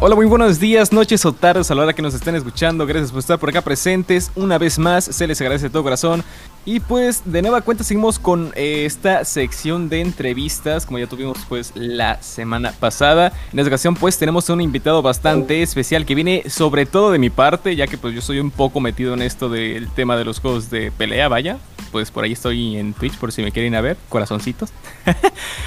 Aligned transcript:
Hola, 0.00 0.16
muy 0.16 0.26
buenos 0.26 0.58
días, 0.58 0.92
noches 0.92 1.24
o 1.24 1.32
tardes 1.32 1.70
a 1.70 1.74
la 1.74 1.84
hora 1.84 1.92
que 1.92 2.02
nos 2.02 2.14
estén 2.14 2.34
escuchando. 2.34 2.84
Gracias 2.84 3.12
por 3.12 3.20
estar 3.20 3.38
por 3.38 3.48
acá 3.48 3.62
presentes. 3.62 4.32
Una 4.34 4.58
vez 4.58 4.76
más, 4.76 5.04
se 5.04 5.26
les 5.26 5.40
agradece 5.40 5.66
de 5.66 5.70
todo 5.70 5.84
corazón. 5.84 6.24
Y 6.66 6.80
pues, 6.80 7.22
de 7.24 7.42
nueva 7.42 7.60
cuenta, 7.60 7.84
seguimos 7.84 8.18
con 8.18 8.52
eh, 8.56 8.86
esta 8.86 9.24
sección 9.24 9.88
de 9.88 10.00
entrevistas, 10.00 10.84
como 10.84 10.98
ya 10.98 11.06
tuvimos 11.06 11.38
pues 11.48 11.72
la 11.76 12.20
semana 12.22 12.72
pasada. 12.72 13.32
En 13.52 13.58
esta 13.60 13.68
ocasión, 13.68 13.94
pues, 13.94 14.18
tenemos 14.18 14.48
un 14.48 14.60
invitado 14.60 15.00
bastante 15.00 15.62
especial 15.62 16.04
que 16.04 16.16
viene 16.16 16.42
sobre 16.50 16.86
todo 16.86 17.12
de 17.12 17.20
mi 17.20 17.30
parte, 17.30 17.76
ya 17.76 17.86
que 17.86 17.96
pues 17.96 18.14
yo 18.14 18.20
soy 18.20 18.40
un 18.40 18.50
poco 18.50 18.80
metido 18.80 19.14
en 19.14 19.22
esto 19.22 19.48
del 19.48 19.88
tema 19.90 20.16
de 20.16 20.24
los 20.24 20.40
juegos 20.40 20.70
de 20.70 20.90
pelea, 20.90 21.28
vaya. 21.28 21.58
Pues 21.94 22.10
por 22.10 22.24
ahí 22.24 22.32
estoy 22.32 22.76
en 22.76 22.92
Twitch, 22.92 23.16
por 23.18 23.30
si 23.30 23.40
me 23.40 23.52
quieren 23.52 23.76
a 23.76 23.80
ver, 23.80 23.96
corazoncitos. 24.08 24.70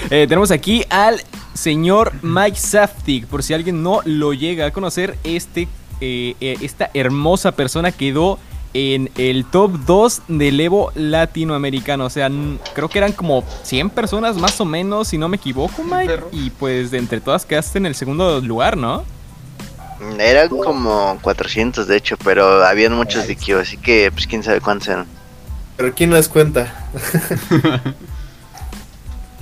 Eh, 0.09 0.25
tenemos 0.27 0.51
aquí 0.51 0.83
al 0.89 1.21
señor 1.53 2.11
Mike 2.21 2.57
Saftig, 2.57 3.27
por 3.27 3.43
si 3.43 3.53
alguien 3.53 3.81
no 3.81 4.01
lo 4.03 4.33
llega 4.33 4.65
a 4.65 4.71
conocer, 4.71 5.17
este, 5.23 5.69
eh, 6.01 6.35
eh, 6.41 6.57
esta 6.61 6.89
hermosa 6.93 7.53
persona 7.53 7.93
quedó 7.93 8.39
en 8.73 9.09
el 9.15 9.45
top 9.45 9.71
2 9.85 10.23
del 10.27 10.59
Evo 10.59 10.91
latinoamericano. 10.95 12.05
O 12.05 12.09
sea, 12.09 12.29
creo 12.73 12.89
que 12.89 12.97
eran 12.97 13.13
como 13.13 13.45
100 13.63 13.89
personas 13.89 14.35
más 14.35 14.59
o 14.59 14.65
menos, 14.65 15.07
si 15.07 15.17
no 15.17 15.29
me 15.29 15.37
equivoco, 15.37 15.81
Mike. 15.81 16.23
Y 16.33 16.49
pues 16.49 16.91
de 16.91 16.97
entre 16.97 17.21
todas 17.21 17.45
quedaste 17.45 17.77
en 17.77 17.85
el 17.85 17.95
segundo 17.95 18.41
lugar, 18.41 18.75
¿no? 18.75 19.05
Eran 20.19 20.49
como 20.49 21.17
400 21.21 21.87
de 21.87 21.95
hecho, 21.95 22.17
pero 22.17 22.65
habían 22.65 22.93
muchos 22.93 23.27
de 23.27 23.37
así 23.59 23.77
que 23.77 24.11
pues 24.11 24.27
quién 24.27 24.43
sabe 24.43 24.59
cuántos 24.59 24.89
eran. 24.89 25.16
Pero 25.77 25.93
¿quién 25.93 26.11
les 26.11 26.27
cuenta? 26.27 26.89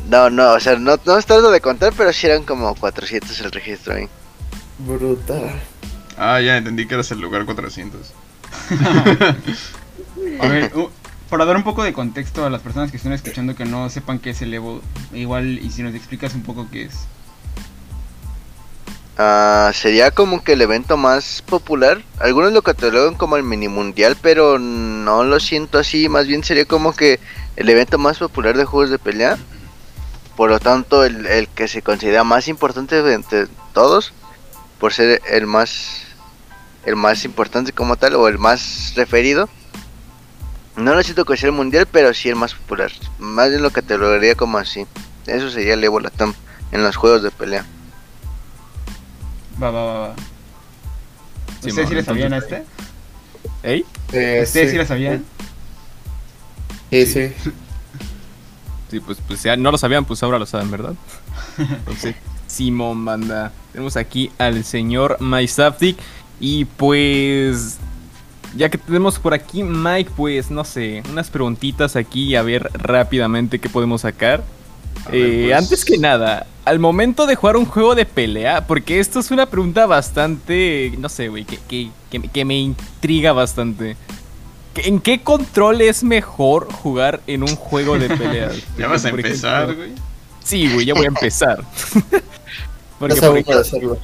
no, 0.10 0.30
no, 0.30 0.52
o 0.54 0.60
sea, 0.60 0.78
no, 0.78 1.00
no 1.06 1.18
estoy 1.18 1.52
de 1.52 1.62
contar, 1.62 1.94
pero 1.96 2.12
sí 2.12 2.28
eran 2.28 2.44
como 2.44 2.76
400 2.76 3.40
el 3.40 3.52
registro 3.52 3.96
ahí. 3.96 4.10
Brutal. 4.80 5.50
Ah, 6.18 6.42
ya 6.42 6.58
entendí 6.58 6.86
que 6.86 6.94
eras 6.94 7.10
el 7.12 7.22
lugar 7.22 7.46
400. 7.46 8.14
a 10.42 10.48
ver, 10.48 10.72
para 11.30 11.46
dar 11.46 11.55
un 11.55 11.64
poco 11.64 11.84
de 11.84 11.94
contexto 11.94 12.46
a 12.46 12.49
las 12.49 12.62
personas 12.62 12.92
que 12.92 12.98
están 12.98 13.14
escuchando 13.14 13.55
que 13.55 13.66
no 13.66 13.90
sepan 13.90 14.20
qué 14.20 14.32
es 14.32 14.42
el 14.42 14.54
Evo, 14.54 14.82
igual 15.14 15.60
y 15.60 15.72
si 15.72 15.84
nos 15.84 15.96
explicas 15.96 16.36
un 16.36 16.44
poco 16.44 16.68
qué 16.70 16.84
es. 16.84 17.08
Uh, 19.18 19.71
sería 19.71 20.12
como 20.12 20.44
que 20.44 20.54
el 20.54 20.62
evento 20.62 20.98
más 20.98 21.41
popular. 21.41 22.04
Algunos 22.20 22.52
lo 22.52 22.62
catalogan 22.62 23.16
como 23.16 23.38
el 23.38 23.44
mini 23.44 23.70
mundial, 23.70 24.18
pero 24.21 24.60
no 24.60 25.24
lo 25.24 25.40
siento 25.40 25.77
así. 25.77 26.10
Más 26.10 26.27
bien 26.27 26.44
sería 26.44 26.66
como 26.66 26.94
que 26.94 27.20
el 27.55 27.70
evento 27.70 27.98
más 27.98 28.18
popular 28.18 28.58
de 28.58 28.66
juegos 28.66 28.90
de 28.90 28.99
pelea. 28.99 29.38
Por 30.36 30.49
lo 30.49 30.60
tanto, 30.60 31.05
el, 31.05 31.26
el 31.27 31.48
que 31.48 31.70
se 31.70 31.82
considera 31.82 32.26
más 32.26 32.49
importante 32.49 32.98
entre 33.13 33.48
todos, 33.74 34.12
por 34.80 34.91
ser 34.91 35.21
el 35.30 35.48
más 35.48 36.02
el 36.86 36.96
más 36.96 37.26
importante 37.26 37.71
como 37.71 37.96
tal 37.96 38.16
o 38.16 38.27
el 38.27 38.38
más 38.38 38.93
referido. 38.96 39.49
No 40.76 40.93
lo 40.93 41.02
siento 41.04 41.24
que 41.24 41.38
sea 41.38 41.48
el 41.48 41.55
mundial, 41.55 41.88
pero 41.90 42.13
sí 42.13 42.27
el 42.27 42.36
más 42.36 42.54
popular. 42.54 42.91
Más 43.18 43.49
de 43.49 43.60
lo 43.60 43.71
que 43.71 43.82
te 43.82 43.98
lo 43.98 44.12
diría 44.13 44.36
como 44.36 44.58
así. 44.58 44.86
Eso 45.26 45.49
sería 45.49 45.74
el 45.74 45.84
Evo 45.84 46.02
Latam 46.02 46.34
en 46.74 46.84
los 46.84 46.98
juegos 46.98 47.24
de 47.24 47.32
pelea. 47.32 47.66
Va, 49.62 49.72
va, 49.72 49.84
va, 49.84 50.00
va. 50.08 50.16
¿Ustedes 51.64 51.90
sí 51.90 51.96
le 51.96 52.04
sabían 52.04 52.34
a 52.34 52.38
este? 52.38 52.64
¿Ey? 53.64 53.86
Eh, 54.14 54.42
¿Ustedes 54.44 54.72
sí. 54.72 54.78
le 54.78 54.86
sabían? 54.86 55.26
Sí, 56.92 57.06
sí. 57.06 57.34
Sí, 58.90 59.00
pues, 59.00 59.18
pues 59.28 59.44
ya 59.44 59.58
no 59.58 59.72
lo 59.72 59.78
sabían, 59.78 60.06
pues 60.06 60.22
ahora 60.24 60.40
lo 60.40 60.46
saben, 60.46 60.70
¿verdad? 60.70 60.94
Entonces, 61.58 62.16
Simón, 62.48 63.04
banda. 63.04 63.52
Tenemos 63.72 63.98
aquí 63.98 64.31
al 64.38 64.64
señor 64.64 65.18
MySaptic. 65.20 65.98
Y 66.40 66.66
pues, 66.66 67.78
ya 68.56 68.70
que 68.70 68.78
tenemos 68.78 69.20
por 69.20 69.34
aquí, 69.34 69.64
Mike, 69.64 70.12
pues 70.16 70.52
no 70.52 70.64
sé, 70.64 71.02
unas 71.10 71.30
preguntitas 71.30 71.96
aquí 71.96 72.36
a 72.36 72.42
ver 72.42 72.70
rápidamente 72.74 73.60
qué 73.60 73.70
podemos 73.70 74.02
sacar. 74.02 74.44
Eh, 75.12 75.48
pues. 75.48 75.58
Antes 75.58 75.86
que 75.86 75.98
nada, 75.98 76.48
al 76.66 76.80
momento 76.80 77.28
de 77.28 77.36
jugar 77.36 77.58
un 77.58 77.66
juego 77.66 77.96
de 77.96 78.06
pelea, 78.06 78.66
porque 78.66 79.00
esto 79.00 79.20
es 79.20 79.32
una 79.32 79.46
pregunta 79.46 79.86
bastante, 79.86 80.94
no 80.98 81.10
sé, 81.10 81.30
güey, 81.30 81.46
que, 81.46 81.90
que, 82.10 82.46
me 82.46 82.58
intriga 82.58 83.34
bastante. 83.34 83.96
¿En 84.76 85.00
qué 85.00 85.22
control 85.22 85.82
es 85.82 86.04
mejor 86.04 86.72
jugar 86.72 87.22
en 87.28 87.44
un 87.44 87.56
juego 87.56 87.98
de 87.98 88.10
pelea? 88.18 88.52
ya 88.78 88.88
vas 88.88 89.06
a 89.06 89.10
empezar, 89.10 89.76
güey. 89.76 89.92
Sí, 90.44 90.72
güey, 90.74 90.86
ya 90.86 90.94
voy 90.94 91.06
a 91.06 91.10
empezar. 91.10 91.64
porque, 93.00 93.16
por 93.22 93.38
ejemplo, 93.38 93.98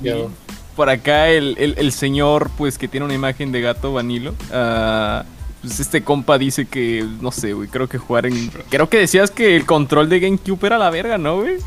por 0.76 0.90
acá 0.90 1.30
el, 1.30 1.92
señor, 1.92 2.50
pues 2.58 2.78
que 2.78 2.88
tiene 2.88 3.06
una 3.06 3.16
imagen 3.16 3.52
de 3.52 3.62
gato 3.62 3.94
vanilo. 3.94 4.32
Uh, 4.52 5.24
pues 5.62 5.80
este 5.80 6.04
compa 6.04 6.38
dice 6.38 6.66
que, 6.66 7.06
no 7.22 7.32
sé, 7.32 7.54
güey, 7.54 7.68
creo 7.68 7.88
que 7.88 8.00
jugar 8.00 8.26
en... 8.26 8.50
Creo 8.70 8.90
que 8.90 8.98
decías 8.98 9.30
que 9.30 9.56
el 9.56 9.66
control 9.66 10.10
de 10.10 10.20
GameCube 10.20 10.66
era 10.66 10.80
la 10.80 10.90
verga, 10.90 11.18
¿no, 11.20 11.42
güey? 11.42 11.58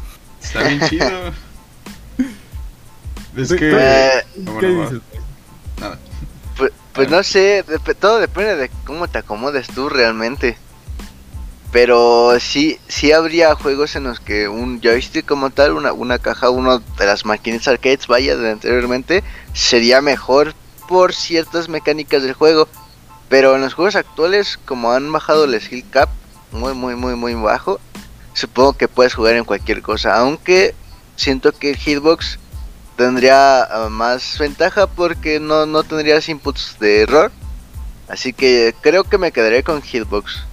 Está 0.43 0.65
bien 0.65 0.81
chido. 0.89 1.33
es 3.37 3.49
que... 3.51 4.23
¿Qué 4.61 4.67
dices? 4.67 5.01
Nada. 5.81 5.99
Pues, 6.57 6.73
pues 6.93 7.09
no 7.09 7.23
sé, 7.23 7.65
todo 8.01 8.19
depende 8.19 8.57
de 8.57 8.71
cómo 8.85 9.07
te 9.07 9.19
acomodes 9.19 9.69
tú 9.69 9.89
realmente. 9.89 10.57
Pero 11.71 12.39
sí, 12.39 12.79
sí 12.89 13.13
habría 13.13 13.55
juegos 13.55 13.97
en 13.97 14.05
los 14.05 14.21
que 14.21 14.49
un 14.49 14.81
joystick 14.81 15.27
como 15.27 15.51
tal, 15.51 15.73
una, 15.73 15.93
una 15.93 16.19
caja, 16.19 16.51
una 16.51 16.79
de 16.79 17.07
las 17.07 17.25
máquinas 17.25 17.67
arcades, 17.67 18.07
vaya, 18.07 18.37
de 18.37 18.53
anteriormente, 18.53 19.25
sería 19.53 20.01
mejor 20.01 20.55
por 20.89 21.13
ciertas 21.13 21.69
mecánicas 21.69 22.23
del 22.23 22.35
juego. 22.35 22.69
Pero 23.29 23.55
en 23.55 23.63
los 23.63 23.75
juegos 23.75 23.97
actuales, 23.97 24.59
como 24.65 24.93
han 24.93 25.11
bajado 25.11 25.45
el 25.45 25.61
skill 25.61 25.85
cap 25.91 26.09
muy, 26.53 26.75
muy, 26.75 26.95
muy, 26.95 27.15
muy 27.17 27.35
bajo, 27.35 27.81
supongo 28.33 28.75
que 28.75 28.89
puedes 28.89 29.15
jugar 29.15 29.35
en 29.35 29.45
cualquier 29.45 29.83
cosa. 29.83 30.17
Aunque 30.17 30.75
siento 31.17 31.53
que 31.53 31.71
el 31.71 31.77
hitbox 31.77 32.39
tendría 32.97 33.65
ah, 33.65 33.89
más 33.91 34.39
ventaja 34.39 34.87
porque 34.87 35.41
no, 35.41 35.67
no 35.67 35.83
tendrías 35.83 36.29
inputs 36.29 36.77
de 36.79 37.03
error. 37.03 37.33
Así 38.09 38.33
que 38.33 38.75
creo 38.81 39.05
que 39.05 39.19
me 39.19 39.33
quedaré 39.33 39.63
con 39.63 39.83
hitbox. 39.83 40.45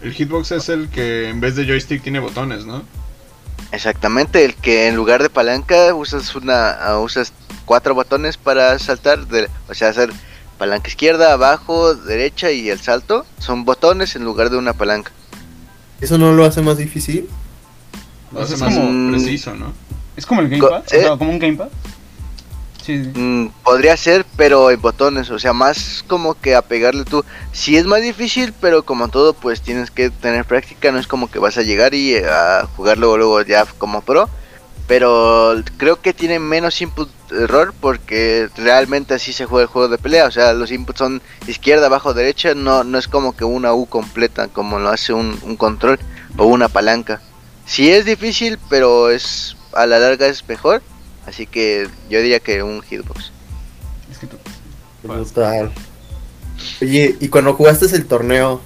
El 0.00 0.12
hitbox 0.12 0.52
es 0.52 0.68
el 0.68 0.88
que 0.88 1.28
en 1.28 1.40
vez 1.40 1.54
de 1.54 1.64
joystick 1.64 2.02
tiene 2.02 2.18
botones, 2.18 2.64
¿no? 2.64 2.82
Exactamente, 3.70 4.44
el 4.44 4.54
que 4.54 4.88
en 4.88 4.96
lugar 4.96 5.22
de 5.22 5.30
palanca 5.30 5.94
usas 5.94 6.34
una 6.34 6.72
ah, 6.72 6.98
usas 6.98 7.32
cuatro 7.64 7.94
botones 7.94 8.36
para 8.36 8.78
saltar, 8.78 9.26
de, 9.28 9.48
o 9.68 9.74
sea, 9.74 9.88
hacer 9.88 10.10
palanca 10.62 10.88
izquierda, 10.88 11.32
abajo, 11.32 11.96
derecha 11.96 12.52
y 12.52 12.70
el 12.70 12.78
salto 12.78 13.26
son 13.40 13.64
botones 13.64 14.14
en 14.14 14.22
lugar 14.22 14.48
de 14.48 14.58
una 14.58 14.72
palanca. 14.72 15.10
¿Eso 16.00 16.18
no 16.18 16.30
lo 16.30 16.44
hace 16.44 16.62
más 16.62 16.78
difícil? 16.78 17.28
Lo 18.30 18.42
hace 18.42 18.56
más 18.56 18.72
como 18.72 19.10
preciso, 19.10 19.56
¿no? 19.56 19.72
Es 20.16 20.24
como 20.24 20.40
el 20.40 20.48
gamepad, 20.48 20.84
o 20.86 20.88
sea, 20.88 21.16
como 21.18 21.32
un 21.32 21.40
gamepad. 21.40 21.66
Mm, 22.86 23.48
podría 23.64 23.96
ser, 23.96 24.24
pero 24.36 24.70
en 24.70 24.80
botones, 24.80 25.30
o 25.30 25.38
sea, 25.40 25.52
más 25.52 26.04
como 26.06 26.40
que 26.40 26.54
a 26.54 26.62
pegarle 26.62 27.04
tú. 27.04 27.24
Sí 27.50 27.76
es 27.76 27.84
más 27.84 28.00
difícil, 28.00 28.54
pero 28.60 28.84
como 28.84 29.08
todo, 29.08 29.34
pues 29.34 29.62
tienes 29.62 29.90
que 29.90 30.10
tener 30.10 30.44
práctica, 30.44 30.92
no 30.92 31.00
es 31.00 31.08
como 31.08 31.28
que 31.28 31.40
vas 31.40 31.58
a 31.58 31.62
llegar 31.62 31.92
y 31.92 32.14
eh, 32.14 32.24
a 32.24 32.68
jugar 32.76 32.98
luego, 32.98 33.16
luego 33.16 33.42
ya 33.42 33.66
como 33.78 34.00
pro. 34.02 34.30
Pero 34.86 35.62
creo 35.76 36.00
que 36.00 36.12
tiene 36.12 36.38
menos 36.38 36.80
input 36.82 37.08
error 37.30 37.72
porque 37.80 38.48
realmente 38.56 39.14
así 39.14 39.32
se 39.32 39.46
juega 39.46 39.62
el 39.62 39.68
juego 39.68 39.88
de 39.88 39.98
pelea. 39.98 40.26
O 40.26 40.30
sea, 40.30 40.52
los 40.52 40.70
inputs 40.70 40.98
son 40.98 41.22
izquierda, 41.46 41.86
abajo, 41.86 42.14
derecha. 42.14 42.54
No, 42.54 42.84
no 42.84 42.98
es 42.98 43.08
como 43.08 43.34
que 43.34 43.44
una 43.44 43.74
U 43.74 43.86
completa 43.86 44.48
como 44.48 44.78
lo 44.78 44.90
hace 44.90 45.12
un, 45.12 45.38
un 45.42 45.56
control 45.56 45.98
o 46.36 46.46
una 46.46 46.68
palanca. 46.68 47.20
Sí 47.64 47.90
es 47.90 48.04
difícil, 48.04 48.58
pero 48.68 49.10
es 49.10 49.56
a 49.72 49.86
la 49.86 49.98
larga 49.98 50.26
es 50.26 50.46
mejor. 50.48 50.82
Así 51.26 51.46
que 51.46 51.88
yo 52.10 52.20
diría 52.20 52.40
que 52.40 52.62
un 52.62 52.82
hitbox. 52.82 53.30
Es 54.10 54.18
que 54.18 54.26
tú. 54.26 54.36
Brutal. 55.02 55.72
Oye, 56.80 57.16
y 57.20 57.28
cuando 57.28 57.54
jugaste 57.54 57.86
el 57.86 58.06
torneo, 58.06 58.60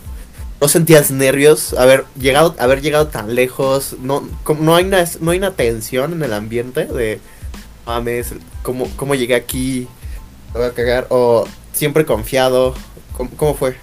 ¿no 0.61 0.69
sentías 0.69 1.11
nervios? 1.11 1.75
Haber 1.75 2.05
llegado, 2.19 2.55
haber 2.59 2.83
llegado 2.83 3.09
tan 3.09 3.35
lejos. 3.35 3.97
No, 4.01 4.29
no 4.59 4.77
hay 4.77 4.85
una, 4.85 5.05
no 5.21 5.31
hay 5.31 5.39
una 5.39 5.53
tensión 5.53 6.13
en 6.13 6.23
el 6.23 6.33
ambiente 6.33 6.87
de 6.87 7.21
mames, 7.87 8.35
¿cómo, 8.63 8.89
cómo 8.97 9.15
llegué 9.15 9.35
aquí? 9.35 9.89
¿Me 10.53 10.61
voy 10.61 10.69
a 10.69 10.73
cagar? 10.73 11.07
O 11.11 11.47
siempre 11.73 12.05
confiado. 12.05 12.75
¿Cómo, 13.37 13.55
fue? 13.55 13.77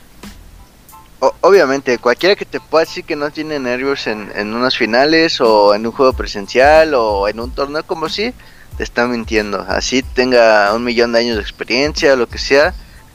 obviamente, 1.42 1.98
cualquiera 1.98 2.36
que 2.36 2.46
te 2.46 2.60
pueda 2.60 2.84
decir 2.86 3.06
que 3.06 3.16
no 3.16 3.31
tiene 3.31 3.58
nervios 3.58 4.08
en, 4.08 4.31
en 4.36 4.54
unas 4.54 4.78
finales 4.78 5.40
o 5.42 5.74
en 5.74 5.86
un 5.88 5.92
juego 5.92 6.14
presencial 6.14 6.94
o 6.94 7.28
en 7.28 7.40
un 7.40 7.50
torneo 7.50 7.84
como 7.84 8.10
si, 8.10 8.34
te 8.78 8.84
está 8.84 9.08
mintiendo. 9.08 9.62
Así 9.68 10.04
tenga 10.04 10.74
un 10.74 10.84
millón 10.84 11.14
de 11.14 11.20
años 11.20 11.38
de 11.38 11.42
experiencia, 11.42 12.16
lo 12.16 12.28
que 12.28 12.38
sea. 12.38 12.74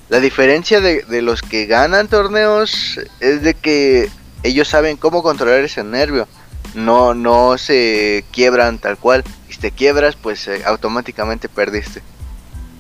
La 0.08 0.20
diferencia 0.20 0.80
de, 0.80 1.02
de, 1.02 1.22
los 1.22 1.42
que 1.42 1.66
ganan 1.66 2.08
torneos 2.08 2.98
es 3.20 3.42
de 3.42 3.54
que 3.54 4.10
ellos 4.42 4.68
saben 4.68 4.96
cómo 4.96 5.22
controlar 5.22 5.60
ese 5.60 5.84
nervio. 5.84 6.28
no, 6.74 7.14
no 7.14 7.58
se 7.58 8.24
quiebran 8.30 8.78
tal 8.78 8.96
cual. 8.96 9.24
Y 9.48 9.54
si 9.54 9.60
te 9.60 9.70
quiebras, 9.70 10.16
pues 10.16 10.46
eh, 10.48 10.62
automáticamente 10.64 11.48
perdiste. 11.48 12.02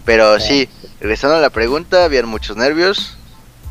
Pero 0.04 0.40
sí, 0.40 0.68
regresando 1.00 1.36
a 1.36 1.40
la 1.40 1.50
pregunta, 1.50 2.04
habían 2.04 2.26
muchos 2.26 2.56
nervios. 2.56 3.18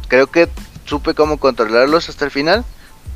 Creo 0.07 0.27
que 0.27 0.47
supe 0.85 1.13
cómo 1.13 1.37
controlarlos 1.37 2.09
hasta 2.09 2.25
el 2.25 2.31
final. 2.31 2.63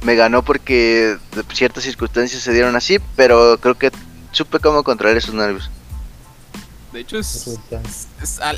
Me 0.04 0.16
ganó 0.16 0.44
porque 0.44 1.18
ciertas 1.54 1.84
circunstancias 1.84 2.42
se 2.42 2.52
dieron 2.52 2.76
así, 2.76 2.98
pero 3.16 3.60
creo 3.60 3.76
que 3.76 3.92
supe 4.32 4.60
cómo 4.60 4.84
controlar 4.84 5.18
esos 5.18 5.36
nervios. 5.36 5.70
De 6.92 7.00
hecho, 7.00 7.18
es, 7.18 7.58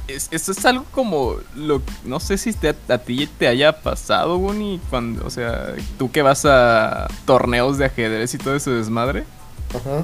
es, 0.07 0.31
es, 0.31 0.65
algo 0.65 0.85
como 0.91 1.35
lo 1.55 1.83
no 2.03 2.19
sé 2.19 2.39
si 2.39 2.51
te, 2.51 2.75
a 2.87 2.97
ti 2.97 3.27
te 3.27 3.47
haya 3.47 3.81
pasado, 3.81 4.39
Bonnie, 4.39 4.79
cuando, 4.89 5.25
o 5.25 5.29
sea, 5.29 5.75
tú 5.99 6.09
que 6.09 6.23
vas 6.23 6.43
a 6.45 7.07
torneos 7.25 7.77
de 7.77 7.85
ajedrez 7.85 8.33
y 8.33 8.39
todo 8.39 8.55
ese 8.55 8.71
desmadre. 8.71 9.25
Ajá. 9.69 10.03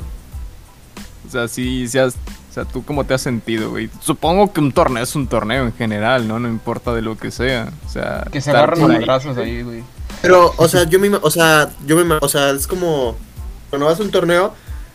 O 1.27 1.31
sea, 1.31 1.47
sí, 1.47 1.87
sí 1.87 1.97
has, 1.97 2.15
o 2.49 2.53
sea, 2.53 2.65
tú 2.65 2.83
cómo 2.83 3.03
te 3.03 3.15
has 3.15 3.21
sentido, 3.21 3.71
güey. 3.71 3.89
Supongo 3.99 4.53
que 4.53 4.59
un 4.59 4.71
torneo 4.71 5.03
es 5.03 5.15
un 5.15 5.27
torneo 5.27 5.65
en 5.65 5.73
general, 5.73 6.27
¿no? 6.27 6.39
No 6.39 6.47
importa 6.47 6.93
de 6.93 7.01
lo 7.01 7.17
que 7.17 7.31
sea. 7.31 7.71
O 7.87 7.89
sea, 7.89 8.25
que 8.31 8.41
se 8.41 8.51
agarran 8.51 8.79
los 8.79 9.05
brazos 9.05 9.37
ahí, 9.37 9.63
güey. 9.63 9.83
Pero, 10.21 10.53
o 10.57 10.67
sea, 10.67 10.83
yo 10.83 10.99
me, 10.99 11.09
o 11.09 11.31
sea, 11.31 11.71
yo 11.85 11.95
me, 12.03 12.15
o 12.21 12.29
sea, 12.29 12.51
es 12.51 12.67
como 12.67 13.15
cuando 13.69 13.85
vas 13.85 13.99
a 13.99 14.03
un 14.03 14.11
torneo, 14.11 14.53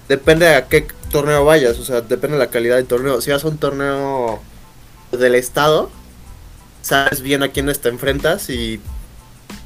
depende 0.08 0.54
a 0.54 0.66
qué 0.66 0.86
torneo 1.14 1.44
vayas, 1.44 1.78
o 1.78 1.84
sea, 1.84 2.00
depende 2.00 2.36
de 2.36 2.44
la 2.44 2.50
calidad 2.50 2.74
del 2.74 2.86
torneo. 2.86 3.20
Si 3.20 3.30
vas 3.30 3.44
a 3.44 3.48
un 3.48 3.56
torneo 3.56 4.40
del 5.12 5.36
estado, 5.36 5.88
sabes 6.82 7.20
bien 7.20 7.44
a 7.44 7.52
quiénes 7.52 7.78
te 7.78 7.88
enfrentas 7.88 8.50
y 8.50 8.80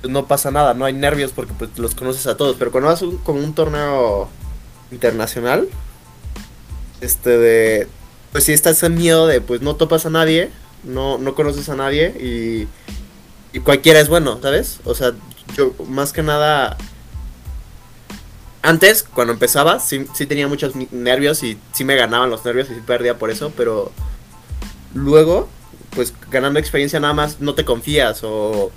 no 0.07 0.27
pasa 0.27 0.51
nada, 0.51 0.75
no 0.75 0.85
hay 0.85 0.93
nervios 0.93 1.33
porque 1.33 1.55
pues, 1.59 1.71
los 1.79 1.95
conoces 1.95 2.27
a 2.27 2.37
todos. 2.37 2.57
Pero 2.59 2.71
cuando 2.71 2.91
vas 2.91 3.01
un, 3.01 3.19
un 3.25 3.55
torneo 3.55 4.29
internacional, 4.91 5.71
este 7.01 7.39
de, 7.39 7.89
pues 8.31 8.45
si 8.45 8.53
estás 8.53 8.83
en 8.83 8.97
miedo 8.97 9.27
de, 9.27 9.41
pues 9.41 9.63
no 9.63 9.75
topas 9.75 10.05
a 10.05 10.11
nadie, 10.11 10.51
no, 10.85 11.17
no 11.17 11.35
conoces 11.35 11.71
a 11.71 11.77
nadie 11.77 12.69
y 13.55 13.61
cualquiera 13.61 14.01
es 14.01 14.11
bueno, 14.11 14.39
¿sabes? 14.43 14.81
O 14.85 14.95
sea, 14.95 15.15
yo 15.57 15.73
más 15.89 16.13
que 16.13 16.23
nada 16.23 16.77
antes, 18.69 19.03
cuando 19.03 19.33
empezaba, 19.33 19.81
sí, 19.81 20.07
sí, 20.15 20.27
tenía 20.27 20.47
muchos 20.47 20.75
nervios 20.91 21.43
y 21.43 21.59
sí 21.73 21.85
me 21.85 21.97
ganaban 21.97 22.31
los 22.31 22.45
nervios 22.45 22.69
y 22.71 22.75
sí 22.75 22.81
perdía 22.87 23.19
por 23.19 23.31
eso, 23.31 23.53
pero 23.57 23.93
luego, 24.95 25.49
pues 25.91 26.13
ganando 26.31 26.59
experiencia 26.59 27.01
nada 27.01 27.15
más 27.15 27.41
no 27.41 27.55
te 27.55 27.65
confías 27.65 28.21
o 28.23 28.71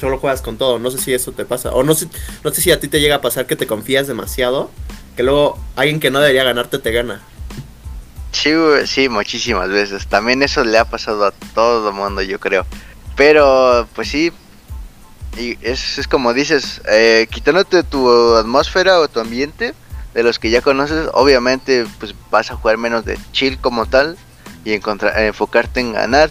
solo 0.00 0.18
juegas 0.18 0.42
con 0.42 0.58
todo. 0.58 0.78
No 0.78 0.90
sé 0.90 0.98
si 0.98 1.14
eso 1.14 1.32
te 1.32 1.44
pasa. 1.44 1.70
O 1.70 1.82
no 1.82 1.94
sé, 1.94 2.08
no 2.44 2.52
sé 2.52 2.60
si 2.60 2.70
a 2.72 2.80
ti 2.80 2.88
te 2.88 3.00
llega 3.00 3.16
a 3.16 3.20
pasar 3.20 3.46
que 3.46 3.56
te 3.56 3.66
confías 3.66 4.06
demasiado, 4.06 4.70
que 5.16 5.22
luego 5.22 5.58
alguien 5.76 6.00
que 6.00 6.10
no 6.10 6.20
debería 6.20 6.44
ganarte 6.44 6.78
te 6.78 6.92
gana. 6.92 7.22
Sí, 8.32 8.50
sí, 8.86 9.08
muchísimas 9.08 9.68
veces. 9.70 10.06
También 10.08 10.42
eso 10.42 10.64
le 10.64 10.78
ha 10.78 10.84
pasado 10.84 11.24
a 11.24 11.30
todo 11.54 11.88
el 11.88 11.94
mundo, 11.94 12.20
yo 12.22 12.40
creo. 12.40 12.66
Pero, 13.16 13.86
pues 13.94 14.08
sí, 14.08 14.32
y 15.36 15.58
es, 15.62 15.98
es 15.98 16.08
como 16.08 16.34
dices, 16.34 16.82
eh, 16.88 17.26
quitándote 17.30 17.82
tu 17.82 18.34
atmósfera 18.36 19.00
o 19.00 19.08
tu 19.08 19.20
ambiente 19.20 19.74
de 20.14 20.22
los 20.22 20.38
que 20.38 20.50
ya 20.50 20.60
conoces, 20.60 21.08
obviamente 21.14 21.86
pues 21.98 22.14
vas 22.30 22.50
a 22.50 22.56
jugar 22.56 22.76
menos 22.76 23.04
de 23.04 23.18
chill 23.32 23.58
como 23.58 23.86
tal 23.86 24.16
y 24.64 24.72
encontrar, 24.72 25.18
enfocarte 25.20 25.80
en 25.80 25.92
ganar, 25.92 26.30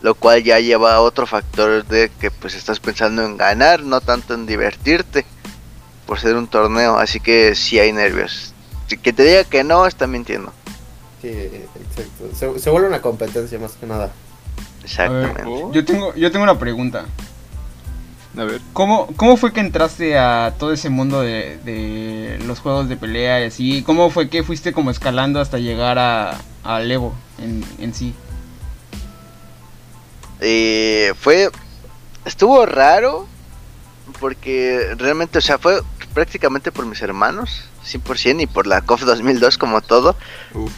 lo 0.00 0.14
cual 0.14 0.42
ya 0.42 0.60
lleva 0.60 0.94
a 0.94 1.00
otro 1.00 1.26
factor 1.26 1.84
de 1.84 2.10
que 2.20 2.30
pues 2.30 2.54
estás 2.54 2.80
pensando 2.80 3.22
en 3.22 3.36
ganar, 3.36 3.82
no 3.82 4.00
tanto 4.00 4.34
en 4.34 4.46
divertirte 4.46 5.26
por 6.06 6.18
ser 6.18 6.36
un 6.36 6.46
torneo, 6.46 6.96
así 6.96 7.20
que 7.20 7.54
si 7.54 7.78
hay 7.78 7.92
nervios. 7.92 8.54
Que 9.02 9.12
te 9.12 9.22
diga 9.22 9.44
que 9.44 9.62
no, 9.62 9.86
está 9.86 10.06
mintiendo. 10.06 10.50
Sí, 11.20 11.28
exacto. 11.28 12.58
Se, 12.58 12.70
vuelve 12.70 12.88
una 12.88 13.02
competencia 13.02 13.58
más 13.58 13.72
que 13.72 13.84
nada. 13.84 14.10
Exactamente. 14.82 15.44
yo 15.72 15.84
tengo, 15.84 16.14
yo 16.14 16.32
tengo 16.32 16.44
una 16.44 16.58
pregunta. 16.58 17.04
A 18.38 18.44
ver. 18.44 18.60
¿Cómo, 18.72 19.08
¿Cómo 19.16 19.36
fue 19.36 19.52
que 19.52 19.60
entraste 19.60 20.16
a 20.16 20.54
todo 20.58 20.72
ese 20.72 20.90
mundo 20.90 21.20
de, 21.22 21.58
de, 21.64 22.38
los 22.46 22.60
juegos 22.60 22.88
de 22.88 22.96
pelea 22.96 23.40
y 23.40 23.44
así? 23.46 23.82
¿Cómo 23.82 24.10
fue 24.10 24.28
que 24.28 24.44
fuiste 24.44 24.72
como 24.72 24.92
escalando 24.92 25.40
hasta 25.40 25.58
llegar 25.58 25.98
a, 25.98 26.38
a 26.62 26.82
Evo 26.82 27.14
en, 27.38 27.64
en 27.80 27.92
sí? 27.94 28.14
Eh, 30.40 31.12
fue... 31.18 31.50
Estuvo 32.24 32.64
raro 32.64 33.26
porque 34.20 34.94
realmente, 34.96 35.38
o 35.38 35.40
sea, 35.40 35.58
fue 35.58 35.82
prácticamente 36.14 36.72
por 36.72 36.86
mis 36.86 37.00
hermanos, 37.02 37.64
100%, 37.86 38.42
y 38.42 38.46
por 38.46 38.66
la 38.66 38.82
KOF 38.82 39.02
2002 39.02 39.58
como 39.58 39.80
todo. 39.80 40.16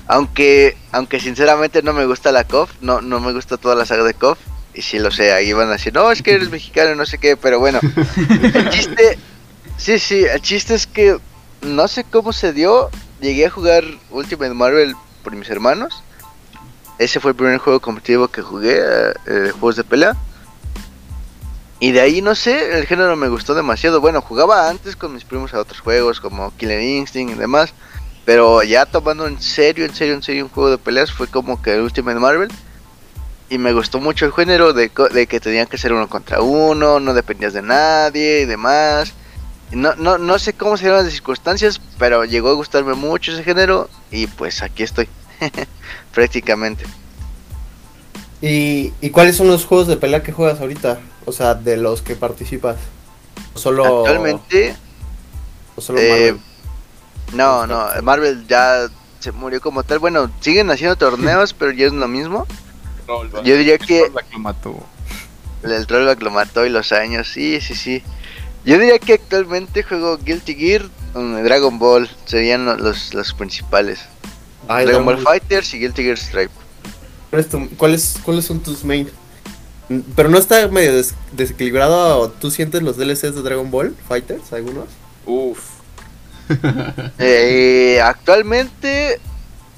Aunque 0.06 0.77
aunque 0.93 1.21
sinceramente 1.21 1.83
no 1.83 1.93
me 1.93 2.06
gusta 2.06 2.33
la 2.33 2.45
KOF, 2.45 2.71
no, 2.81 3.01
no 3.01 3.21
me 3.21 3.33
gusta 3.33 3.56
toda 3.56 3.75
la 3.75 3.85
saga 3.85 4.05
de 4.05 4.15
KOF. 4.15 4.39
Y 4.75 4.82
si 4.82 4.99
lo 4.99 5.11
sé, 5.11 5.32
ahí 5.32 5.52
van 5.52 5.69
a 5.69 5.72
decir, 5.72 5.93
no, 5.93 6.11
es 6.11 6.22
que 6.22 6.32
eres 6.32 6.50
mexicano, 6.50 6.94
no 6.94 7.06
sé 7.06 7.19
qué, 7.19 7.37
pero 7.37 7.58
bueno. 7.58 7.81
el 8.55 8.70
chiste, 8.70 9.19
sí, 9.76 9.99
sí, 9.99 10.25
el 10.25 10.40
chiste 10.40 10.75
es 10.75 10.87
que 10.87 11.19
no 11.62 11.88
sé 11.88 12.05
cómo 12.05 12.32
se 12.32 12.52
dio. 12.52 12.90
Llegué 13.20 13.46
a 13.46 13.50
jugar 13.50 13.84
Ultimate 14.11 14.55
Marvel 14.55 14.94
por 15.22 15.34
mis 15.34 15.50
hermanos. 15.50 16.02
Ese 16.99 17.20
fue 17.20 17.32
el 17.32 17.37
primer 17.37 17.58
juego 17.58 17.81
competitivo 17.81 18.28
que 18.28 18.43
jugué, 18.43 18.78
eh, 18.78 19.50
juegos 19.52 19.76
de 19.76 19.84
pelea. 19.84 20.17
Y 21.78 21.93
de 21.93 22.00
ahí 22.00 22.20
no 22.20 22.34
sé, 22.34 22.78
el 22.78 22.87
género 22.87 23.17
me 23.17 23.28
gustó 23.28 23.55
demasiado. 23.55 24.00
Bueno, 24.00 24.20
jugaba 24.20 24.69
antes 24.69 24.96
con 24.96 25.14
mis 25.14 25.25
primos 25.25 25.55
a 25.55 25.61
otros 25.61 25.81
juegos 25.81 26.20
como 26.20 26.55
Killer 26.56 26.81
Instinct 26.81 27.34
y 27.34 27.38
demás. 27.38 27.72
Pero 28.26 28.62
ya 28.62 28.84
tomando 28.87 29.26
en 29.26 29.40
serio, 29.40 29.87
en 29.87 29.94
serio, 29.94 30.14
en 30.14 30.22
serio 30.22 30.44
un 30.44 30.50
juego 30.50 30.70
de 30.70 30.78
peleas 30.78 31.11
fue 31.11 31.26
como 31.26 31.61
que 31.62 31.75
el 31.75 31.81
Ultimate 31.81 32.19
Marvel 32.19 32.50
y 33.50 33.58
me 33.58 33.73
gustó 33.73 34.00
mucho 34.00 34.25
el 34.25 34.32
género 34.32 34.73
de, 34.73 34.91
que 34.91 35.41
tenían 35.41 35.67
que 35.67 35.76
ser 35.76 35.93
uno 35.93 36.08
contra 36.08 36.41
uno, 36.41 37.00
no 37.00 37.12
dependías 37.12 37.52
de 37.52 37.62
nadie 37.62 38.43
y 38.43 38.47
demás. 38.47 39.12
No, 39.73 39.94
no, 39.97 40.19
no 40.19 40.38
sé 40.38 40.52
cómo 40.52 40.76
se 40.76 40.88
las 40.88 41.11
circunstancias, 41.11 41.81
pero 41.99 42.25
llegó 42.25 42.50
a 42.50 42.55
gustarme 42.55 42.94
mucho 42.94 43.32
ese 43.32 43.43
género 43.43 43.91
y 44.11 44.29
pues 44.29 44.62
aquí 44.62 44.85
estoy, 44.85 45.08
prácticamente. 46.14 46.85
¿Y, 48.41 48.93
¿Y, 49.00 49.11
cuáles 49.11 49.37
son 49.37 49.49
los 49.49 49.67
juegos 49.67 49.88
de 49.88 49.96
pelea 49.96 50.23
que 50.23 50.32
juegas 50.32 50.61
ahorita? 50.61 51.00
O 51.26 51.32
sea, 51.32 51.55
de 51.55 51.76
los 51.76 52.03
que 52.03 52.17
participas. 52.17 52.76
¿Solo... 53.55 54.00
Actualmente... 54.00 54.76
¿O 55.76 55.81
solo 55.81 55.99
eh? 56.00 56.35
No, 57.34 57.67
no, 57.67 57.86
Marvel 58.03 58.46
ya 58.48 58.89
se 59.19 59.32
murió 59.32 59.60
como 59.60 59.82
tal. 59.82 59.98
Bueno, 59.98 60.31
siguen 60.41 60.70
haciendo 60.70 60.96
torneos, 60.96 61.53
pero 61.53 61.70
ya 61.72 61.86
es 61.86 61.93
lo 61.93 62.08
mismo. 62.08 62.46
Yo 63.44 63.56
diría 63.56 63.79
que. 63.79 64.10
El 65.62 65.86
trollback 65.86 66.22
lo 66.22 66.31
mató 66.31 66.64
y 66.64 66.70
los 66.70 66.93
años, 66.93 67.29
sí, 67.29 67.60
sí, 67.60 67.74
sí. 67.74 68.02
Yo 68.64 68.79
diría 68.79 68.98
que 68.98 69.14
actualmente 69.14 69.82
juego 69.82 70.19
Guilty 70.19 70.55
Gear, 70.55 70.82
Dragon 71.14 71.79
Ball, 71.79 72.08
serían 72.24 72.64
los, 72.64 73.12
los 73.14 73.34
principales. 73.34 74.00
Dragon 74.67 75.05
Ball 75.05 75.19
Fighters 75.19 75.74
y 75.74 75.81
Guilty 75.81 76.02
Gear 76.02 76.19
Stripe. 76.19 76.52
¿Cuáles, 77.76 78.19
¿Cuáles 78.24 78.44
son 78.44 78.60
tus 78.60 78.84
main? 78.84 79.10
Pero 80.14 80.29
no 80.29 80.38
está 80.38 80.69
medio 80.69 81.02
desequilibrado. 81.32 82.31
¿Tú 82.31 82.50
sientes 82.50 82.82
los 82.82 82.96
DLCs 82.96 83.34
de 83.34 83.43
Dragon 83.43 83.70
Ball 83.70 83.94
Fighters, 84.08 84.52
algunos? 84.52 84.86
Uf. 85.26 85.58
eh, 87.19 88.00
actualmente 88.02 89.20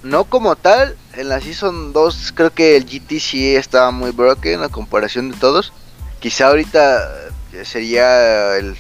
no 0.02 0.24
como 0.24 0.56
tal, 0.56 0.96
en 1.14 1.28
la 1.28 1.40
Season 1.40 1.92
2 1.92 2.32
creo 2.34 2.52
que 2.52 2.76
el 2.76 2.84
GT 2.84 3.20
sí 3.20 3.54
estaba 3.54 3.90
muy 3.90 4.10
broken 4.10 4.62
a 4.62 4.68
comparación 4.68 5.30
de 5.30 5.36
todos. 5.36 5.72
Quizá 6.20 6.48
ahorita 6.48 7.30
eh, 7.52 7.64
sería 7.64 8.56
el, 8.56 8.76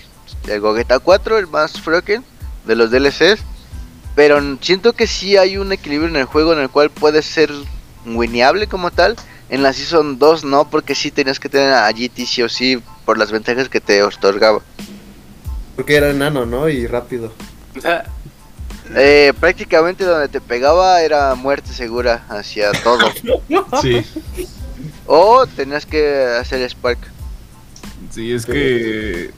el 0.48 0.60
Gogeta 0.60 0.98
4 0.98 1.38
el 1.38 1.46
más 1.46 1.84
broken 1.84 2.24
de 2.66 2.76
los 2.76 2.90
DLCs. 2.90 3.42
Pero 4.14 4.40
siento 4.60 4.92
que 4.92 5.06
sí 5.06 5.36
hay 5.36 5.56
un 5.56 5.72
equilibrio 5.72 6.08
en 6.08 6.16
el 6.16 6.24
juego 6.26 6.52
en 6.52 6.58
el 6.58 6.68
cual 6.68 6.90
puede 6.90 7.22
ser 7.22 7.50
wineable 8.04 8.66
como 8.66 8.90
tal. 8.90 9.16
En 9.48 9.62
la 9.62 9.72
Season 9.72 10.18
2 10.18 10.44
no, 10.44 10.68
porque 10.68 10.94
sí 10.94 11.10
tenías 11.10 11.40
que 11.40 11.48
tener 11.48 11.72
a 11.72 11.90
GT 11.90 12.26
sí 12.26 12.42
o 12.42 12.48
sí 12.48 12.82
por 13.04 13.18
las 13.18 13.30
ventajas 13.30 13.68
que 13.68 13.80
te 13.80 14.02
otorgaba. 14.02 14.60
Porque 15.76 15.96
era 15.96 16.10
enano, 16.10 16.46
¿no? 16.46 16.68
Y 16.68 16.86
rápido. 16.86 17.32
Eh, 18.94 19.32
prácticamente 19.38 20.04
donde 20.04 20.28
te 20.28 20.40
pegaba 20.40 21.00
era 21.02 21.34
muerte 21.34 21.72
segura 21.72 22.24
hacia 22.28 22.72
todo. 22.72 23.00
Sí. 23.82 24.04
O 25.06 25.46
tenías 25.46 25.86
que 25.86 26.24
hacer 26.38 26.68
Spark. 26.68 26.98
Sí, 28.10 28.32
es 28.32 28.46
que 28.46 29.30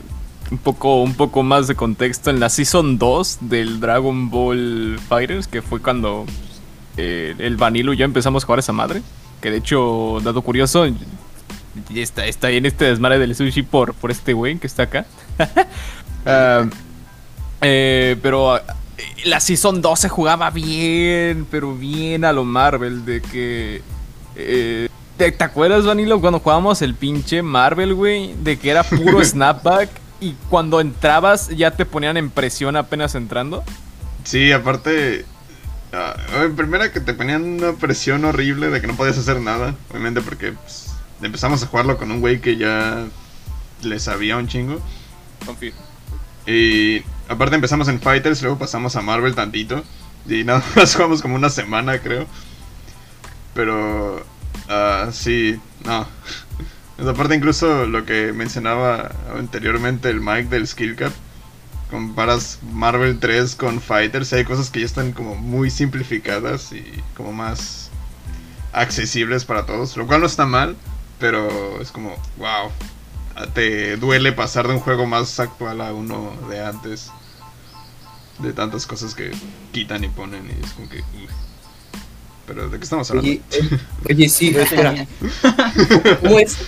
un 0.50 0.58
poco, 0.58 1.02
un 1.02 1.14
poco 1.14 1.42
más 1.42 1.68
de 1.68 1.74
contexto 1.74 2.30
en 2.30 2.40
la 2.40 2.48
Season 2.48 2.98
2 2.98 3.38
del 3.42 3.80
Dragon 3.80 4.30
Ball 4.30 4.98
Fighters, 5.08 5.46
que 5.48 5.62
fue 5.62 5.80
cuando 5.80 6.26
eh, 6.96 7.34
el 7.38 7.56
Vanilo 7.56 7.92
ya 7.92 8.04
empezamos 8.04 8.42
a 8.42 8.46
jugar 8.46 8.58
esa 8.58 8.72
madre. 8.72 9.02
Que 9.40 9.50
de 9.50 9.58
hecho, 9.58 10.18
dado 10.22 10.42
curioso, 10.42 10.86
está, 11.94 12.26
está 12.26 12.50
en 12.50 12.66
este 12.66 12.86
desmadre 12.86 13.18
del 13.18 13.34
sushi 13.34 13.62
por, 13.62 13.94
por 13.94 14.10
este 14.10 14.32
güey 14.32 14.58
que 14.58 14.66
está 14.66 14.84
acá. 14.84 15.06
Ah, 16.26 16.64
Eh, 17.60 18.16
pero 18.22 18.58
la 19.24 19.40
Season 19.40 19.80
2 19.80 19.98
se 19.98 20.08
jugaba 20.08 20.50
bien, 20.50 21.46
pero 21.50 21.74
bien 21.74 22.24
a 22.24 22.32
lo 22.32 22.44
Marvel, 22.44 23.04
de 23.04 23.20
que... 23.20 23.82
Eh, 24.36 24.88
¿te, 25.16 25.34
acuerdas, 25.38 25.84
Vanilo, 25.84 26.20
cuando 26.20 26.40
jugábamos 26.40 26.82
el 26.82 26.94
pinche 26.94 27.42
Marvel, 27.42 27.94
güey? 27.94 28.34
De 28.42 28.58
que 28.58 28.70
era 28.70 28.82
puro 28.82 29.24
snapback 29.24 29.90
y 30.20 30.34
cuando 30.48 30.80
entrabas 30.80 31.48
ya 31.48 31.70
te 31.72 31.84
ponían 31.84 32.16
en 32.16 32.30
presión 32.30 32.76
apenas 32.76 33.14
entrando. 33.14 33.64
Sí, 34.24 34.52
aparte... 34.52 35.24
Uh, 35.92 36.42
en 36.42 36.56
primera 36.56 36.90
que 36.90 36.98
te 36.98 37.14
ponían 37.14 37.44
una 37.44 37.74
presión 37.74 38.24
horrible 38.24 38.68
de 38.68 38.80
que 38.80 38.88
no 38.88 38.96
podías 38.96 39.16
hacer 39.16 39.40
nada, 39.40 39.76
obviamente 39.90 40.22
porque 40.22 40.50
pues, 40.50 40.88
empezamos 41.22 41.62
a 41.62 41.66
jugarlo 41.66 41.96
con 41.98 42.10
un 42.10 42.20
güey 42.20 42.40
que 42.40 42.56
ya 42.56 43.06
le 43.82 44.00
sabía 44.00 44.36
un 44.36 44.48
chingo. 44.48 44.80
Confío. 45.46 45.72
Y 46.46 47.02
aparte 47.28 47.54
empezamos 47.54 47.88
en 47.88 48.00
Fighters, 48.00 48.42
luego 48.42 48.58
pasamos 48.58 48.96
a 48.96 49.02
Marvel 49.02 49.34
tantito. 49.34 49.82
Y 50.28 50.44
nada 50.44 50.62
más 50.76 50.94
jugamos 50.94 51.22
como 51.22 51.34
una 51.34 51.50
semana, 51.50 51.98
creo. 52.00 52.26
Pero, 53.54 54.16
uh, 54.16 55.12
sí, 55.12 55.58
no. 55.84 56.06
aparte 57.08 57.34
incluso 57.34 57.86
lo 57.86 58.04
que 58.04 58.32
mencionaba 58.32 59.10
anteriormente 59.36 60.08
el 60.10 60.20
Mike 60.20 60.48
del 60.48 60.66
Skill 60.66 60.96
Cap. 60.96 61.12
Comparas 61.90 62.58
Marvel 62.72 63.20
3 63.20 63.54
con 63.54 63.80
Fighters, 63.80 64.32
hay 64.32 64.44
cosas 64.44 64.70
que 64.70 64.80
ya 64.80 64.86
están 64.86 65.12
como 65.12 65.36
muy 65.36 65.70
simplificadas 65.70 66.72
y 66.72 66.84
como 67.16 67.32
más 67.32 67.90
accesibles 68.72 69.44
para 69.44 69.64
todos. 69.66 69.96
Lo 69.96 70.06
cual 70.06 70.20
no 70.20 70.26
está 70.26 70.46
mal, 70.46 70.76
pero 71.20 71.80
es 71.80 71.92
como, 71.92 72.16
wow, 72.36 72.70
te 73.54 73.96
duele 73.96 74.32
pasar 74.32 74.68
de 74.68 74.74
un 74.74 74.80
juego 74.80 75.06
más 75.06 75.40
actual 75.40 75.80
a 75.80 75.92
uno 75.92 76.32
de 76.48 76.64
antes. 76.64 77.10
De 78.38 78.52
tantas 78.52 78.86
cosas 78.86 79.14
que 79.14 79.30
quitan 79.72 80.02
y 80.04 80.08
ponen 80.08 80.46
y 80.46 80.64
es 80.64 80.72
como 80.72 80.88
que... 80.88 81.02
Pero 82.46 82.68
¿de 82.68 82.78
qué 82.78 82.84
estamos 82.84 83.08
hablando? 83.10 83.30
Oye, 83.30 84.24
eh, 84.24 84.28
sí, 84.28 84.54
espera. 84.56 85.06
¿Cómo 86.20 86.38
es, 86.38 86.58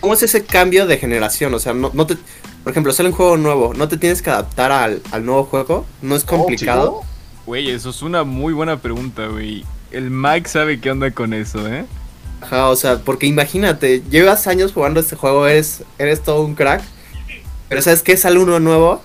¿Cómo 0.00 0.14
es 0.14 0.22
ese 0.22 0.44
cambio 0.44 0.86
de 0.86 0.98
generación? 0.98 1.52
O 1.54 1.58
sea, 1.58 1.74
no, 1.74 1.90
no 1.92 2.06
te... 2.06 2.16
Por 2.62 2.70
ejemplo, 2.70 2.92
sale 2.92 3.08
un 3.08 3.14
juego 3.14 3.36
nuevo, 3.36 3.74
¿no 3.74 3.88
te 3.88 3.96
tienes 3.96 4.22
que 4.22 4.30
adaptar 4.30 4.70
al, 4.70 5.02
al 5.10 5.24
nuevo 5.24 5.44
juego? 5.44 5.84
¿No 6.00 6.14
es 6.14 6.22
oh, 6.22 6.26
complicado? 6.26 7.02
Güey, 7.46 7.70
eso 7.70 7.90
es 7.90 8.02
una 8.02 8.22
muy 8.22 8.52
buena 8.52 8.78
pregunta, 8.78 9.26
güey. 9.26 9.64
El 9.90 10.10
Mike 10.10 10.48
sabe 10.48 10.80
qué 10.80 10.92
onda 10.92 11.10
con 11.10 11.34
eso, 11.34 11.66
¿eh? 11.66 11.84
Ajá, 12.42 12.68
o 12.68 12.76
sea, 12.76 12.98
porque 12.98 13.26
imagínate, 13.26 14.02
llevas 14.10 14.48
años 14.48 14.72
jugando 14.72 14.98
este 14.98 15.14
juego, 15.14 15.46
eres, 15.46 15.84
eres 15.98 16.22
todo 16.22 16.42
un 16.42 16.56
crack, 16.56 16.82
pero 17.68 17.82
¿sabes 17.82 18.02
qué? 18.02 18.16
Sale 18.16 18.40
uno 18.40 18.58
nuevo 18.58 19.00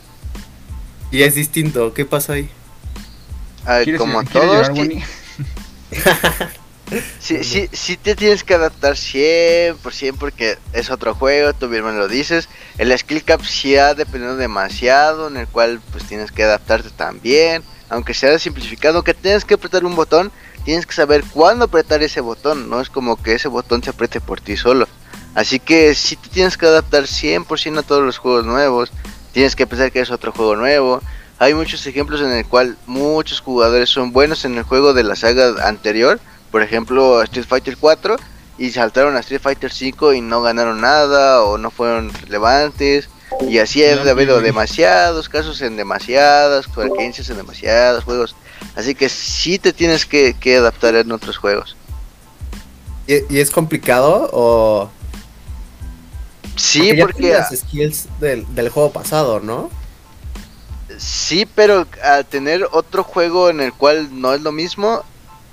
y 1.12 1.22
es 1.22 1.36
distinto. 1.36 1.94
¿Qué 1.94 2.04
pasa 2.04 2.34
ahí? 2.34 2.50
como 3.98 4.24
todos. 4.24 4.70
sí, 7.20 7.44
sí, 7.44 7.70
sí 7.72 7.98
te 7.98 8.16
tienes 8.16 8.44
que 8.44 8.56
adaptar 8.56 8.94
100% 8.94 10.16
porque 10.18 10.58
es 10.74 10.90
otro 10.90 11.14
juego, 11.14 11.54
tú 11.54 11.70
bien 11.70 11.86
me 11.86 11.94
lo 11.94 12.08
dices. 12.08 12.50
El 12.80 12.98
skill 12.98 13.24
cap 13.24 13.44
sí 13.44 13.76
ha 13.76 13.94
dependido 13.94 14.36
demasiado, 14.36 15.28
en 15.28 15.38
el 15.38 15.48
cual 15.48 15.80
pues 15.92 16.06
tienes 16.06 16.32
que 16.32 16.44
adaptarte 16.44 16.90
también. 16.90 17.62
Aunque 17.90 18.14
sea 18.14 18.38
simplificado, 18.40 19.04
que 19.04 19.14
tienes 19.14 19.46
que 19.46 19.54
apretar 19.54 19.86
un 19.86 19.96
botón 19.96 20.32
tienes 20.68 20.86
que 20.86 20.94
saber 20.94 21.24
cuándo 21.32 21.64
apretar 21.64 22.04
ese 22.04 22.20
botón, 22.20 22.70
no 22.70 22.82
es 22.82 22.90
como 22.90 23.16
que 23.16 23.36
ese 23.36 23.48
botón 23.48 23.82
se 23.82 23.92
apriete 23.92 24.20
por 24.20 24.42
ti 24.42 24.58
solo. 24.58 24.86
Así 25.34 25.62
que 25.62 25.96
si 25.96 26.18
te 26.18 26.28
tienes 26.28 26.58
que 26.58 26.66
adaptar 26.66 27.04
100% 27.04 27.80
a 27.80 27.84
todos 27.84 28.04
los 28.04 28.18
juegos 28.18 28.46
nuevos, 28.46 28.92
tienes 29.32 29.56
que 29.56 29.66
pensar 29.66 29.94
que 29.94 30.02
es 30.02 30.12
otro 30.12 30.34
juego 30.34 30.58
nuevo. 30.58 31.02
Hay 31.40 31.54
muchos 31.54 31.88
ejemplos 31.88 32.20
en 32.20 32.32
el 32.32 32.46
cual 32.46 32.78
muchos 32.86 33.40
jugadores 33.40 33.90
son 33.90 34.12
buenos 34.12 34.44
en 34.44 34.58
el 34.58 34.64
juego 34.64 34.94
de 34.94 35.04
la 35.04 35.16
saga 35.16 35.66
anterior, 35.66 36.20
por 36.52 36.62
ejemplo 36.62 37.22
Street 37.22 37.46
Fighter 37.48 37.78
4 37.78 38.18
y 38.58 38.72
saltaron 38.72 39.16
a 39.16 39.22
Street 39.22 39.40
Fighter 39.42 39.72
5 39.72 40.16
y 40.16 40.20
no 40.20 40.42
ganaron 40.42 40.82
nada 40.82 41.44
o 41.44 41.58
no 41.58 41.72
fueron 41.72 42.12
relevantes. 42.14 43.08
Y 43.48 43.60
así 43.60 43.86
ha 43.86 44.02
habido 44.02 44.42
demasiados 44.42 45.30
casos 45.30 45.62
en 45.62 45.78
demasiadas 45.78 46.66
frecuencias 46.66 47.30
en 47.30 47.38
demasiados 47.38 48.04
juegos. 48.04 48.36
Así 48.76 48.96
que 48.96 49.10
sí 49.10 49.60
te 49.60 49.74
tienes 49.74 50.06
que, 50.06 50.36
adaptar 50.58 50.96
en 50.96 51.12
otros 51.12 51.38
juegos. 51.38 51.76
¿Y, 53.08 53.40
es 53.40 53.52
complicado 53.52 54.30
o...? 54.34 54.90
Sí, 56.56 56.94
porque... 57.00 57.34
las 57.34 57.56
skills 57.56 58.08
del, 58.20 58.70
juego 58.70 58.92
pasado, 58.92 59.40
¿no? 59.40 59.70
Sí, 60.98 61.48
pero 61.54 61.86
al 62.04 62.26
tener 62.26 62.68
otro 62.72 63.04
juego 63.04 63.50
en 63.50 63.62
el 63.62 63.74
cual 63.74 64.10
no 64.20 64.34
es 64.34 64.42
lo 64.42 64.52
mismo, 64.52 65.04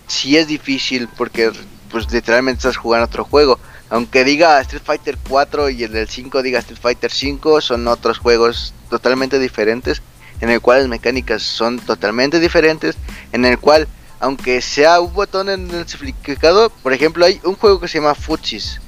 sí 0.07 0.37
es 0.37 0.47
difícil 0.47 1.09
porque 1.17 1.51
pues 1.91 2.11
literalmente 2.11 2.59
estás 2.59 2.77
jugando 2.77 3.07
otro 3.07 3.25
juego. 3.25 3.59
Aunque 3.91 4.25
diga 4.25 4.61
Street 4.63 4.83
Fighter 4.85 5.19
4 5.29 5.71
y 5.71 5.85
el 5.85 5.93
del 5.93 6.09
5 6.09 6.43
diga 6.43 6.61
Street 6.61 6.81
Fighter 6.81 7.13
5, 7.13 7.61
son 7.61 7.87
otros 7.87 8.19
juegos 8.19 8.73
totalmente 8.89 9.39
diferentes 9.39 10.03
en 10.45 10.51
el 10.51 10.61
cual 10.61 10.81
las 10.81 10.89
mecánicas 10.89 11.43
son 11.43 11.79
totalmente 11.79 12.39
diferentes, 12.39 12.97
en 13.33 13.47
el 13.47 13.59
cual, 13.59 13.89
aunque 14.21 14.61
sea 14.61 15.01
un 15.01 15.15
botón 15.15 15.49
en 15.49 15.71
el 15.71 15.89
simplificado, 15.89 16.69
por 16.69 16.93
ejemplo, 16.93 17.25
hay 17.25 17.41
un 17.45 17.55
juego 17.55 17.81
que 17.81 17.89
se 17.89 17.99
llama 17.99 18.15
Futsis. 18.15 18.79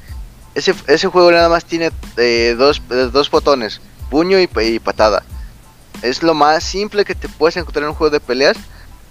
Ese, 0.54 1.06
juego 1.08 1.32
nada 1.32 1.48
más 1.48 1.64
tiene 1.64 1.92
eh, 2.18 2.54
dos, 2.58 2.82
dos 2.88 3.30
botones, 3.30 3.80
puño 4.10 4.38
y, 4.38 4.78
patada. 4.78 5.22
Es 6.02 6.22
lo 6.22 6.34
más 6.34 6.62
simple 6.62 7.06
que 7.06 7.14
te 7.14 7.26
puedes 7.26 7.56
encontrar 7.56 7.84
en 7.84 7.90
un 7.90 7.96
juego 7.96 8.10
de 8.10 8.20
peleas, 8.20 8.58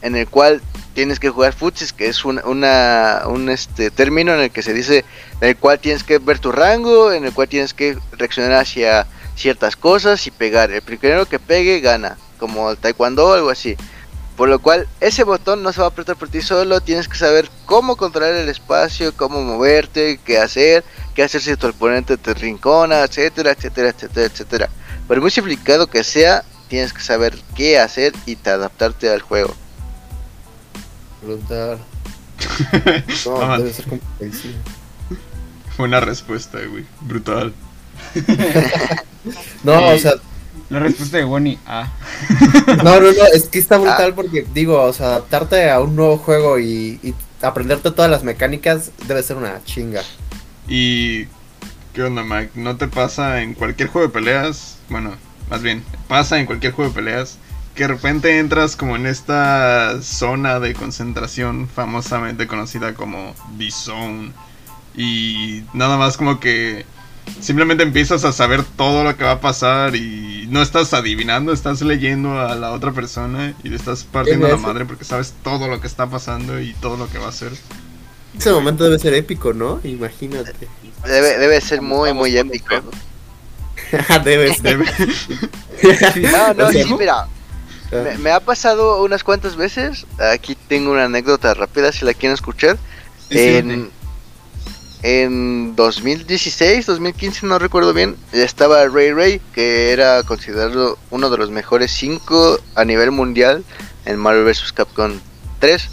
en 0.04 0.16
el 0.16 0.28
cual 0.28 0.62
tienes 0.94 1.20
que 1.20 1.32
jugar 1.32 1.54
futsis, 1.54 1.94
que 1.94 2.08
es 2.08 2.26
un, 2.26 2.40
una, 2.46 3.24
un 3.26 3.50
este, 3.50 3.90
término 3.90 4.36
en 4.36 4.42
el 4.42 4.52
que 4.52 4.62
se 4.62 4.74
dice, 4.74 5.04
en 5.42 5.50
el 5.50 5.58
cual 5.58 5.80
tienes 5.80 6.04
que 6.04 6.20
ver 6.20 6.38
tu 6.38 6.52
rango, 6.52 7.12
en 7.12 7.26
el 7.26 7.34
cual 7.34 7.50
tienes 7.50 7.74
que 7.74 7.98
reaccionar 8.12 8.54
hacia 8.54 9.08
ciertas 9.36 9.76
cosas 9.76 10.28
y 10.28 10.32
pegar. 10.32 10.70
El 10.70 10.84
primero 10.84 11.26
que 11.26 11.40
pegue 11.40 11.80
gana 11.80 12.18
como 12.36 12.72
el 12.72 12.78
taekwondo 12.78 13.28
o 13.28 13.34
algo 13.34 13.50
así. 13.50 13.76
Por 14.38 14.50
lo 14.50 14.60
cual, 14.60 14.88
ese 15.00 15.24
botón 15.24 15.64
no 15.64 15.72
se 15.72 15.80
va 15.80 15.88
a 15.88 15.90
apretar 15.90 16.18
por 16.18 16.28
ti 16.28 16.42
solo, 16.42 16.82
tienes 16.82 17.08
que 17.08 17.18
saber 17.18 17.50
cómo 17.66 17.96
controlar 17.96 18.36
el 18.36 18.50
espacio, 18.50 19.16
cómo 19.16 19.42
moverte, 19.42 20.20
qué 20.26 20.40
hacer, 20.40 20.84
qué 21.14 21.24
hacer 21.24 21.42
si 21.42 21.56
tu 21.56 21.68
oponente 21.68 22.18
te 22.18 22.34
rincona, 22.34 23.04
etcétera, 23.04 23.52
etcétera, 23.52 23.90
etcétera, 23.90 24.26
etcétera. 24.26 24.70
Por 25.08 25.22
muy 25.22 25.32
simplificado 25.32 25.88
que 25.88 26.04
sea, 26.04 26.44
tienes 26.68 26.92
que 26.92 27.02
saber 27.02 27.38
qué 27.56 27.80
hacer 27.80 28.14
y 28.26 28.36
te 28.36 28.50
adaptarte 28.50 29.10
al 29.10 29.22
juego. 29.22 29.56
Brutal. 31.22 31.80
no, 33.26 33.58
debe 33.58 33.74
ser 33.74 33.86
Buena 35.78 36.00
respuesta, 36.00 36.60
güey. 36.70 36.86
Brutal. 37.02 37.54
no, 39.64 39.88
o 39.90 39.98
sea, 39.98 40.14
la 40.70 40.80
respuesta 40.80 41.18
de 41.18 41.24
Bonnie, 41.24 41.60
ah. 41.68 41.92
No, 42.84 43.00
no, 43.00 43.12
no, 43.12 43.26
es 43.34 43.50
que 43.50 43.60
está 43.60 43.78
brutal 43.78 44.12
ah. 44.12 44.16
porque, 44.16 44.46
digo, 44.54 44.82
o 44.82 44.94
sea, 44.94 45.08
adaptarte 45.08 45.70
a 45.70 45.80
un 45.80 45.96
nuevo 45.96 46.18
juego 46.18 46.60
y, 46.60 47.14
aprenderte 47.42 47.92
todas 47.92 48.10
las 48.10 48.24
mecánicas 48.24 48.92
debe 49.08 49.22
ser 49.22 49.38
una 49.38 49.64
chinga. 49.64 50.02
Y. 50.68 51.28
¿Qué 51.94 52.04
onda, 52.04 52.24
Mike? 52.24 52.52
¿No 52.56 52.76
te 52.76 52.88
pasa 52.88 53.42
en 53.42 53.54
cualquier 53.54 53.88
juego 53.90 54.08
de 54.08 54.14
peleas? 54.14 54.80
Bueno, 54.90 55.14
más 55.50 55.62
bien, 55.62 55.84
pasa 56.10 56.40
en 56.40 56.46
cualquier 56.46 56.74
juego 56.74 56.90
de 56.90 56.96
peleas 56.96 57.38
que 57.76 57.84
de 57.84 57.90
repente 57.90 58.40
entras 58.40 58.76
como 58.76 58.96
en 58.96 59.06
esta 59.06 60.02
zona 60.02 60.60
de 60.62 60.74
concentración 60.74 61.68
famosamente 61.68 62.48
conocida 62.48 62.96
como 62.96 63.36
The 63.58 63.70
Zone. 63.70 64.32
Y 64.96 65.64
nada 65.74 65.98
más 65.98 66.16
como 66.16 66.40
que 66.40 66.86
simplemente 67.40 67.84
empiezas 67.84 68.24
a 68.26 68.32
saber 68.32 68.64
todo 68.64 69.04
lo 69.04 69.16
que 69.18 69.24
va 69.24 69.32
a 69.32 69.42
pasar 69.42 69.96
y 69.96 70.48
no 70.50 70.62
estás 70.62 70.94
adivinando, 70.94 71.54
estás 71.54 71.82
leyendo 71.82 72.40
a 72.40 72.56
la 72.56 72.72
otra 72.72 72.92
persona 72.92 73.54
y 73.64 73.70
le 73.70 73.76
estás 73.76 74.04
partiendo 74.04 74.48
la 74.48 74.58
madre 74.58 74.86
porque 74.86 75.06
sabes 75.06 75.34
todo 75.44 75.68
lo 75.68 75.82
que 75.82 75.88
está 75.88 76.08
pasando 76.08 76.60
y 76.60 76.74
todo 76.74 76.98
lo 76.98 77.10
que 77.10 77.18
va 77.18 77.28
a 77.28 77.30
hacer. 77.30 77.52
Ese 78.38 78.52
momento 78.52 78.84
debe 78.84 79.00
ser 79.00 79.14
épico, 79.14 79.54
¿no? 79.54 79.80
Imagínate. 79.84 80.68
Debe, 81.06 81.38
debe 81.38 81.62
ser 81.62 81.82
muy, 81.82 82.14
muy 82.14 82.38
épico. 82.38 82.76
debe 84.24 84.54
ser. 84.54 84.80
no, 86.32 86.54
no, 86.54 86.72
sí, 86.72 86.84
mira. 86.98 87.28
Me, 87.92 88.18
me, 88.18 88.32
ha 88.32 88.40
pasado 88.40 89.04
unas 89.04 89.24
cuantas 89.24 89.56
veces. 89.56 90.06
Aquí 90.34 90.58
tengo 90.68 90.92
una 90.92 91.06
anécdota 91.06 91.54
rápida 91.54 91.92
si 91.92 92.04
la 92.04 92.14
quieren 92.14 92.34
escuchar. 92.34 92.78
en, 93.30 93.90
en 95.08 95.76
2016, 95.76 96.88
2015, 96.88 97.46
no 97.46 97.60
recuerdo 97.60 97.94
bien, 97.94 98.16
estaba 98.32 98.88
Ray 98.88 99.12
Ray, 99.12 99.42
que 99.54 99.92
era 99.92 100.24
considerado 100.24 100.98
uno 101.12 101.30
de 101.30 101.38
los 101.38 101.52
mejores 101.52 101.92
5 101.92 102.60
a 102.74 102.86
nivel 102.86 103.12
mundial 103.12 103.64
en 104.06 104.18
Marvel 104.18 104.46
vs. 104.46 104.74
Capcom 104.74 105.20
3. 105.60 105.90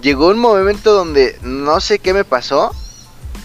Llegó 0.00 0.28
un 0.28 0.38
momento 0.38 0.94
donde 0.94 1.38
no 1.42 1.80
sé 1.80 1.98
qué 1.98 2.14
me 2.14 2.24
pasó, 2.24 2.74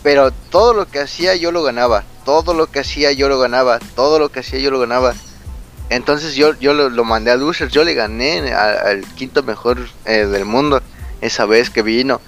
pero 0.02 0.32
todo 0.32 0.74
lo 0.74 0.86
que 0.86 1.00
hacía 1.00 1.36
yo 1.36 1.52
lo 1.52 1.62
ganaba, 1.62 2.06
todo 2.24 2.54
lo 2.54 2.68
que 2.68 2.80
hacía 2.80 3.12
yo 3.12 3.28
lo 3.28 3.40
ganaba, 3.40 3.80
todo 3.98 4.18
lo 4.18 4.30
que 4.30 4.40
hacía 4.40 4.60
yo 4.60 4.72
lo 4.72 4.80
ganaba. 4.80 5.14
Entonces 5.90 6.36
yo, 6.36 6.58
yo 6.58 6.74
lo, 6.74 7.04
mandé 7.04 7.32
a 7.32 7.36
Losers, 7.36 7.74
yo 7.74 7.84
le 7.84 7.96
gané 7.96 8.54
al, 8.54 9.02
quinto 9.16 9.44
mejor 9.44 9.90
eh, 10.06 10.26
del 10.26 10.46
mundo 10.46 10.82
esa 11.20 11.46
vez 11.46 11.70
que 11.70 11.82
vino. 11.82 12.22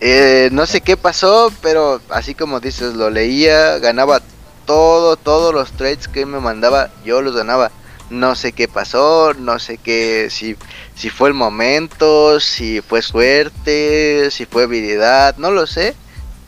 Eh, 0.00 0.50
no 0.52 0.66
sé 0.66 0.82
qué 0.82 0.96
pasó, 0.96 1.50
pero 1.62 2.00
así 2.10 2.34
como 2.34 2.60
dices, 2.60 2.94
lo 2.94 3.08
leía, 3.10 3.78
ganaba 3.78 4.20
todo, 4.66 5.16
todos 5.16 5.54
los 5.54 5.72
trades 5.72 6.08
que 6.08 6.26
me 6.26 6.40
mandaba, 6.40 6.90
yo 7.04 7.22
los 7.22 7.34
ganaba. 7.34 7.70
No 8.10 8.36
sé 8.36 8.52
qué 8.52 8.68
pasó, 8.68 9.34
no 9.34 9.58
sé 9.58 9.78
qué, 9.78 10.28
si, 10.30 10.56
si 10.94 11.10
fue 11.10 11.28
el 11.28 11.34
momento, 11.34 12.38
si 12.40 12.80
fue 12.80 13.02
suerte, 13.02 14.30
si 14.30 14.46
fue 14.46 14.64
habilidad, 14.64 15.36
no 15.38 15.50
lo 15.50 15.66
sé. 15.66 15.94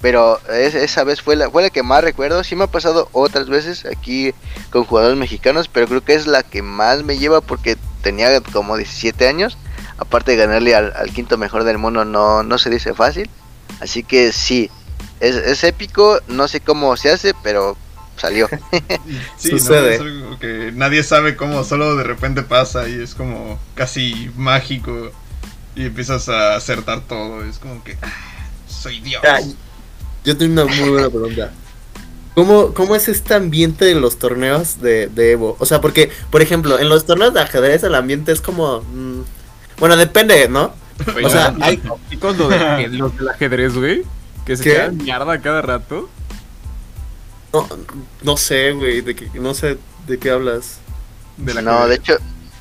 Pero 0.00 0.40
esa 0.49 1.02
vez 1.02 1.21
fue 1.23 1.35
la, 1.35 1.50
fue 1.50 1.62
la 1.62 1.71
que 1.71 1.83
más 1.83 2.05
recuerdo. 2.05 2.45
Sí 2.45 2.55
me 2.55 2.64
ha 2.64 2.69
pasado 2.69 3.09
otras 3.12 3.49
veces 3.49 3.85
aquí 3.85 4.33
con 4.71 4.85
jugadores 4.85 5.19
mexicanos, 5.19 5.69
pero 5.69 5.88
creo 5.88 6.05
que 6.05 6.14
es 6.14 6.28
la 6.28 6.45
que 6.45 6.62
más 6.62 7.02
me 7.02 7.19
lleva 7.19 7.40
porque 7.40 7.76
tenía 8.02 8.40
como 8.40 8.76
17 8.76 9.26
años. 9.26 9.59
Aparte 9.99 10.33
de 10.33 10.37
ganarle 10.37 10.76
al, 10.76 11.11
quinto 11.12 11.38
mejor 11.38 11.64
del 11.64 11.78
mundo, 11.78 12.05
no, 12.05 12.45
no 12.45 12.59
se 12.59 12.71
dice 12.71 12.95
fácil. 12.95 13.28
Así 13.80 14.02
que 14.02 14.32
sí, 14.32 14.70
es, 15.20 15.37
es 15.37 15.64
épico. 15.64 16.20
No 16.28 16.49
sé 16.49 16.61
cómo 16.61 16.97
se 16.97 17.11
hace, 17.11 17.35
pero 17.42 17.76
salió. 18.16 18.49
sí, 19.37 19.50
Sucede. 19.50 19.94
es 19.94 20.00
algo 20.00 20.38
que 20.38 20.73
nadie 20.75 21.02
sabe 21.02 21.37
cómo, 21.37 21.64
solo 21.64 21.97
de 21.97 22.04
repente 22.04 22.42
pasa 22.42 22.88
y 22.88 23.00
es 23.00 23.14
como 23.14 23.58
casi 23.75 24.30
mágico 24.37 25.11
y 25.75 25.87
empiezas 25.87 26.28
a 26.28 26.56
acertar 26.56 27.02
todo. 27.02 27.44
Es 27.44 27.58
como 27.58 27.82
que 27.85 27.97
ah, 28.02 28.12
soy 28.68 29.00
Dios. 29.00 29.23
yo 30.25 30.37
tengo 30.37 30.62
una 30.62 30.64
muy 30.64 30.90
buena 30.90 31.08
pregunta. 31.08 31.52
¿Cómo, 32.35 32.73
¿Cómo, 32.73 32.94
es 32.94 33.08
este 33.08 33.35
ambiente 33.35 33.90
en 33.90 34.00
los 34.00 34.18
torneos 34.20 34.80
de, 34.80 35.11
Evo? 35.16 35.56
O 35.58 35.66
sea, 35.66 35.80
porque, 35.80 36.12
por 36.30 36.40
ejemplo, 36.40 36.78
en 36.78 36.88
los 36.88 37.04
torneos 37.04 37.35
de 37.35 37.40
ajedrez 37.40 37.82
el 37.82 37.97
ambiente 37.97 38.30
es 38.30 38.40
como... 38.40 38.80
Mm, 38.82 39.23
bueno, 39.78 39.97
depende, 39.97 40.49
¿no? 40.49 40.73
O 41.25 41.31
sea, 41.31 41.55
hay... 41.61 41.81
Los, 42.21 42.38
de, 42.38 42.88
los 42.88 43.17
del 43.17 43.28
ajedrez, 43.28 43.75
güey, 43.75 44.02
que 44.45 44.57
se 44.57 44.64
quedan 44.64 44.97
mierda 44.97 45.40
cada 45.40 45.62
rato. 45.62 46.09
No, 47.52 47.67
no 48.23 48.37
sé, 48.37 48.73
güey, 48.73 49.00
de 49.00 49.14
que, 49.14 49.31
no 49.38 49.55
sé 49.55 49.78
de 50.07 50.19
qué 50.19 50.31
hablas. 50.31 50.78
no, 51.37 51.88
de 51.88 51.95
hecho, 51.95 52.17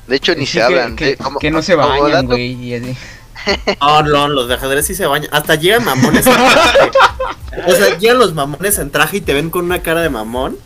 de 0.06 0.16
hecho 0.16 0.34
ni 0.34 0.46
se 0.46 0.62
hablan. 0.62 0.96
Que, 0.96 1.16
no 1.50 1.62
se 1.62 1.74
bañan, 1.74 2.26
güey. 2.26 2.96
No, 3.80 4.02
no, 4.02 4.28
los 4.28 4.48
de 4.48 4.54
ajedrez 4.54 4.86
sí 4.86 4.94
se 4.94 5.06
bañan. 5.06 5.30
Hasta 5.32 5.54
llegan 5.54 5.84
mamones 5.84 6.26
en 6.26 6.34
traje. 6.34 6.90
O 7.66 7.72
sea, 7.72 7.96
llegan 7.96 8.18
los 8.18 8.34
mamones 8.34 8.78
en 8.78 8.90
traje 8.90 9.18
y 9.18 9.20
te 9.20 9.32
ven 9.32 9.48
con 9.48 9.64
una 9.64 9.80
cara 9.80 10.02
de 10.02 10.10
mamón. 10.10 10.58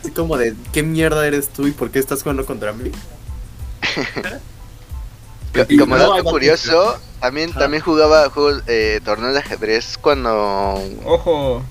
Así 0.00 0.10
como 0.10 0.36
de, 0.36 0.54
¿qué 0.72 0.82
mierda 0.82 1.26
eres 1.26 1.48
tú 1.48 1.66
y 1.66 1.72
por 1.72 1.90
qué 1.90 1.98
estás 1.98 2.22
jugando 2.22 2.46
contra 2.46 2.72
mí? 2.72 2.90
como 5.78 5.96
dato 5.96 6.24
curioso, 6.24 6.98
también, 7.20 7.52
también 7.52 7.82
jugaba 7.82 8.28
juegos, 8.30 8.62
eh, 8.66 9.00
torneos 9.04 9.34
de 9.34 9.40
ajedrez 9.40 9.98
cuando... 9.98 10.80
Ojo 11.04 11.62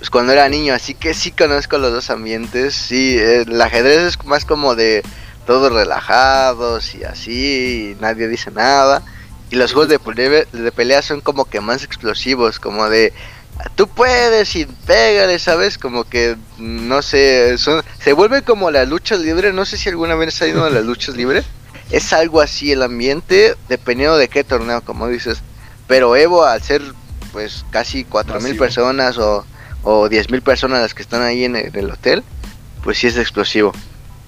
pues 0.00 0.08
cuando 0.08 0.32
era 0.32 0.48
niño, 0.48 0.72
así 0.72 0.94
que 0.94 1.12
sí 1.12 1.30
conozco 1.30 1.76
los 1.76 1.92
dos 1.92 2.08
ambientes. 2.08 2.74
Sí, 2.74 3.18
el 3.18 3.60
ajedrez 3.60 3.98
es 3.98 4.24
más 4.24 4.46
como 4.46 4.74
de 4.74 5.02
todos 5.46 5.70
relajados 5.70 6.94
y 6.94 7.04
así, 7.04 7.96
y 7.98 8.00
nadie 8.00 8.26
dice 8.26 8.50
nada. 8.50 9.02
Y 9.50 9.56
los 9.56 9.74
juegos 9.74 9.90
de 9.90 9.98
pelea, 9.98 10.46
de 10.50 10.72
pelea 10.72 11.02
son 11.02 11.20
como 11.20 11.44
que 11.44 11.60
más 11.60 11.84
explosivos, 11.84 12.58
como 12.58 12.88
de 12.88 13.12
tú 13.74 13.88
puedes 13.88 14.56
y 14.56 14.64
pégale, 14.64 15.38
¿sabes? 15.38 15.76
Como 15.76 16.04
que 16.04 16.38
no 16.56 17.02
sé, 17.02 17.58
son, 17.58 17.82
se 18.02 18.14
vuelve 18.14 18.40
como 18.40 18.70
las 18.70 18.88
luchas 18.88 19.20
libres. 19.20 19.52
No 19.52 19.66
sé 19.66 19.76
si 19.76 19.90
alguna 19.90 20.14
vez 20.14 20.40
ha 20.40 20.46
ido 20.46 20.64
a 20.64 20.70
las 20.70 20.82
luchas 20.82 21.14
libres. 21.14 21.44
Es 21.90 22.12
algo 22.12 22.40
así 22.40 22.72
el 22.72 22.82
ambiente, 22.82 23.56
dependiendo 23.68 24.16
de 24.16 24.28
qué 24.28 24.44
torneo, 24.44 24.82
como 24.82 25.08
dices. 25.08 25.42
Pero 25.86 26.14
Evo, 26.16 26.44
al 26.44 26.62
ser 26.62 26.82
pues 27.32 27.64
casi 27.70 28.04
4000 28.04 28.56
personas 28.56 29.18
o 29.18 29.44
o 29.82 30.08
10.000 30.08 30.42
personas 30.42 30.80
las 30.80 30.94
que 30.94 31.02
están 31.02 31.22
ahí 31.22 31.44
en 31.44 31.56
el, 31.56 31.90
hotel, 31.90 32.22
pues 32.82 32.98
sí 32.98 33.06
es 33.06 33.16
explosivo. 33.16 33.72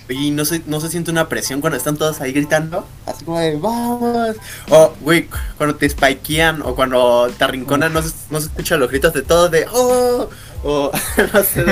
Y 0.09 0.31
no 0.31 0.45
se, 0.45 0.63
no 0.67 0.81
se 0.81 0.89
siente 0.89 1.11
una 1.11 1.29
presión 1.29 1.61
cuando 1.61 1.77
están 1.77 1.97
todos 1.97 2.21
ahí 2.21 2.33
gritando, 2.33 2.87
así 3.07 3.25
como 3.25 3.39
de 3.39 3.57
vamos. 3.57 4.37
O, 4.69 4.93
güey, 5.01 5.29
cuando 5.57 5.77
te 5.77 5.89
spikean 5.89 6.61
o 6.63 6.75
cuando 6.75 7.31
te 7.37 7.45
arrinconan, 7.45 7.93
no 7.93 8.03
se, 8.03 8.13
no 8.31 8.41
se 8.41 8.49
escuchan 8.49 8.81
los 8.81 8.91
gritos 8.91 9.13
de 9.13 9.23
todos 9.23 9.51
de 9.51 9.67
oh. 9.73 10.29
O 10.65 10.93
no 11.33 11.43
sé. 11.43 11.65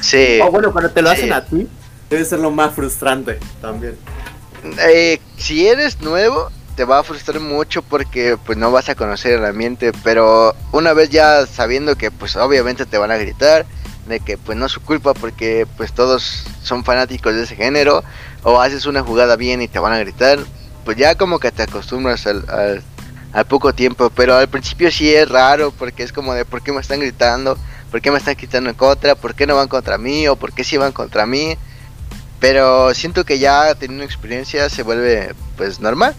sí. 0.00 0.40
O 0.42 0.50
bueno, 0.50 0.72
cuando 0.72 0.90
te 0.90 1.02
lo 1.02 1.10
hacen 1.10 1.32
a 1.32 1.44
ti, 1.44 1.68
debe 2.08 2.24
ser 2.24 2.38
lo 2.38 2.50
más 2.50 2.74
frustrante 2.74 3.38
también. 3.60 3.96
Eh, 4.64 5.20
si 5.36 5.66
eres 5.66 6.00
nuevo, 6.00 6.50
te 6.76 6.84
va 6.84 7.00
a 7.00 7.02
frustrar 7.02 7.40
mucho 7.40 7.82
porque 7.82 8.36
pues 8.44 8.56
no 8.56 8.70
vas 8.70 8.88
a 8.88 8.94
conocer 8.94 9.34
el 9.34 9.44
ambiente, 9.44 9.92
pero 10.04 10.54
una 10.72 10.92
vez 10.92 11.10
ya 11.10 11.46
sabiendo 11.46 11.96
que 11.96 12.10
pues 12.10 12.36
obviamente 12.36 12.86
te 12.86 12.98
van 12.98 13.10
a 13.10 13.16
gritar, 13.16 13.66
de 14.06 14.20
que 14.20 14.38
pues 14.38 14.56
no 14.56 14.66
es 14.66 14.72
su 14.72 14.80
culpa 14.80 15.14
porque 15.14 15.66
pues 15.76 15.92
todos 15.92 16.44
son 16.62 16.84
fanáticos 16.84 17.34
de 17.34 17.42
ese 17.42 17.56
género, 17.56 18.02
o 18.42 18.60
haces 18.60 18.86
una 18.86 19.02
jugada 19.02 19.36
bien 19.36 19.62
y 19.62 19.68
te 19.68 19.78
van 19.78 19.92
a 19.92 19.98
gritar, 19.98 20.38
pues 20.84 20.96
ya 20.96 21.16
como 21.16 21.38
que 21.38 21.52
te 21.52 21.62
acostumbras 21.62 22.26
al, 22.26 22.82
al, 23.32 23.44
poco 23.46 23.72
tiempo, 23.74 24.10
pero 24.10 24.34
al 24.36 24.48
principio 24.48 24.90
sí 24.90 25.12
es 25.12 25.28
raro 25.28 25.72
porque 25.72 26.02
es 26.02 26.12
como 26.12 26.34
de 26.34 26.44
por 26.44 26.62
qué 26.62 26.72
me 26.72 26.80
están 26.80 27.00
gritando, 27.00 27.58
por 27.90 28.00
qué 28.00 28.10
me 28.10 28.18
están 28.18 28.34
gritando 28.34 28.70
en 28.70 28.76
contra, 28.76 29.14
por 29.14 29.34
qué 29.34 29.46
no 29.46 29.56
van 29.56 29.68
contra 29.68 29.98
mí 29.98 30.28
o 30.28 30.36
por 30.36 30.52
qué 30.52 30.64
sí 30.64 30.76
van 30.76 30.92
contra 30.92 31.26
mí. 31.26 31.56
Pero 32.42 32.92
siento 32.92 33.24
que 33.24 33.38
ya 33.38 33.72
teniendo 33.76 34.04
experiencia 34.04 34.68
se 34.68 34.82
vuelve 34.82 35.32
pues 35.56 35.78
normal. 35.78 36.12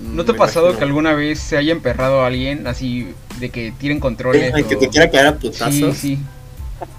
¿No 0.00 0.24
te 0.24 0.32
ha 0.32 0.36
pasado 0.36 0.74
que 0.74 0.82
alguna 0.82 1.12
vez 1.12 1.38
se 1.38 1.58
haya 1.58 1.70
emperrado 1.70 2.22
a 2.22 2.28
alguien 2.28 2.66
así 2.66 3.12
de 3.40 3.50
que 3.50 3.74
tiren 3.78 4.00
controles? 4.00 4.54
que 4.66 4.76
te 4.76 4.88
quiera 4.88 5.10
caer 5.10 5.26
a 5.26 5.36
putazos. 5.36 5.74
Sí, 5.74 6.16
sí. 6.16 6.18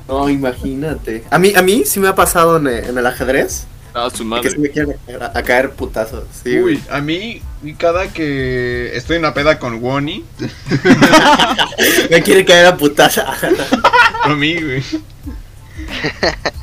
No, 0.08 0.30
imagínate. 0.30 1.24
A 1.32 1.40
mí, 1.40 1.54
a 1.56 1.64
mí 1.64 1.86
sí 1.88 2.00
me 2.00 2.08
ha 2.08 2.14
pasado 2.14 2.58
en, 2.58 2.68
el 2.68 3.06
ajedrez. 3.08 3.66
Ah, 3.96 4.10
su 4.14 4.24
madre. 4.24 4.44
Que 4.44 4.52
se 4.52 4.60
me 4.60 4.70
quiere 4.70 4.98
a, 5.20 5.42
caer 5.42 5.72
putazos. 5.72 6.26
Sí, 6.44 6.60
Uy, 6.60 6.80
a 6.92 7.02
mí, 7.02 7.42
cada 7.80 8.14
que 8.14 8.96
estoy 8.96 9.16
en 9.16 9.24
una 9.24 9.34
peda 9.34 9.58
con 9.58 9.84
Wonnie. 9.84 10.24
me 12.12 12.22
quiere 12.22 12.46
caer 12.46 12.68
a 12.68 12.78
putazos. 12.78 13.24
a 14.24 14.30
mí, 14.36 14.54
güey. 14.62 14.84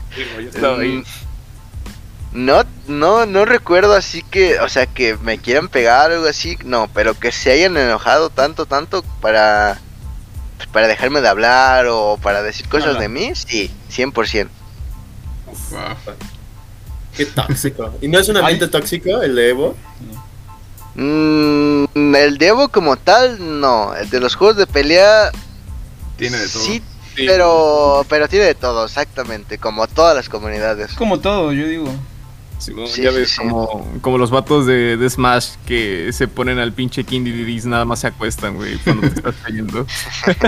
No, 2.32 2.64
no, 2.86 3.24
no 3.24 3.44
recuerdo 3.46 3.94
así 3.94 4.22
que, 4.22 4.60
o 4.60 4.68
sea, 4.68 4.86
que 4.86 5.16
me 5.16 5.38
quieran 5.38 5.68
pegar 5.68 6.10
o 6.10 6.14
algo 6.16 6.26
así, 6.26 6.58
no, 6.64 6.88
pero 6.92 7.18
que 7.18 7.32
se 7.32 7.50
hayan 7.50 7.76
enojado 7.78 8.28
tanto, 8.28 8.66
tanto 8.66 9.02
para, 9.22 9.80
pues, 10.58 10.68
para 10.68 10.86
dejarme 10.86 11.22
de 11.22 11.28
hablar 11.28 11.86
o 11.88 12.18
para 12.20 12.42
decir 12.42 12.68
cosas 12.68 12.98
de 12.98 13.08
mí, 13.08 13.32
sí, 13.34 13.70
100%. 13.90 14.48
Qué 17.16 17.24
tóxico. 17.24 17.94
¿Y 18.02 18.08
no 18.08 18.18
es 18.18 18.28
un 18.28 18.36
ambiente 18.36 18.68
tóxico 18.68 19.22
el 19.22 19.34
de 19.34 19.48
Evo? 19.48 19.74
Mm, 20.94 22.14
el 22.14 22.36
de 22.36 22.46
Evo 22.48 22.68
como 22.68 22.96
tal, 22.96 23.60
no. 23.60 23.94
El 23.94 24.10
de 24.10 24.20
los 24.20 24.34
juegos 24.34 24.56
de 24.56 24.66
pelea... 24.66 25.30
Tiene 26.18 26.36
de 26.36 26.48
todo. 26.48 26.62
Sí, 26.62 26.82
pero, 27.16 28.04
pero 28.08 28.28
tiene 28.28 28.46
de 28.46 28.54
todo, 28.54 28.84
exactamente, 28.84 29.58
como 29.58 29.86
todas 29.86 30.14
las 30.14 30.28
comunidades. 30.28 30.92
Como 30.94 31.20
todo, 31.20 31.52
yo 31.52 31.66
digo. 31.66 31.92
Sí, 32.58 32.72
ya 33.02 33.10
ves 33.10 33.36
como, 33.36 33.86
como, 34.00 34.16
los 34.16 34.30
vatos 34.30 34.66
de, 34.66 34.96
de, 34.96 35.10
Smash 35.10 35.56
que 35.66 36.10
se 36.12 36.26
ponen 36.26 36.58
al 36.58 36.72
pinche 36.72 37.04
King 37.04 37.26
y 37.26 37.60
nada 37.66 37.84
más 37.84 38.00
se 38.00 38.06
acuestan, 38.06 38.56
güey, 38.56 38.78
cuando 38.78 39.08
te 39.08 39.14
estás 39.14 39.34
cayendo. 39.42 39.86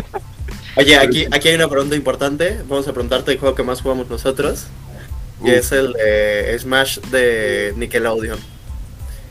Oye, 0.77 0.97
aquí, 0.97 1.27
aquí 1.31 1.49
hay 1.49 1.55
una 1.57 1.69
pregunta 1.69 1.97
importante. 1.97 2.63
Vamos 2.67 2.89
a 2.89 2.93
preguntarte 2.93 3.33
el 3.33 3.39
juego 3.39 3.55
que 3.55 3.63
más 3.63 3.83
jugamos 3.83 4.09
nosotros. 4.09 4.67
Y 5.45 5.51
es 5.51 5.71
el 5.73 5.93
de 5.93 6.57
Smash 6.59 6.99
de 7.11 7.75
Nickelodeon. 7.77 8.39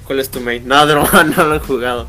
¿Cuál 0.06 0.20
es 0.20 0.30
tu 0.30 0.40
main? 0.40 0.68
No, 0.68 0.86
no, 0.86 1.24
no 1.24 1.44
lo 1.46 1.56
he 1.56 1.60
jugado. 1.60 2.08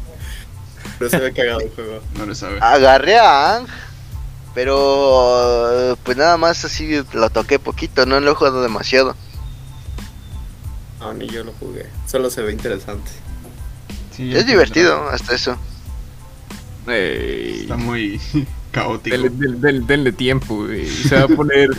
Pero 0.98 1.10
se 1.10 1.18
ve 1.18 1.32
cagado 1.32 1.60
el 1.60 1.70
juego. 1.70 2.00
No 2.16 2.26
lo 2.26 2.34
sabe. 2.34 2.58
Agarré 2.60 3.18
a 3.18 3.56
Ang, 3.56 3.66
pero 4.58 5.96
pues 6.02 6.16
nada 6.16 6.36
más 6.36 6.64
así 6.64 7.00
lo 7.12 7.30
toqué 7.30 7.60
poquito, 7.60 8.06
no 8.06 8.18
lo 8.18 8.32
he 8.32 8.34
jugado 8.34 8.60
demasiado. 8.60 9.14
No, 10.98 11.14
ni 11.14 11.28
yo 11.28 11.44
lo 11.44 11.52
jugué. 11.60 11.86
Solo 12.08 12.28
se 12.28 12.42
ve 12.42 12.50
interesante. 12.50 13.08
es 14.18 14.46
divertido, 14.48 15.10
hasta 15.10 15.36
eso. 15.36 15.56
Está 16.88 17.76
muy 17.76 18.20
caótico. 18.72 19.16
Denle, 19.30 20.10
tiempo, 20.10 20.66
Se 21.08 21.14
va 21.14 21.22
a 21.22 21.28
poner. 21.28 21.70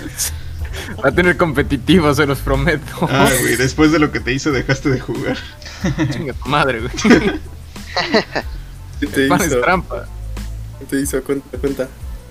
va 1.04 1.10
a 1.10 1.12
tener 1.12 1.36
competitivos, 1.36 2.15
se 2.15 2.26
los 2.26 2.39
prometo. 2.39 3.10
Ah, 3.12 3.30
güey, 3.42 3.58
después 3.58 3.92
de 3.92 4.00
lo 4.00 4.10
que 4.13 4.22
te 4.22 4.32
hizo, 4.32 4.54
dejaste 4.54 4.88
de 4.89 5.02
jugar. 5.02 5.38
Chinga 6.12 6.32
tu 6.32 6.48
madre, 6.48 6.80
güey. 6.80 6.94
¿Qué 9.02 9.08
te 9.08 9.26
hizo? 9.26 9.36
Es 9.36 9.62
trampa. 9.62 10.08
¿Qué 10.80 10.86
te 10.86 11.02
hizo? 11.02 11.22
Cuenta, 11.22 11.58
cuenta. 11.58 11.89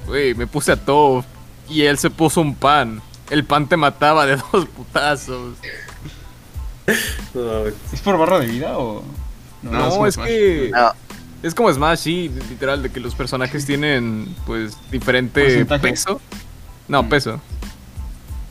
Güey, 0.08 0.34
me 0.34 0.46
puse 0.46 0.72
a 0.72 0.76
todo 0.76 1.24
y 1.68 1.82
él 1.82 1.98
se 1.98 2.08
puso 2.10 2.40
un 2.40 2.54
pan. 2.54 3.02
el 3.30 3.44
pan 3.44 3.68
te 3.68 3.76
mataba 3.76 4.26
de 4.26 4.36
dos 4.52 4.66
putazos. 4.66 5.54
¿Es 6.86 8.00
por 8.00 8.18
barra 8.18 8.40
de 8.40 8.46
vida 8.46 8.78
o.? 8.78 9.04
No, 9.62 10.06
es, 10.06 10.16
que. 10.16 10.72
Es 11.42 11.54
como 11.54 11.72
Smash, 11.72 11.98
sí, 11.98 12.30
literal, 12.48 12.82
de 12.82 12.90
que 12.90 13.00
los 13.00 13.14
personajes 13.14 13.66
tienen, 13.66 14.34
pues, 14.46 14.76
diferente 14.90 15.64
peso. 15.64 16.20
No, 16.88 17.02
mm. 17.02 17.08
peso. 17.08 17.40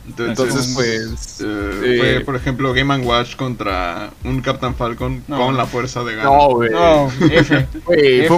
Entonces, 0.07 0.71
pues. 0.73 1.41
Eh, 1.41 1.97
fue, 1.99 2.17
eh, 2.17 2.21
por 2.21 2.35
ejemplo, 2.35 2.73
Game 2.73 2.97
Watch 2.99 3.35
contra 3.35 4.11
un 4.23 4.41
Captain 4.41 4.73
Falcon 4.75 5.21
con 5.27 5.57
la 5.57 5.65
fuerza 5.65 6.03
de 6.03 6.15
Ganon. 6.15 6.37
No, 6.37 6.49
güey. 6.55 6.69
No, 6.69 7.11
F. 7.31 7.67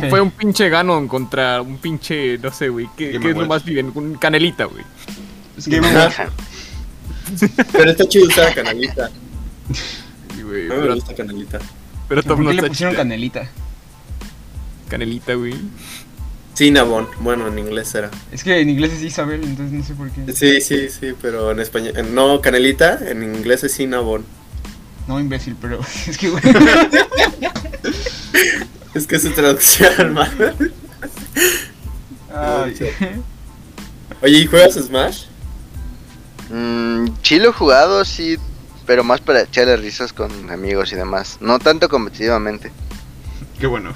Fue, 0.10 0.22
un 0.22 0.32
pinche 0.32 0.70
Ganon 0.70 1.08
contra 1.08 1.62
un 1.62 1.78
pinche. 1.78 2.38
No 2.40 2.52
sé, 2.52 2.70
güey. 2.70 2.90
¿Qué, 2.98 3.16
es 3.16 3.24
lo 3.24 3.46
más 3.46 3.64
bien? 3.64 3.92
Un 3.94 4.16
canelita, 4.16 4.66
güey. 4.66 4.84
Es 5.58 5.68
Game 5.68 5.88
Watch. 5.94 6.16
Pero 7.72 7.92
está 7.92 8.08
chido 8.08 8.28
usar 8.28 8.54
canelita. 8.56 9.10
Sí, 10.36 10.42
güey. 10.42 10.68
No 10.68 10.76
me 10.76 10.96
gusta 10.96 11.14
canelita. 11.14 11.60
Pero 12.08 12.24
Tom 12.24 12.44
no 12.44 12.52
le 12.52 12.64
pusieron 12.64 12.96
canelita? 12.96 13.48
Canelita, 14.90 15.36
güey. 15.36 15.54
Cinnabon, 16.60 17.08
bueno, 17.22 17.48
en 17.48 17.58
inglés 17.58 17.96
era. 17.96 18.12
Es 18.34 18.44
que 18.44 18.60
en 18.60 18.70
inglés 18.70 18.92
es 18.92 19.02
Isabel, 19.02 19.42
entonces 19.46 19.72
no 19.72 19.82
sé 19.82 19.94
por 19.94 20.12
qué. 20.12 20.34
Sí, 20.34 20.60
sí, 20.60 20.90
sí, 20.90 21.14
pero 21.22 21.52
en 21.52 21.62
español. 21.62 21.94
No, 22.14 22.42
canelita, 22.42 23.00
en 23.10 23.24
inglés 23.24 23.64
es 23.64 23.78
Cinnabon. 23.78 24.26
No, 25.08 25.22
imbécil, 25.22 25.56
pero 25.62 25.80
es 26.08 26.18
que, 26.18 26.30
güey. 26.30 26.44
es 28.94 29.08
que 29.08 29.20
su 29.20 29.32
traducción, 29.32 30.14
man. 30.16 30.30
Oye, 34.22 34.40
¿y 34.40 34.46
juegas 34.46 34.74
Smash? 34.74 35.28
Mmm, 36.50 37.06
sí 37.24 37.40
lo 37.40 37.52
he 37.52 37.54
jugado, 37.54 38.04
sí, 38.04 38.38
pero 38.86 39.06
más 39.06 39.22
para 39.22 39.44
echarle 39.44 39.78
risas 39.78 40.12
con 40.12 40.52
amigos 40.52 40.92
y 40.92 40.98
demás. 40.98 41.38
No 41.40 41.58
tanto 41.58 41.88
competitivamente. 41.88 42.74
Qué 43.58 43.68
bueno. 43.68 43.94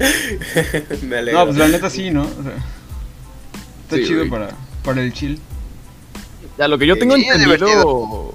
Me 1.02 1.18
alegro. 1.18 1.40
No, 1.40 1.46
pues 1.46 1.58
la 1.58 1.68
neta 1.68 1.90
sí, 1.90 2.10
¿no? 2.10 2.26
está 3.84 4.06
chido 4.06 4.28
para, 4.28 4.50
para 4.84 5.02
el 5.02 5.12
chill. 5.12 5.38
Ya, 6.58 6.68
lo 6.68 6.78
que 6.78 6.86
yo 6.86 6.96
tengo 6.96 7.16
entendido 7.16 8.34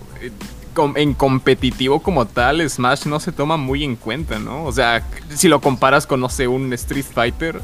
en 0.96 1.14
competitivo 1.14 2.02
como 2.02 2.26
tal, 2.26 2.68
Smash 2.70 3.06
no 3.06 3.20
se 3.20 3.32
toma 3.32 3.58
muy 3.58 3.84
en 3.84 3.96
cuenta, 3.96 4.40
¿no? 4.40 4.66
O 4.66 4.72
sea, 4.72 5.08
si 5.30 5.48
lo 5.48 5.62
comparas 5.62 6.06
con, 6.06 6.20
no 6.20 6.30
sé, 6.30 6.48
un 6.48 6.74
Street 6.74 7.06
Fighter, 7.06 7.62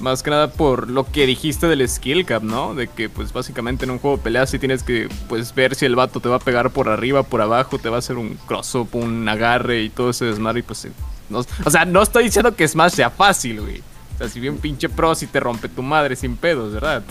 más 0.00 0.22
que 0.22 0.30
nada 0.30 0.50
por 0.50 0.88
lo 0.88 1.04
que 1.04 1.26
dijiste 1.26 1.66
del 1.66 1.86
skill 1.88 2.24
cap, 2.24 2.42
¿no? 2.42 2.74
De 2.74 2.88
que 2.88 3.08
pues 3.08 3.32
básicamente 3.32 3.84
en 3.84 3.90
un 3.90 3.98
juego 3.98 4.16
de 4.16 4.22
peleas 4.22 4.50
sí 4.50 4.58
tienes 4.58 4.82
que 4.82 5.08
pues 5.28 5.54
ver 5.54 5.74
si 5.74 5.84
el 5.84 5.96
vato 5.96 6.20
te 6.20 6.28
va 6.28 6.36
a 6.36 6.40
pegar 6.40 6.70
por 6.70 6.88
arriba, 6.88 7.22
por 7.22 7.42
abajo, 7.42 7.78
te 7.78 7.88
va 7.88 7.96
a 7.96 7.98
hacer 7.98 8.16
un 8.16 8.38
cross-up, 8.46 8.88
un 8.92 9.28
agarre 9.28 9.82
y 9.82 9.90
todo 9.90 10.10
ese 10.10 10.24
desmadre 10.24 10.60
y 10.60 10.62
pues... 10.62 10.88
No, 11.30 11.44
o 11.64 11.70
sea, 11.70 11.84
no 11.84 12.02
estoy 12.02 12.24
diciendo 12.24 12.54
que 12.54 12.66
Smash 12.66 12.92
sea 12.92 13.10
fácil, 13.10 13.60
güey. 13.60 13.82
O 14.14 14.18
sea, 14.18 14.28
si 14.28 14.40
bien 14.40 14.58
pinche 14.58 14.88
pro 14.88 15.14
si 15.14 15.26
te 15.26 15.40
rompe 15.40 15.68
tu 15.68 15.82
madre 15.82 16.16
sin 16.16 16.36
pedos, 16.36 16.74
¿verdad? 16.74 17.02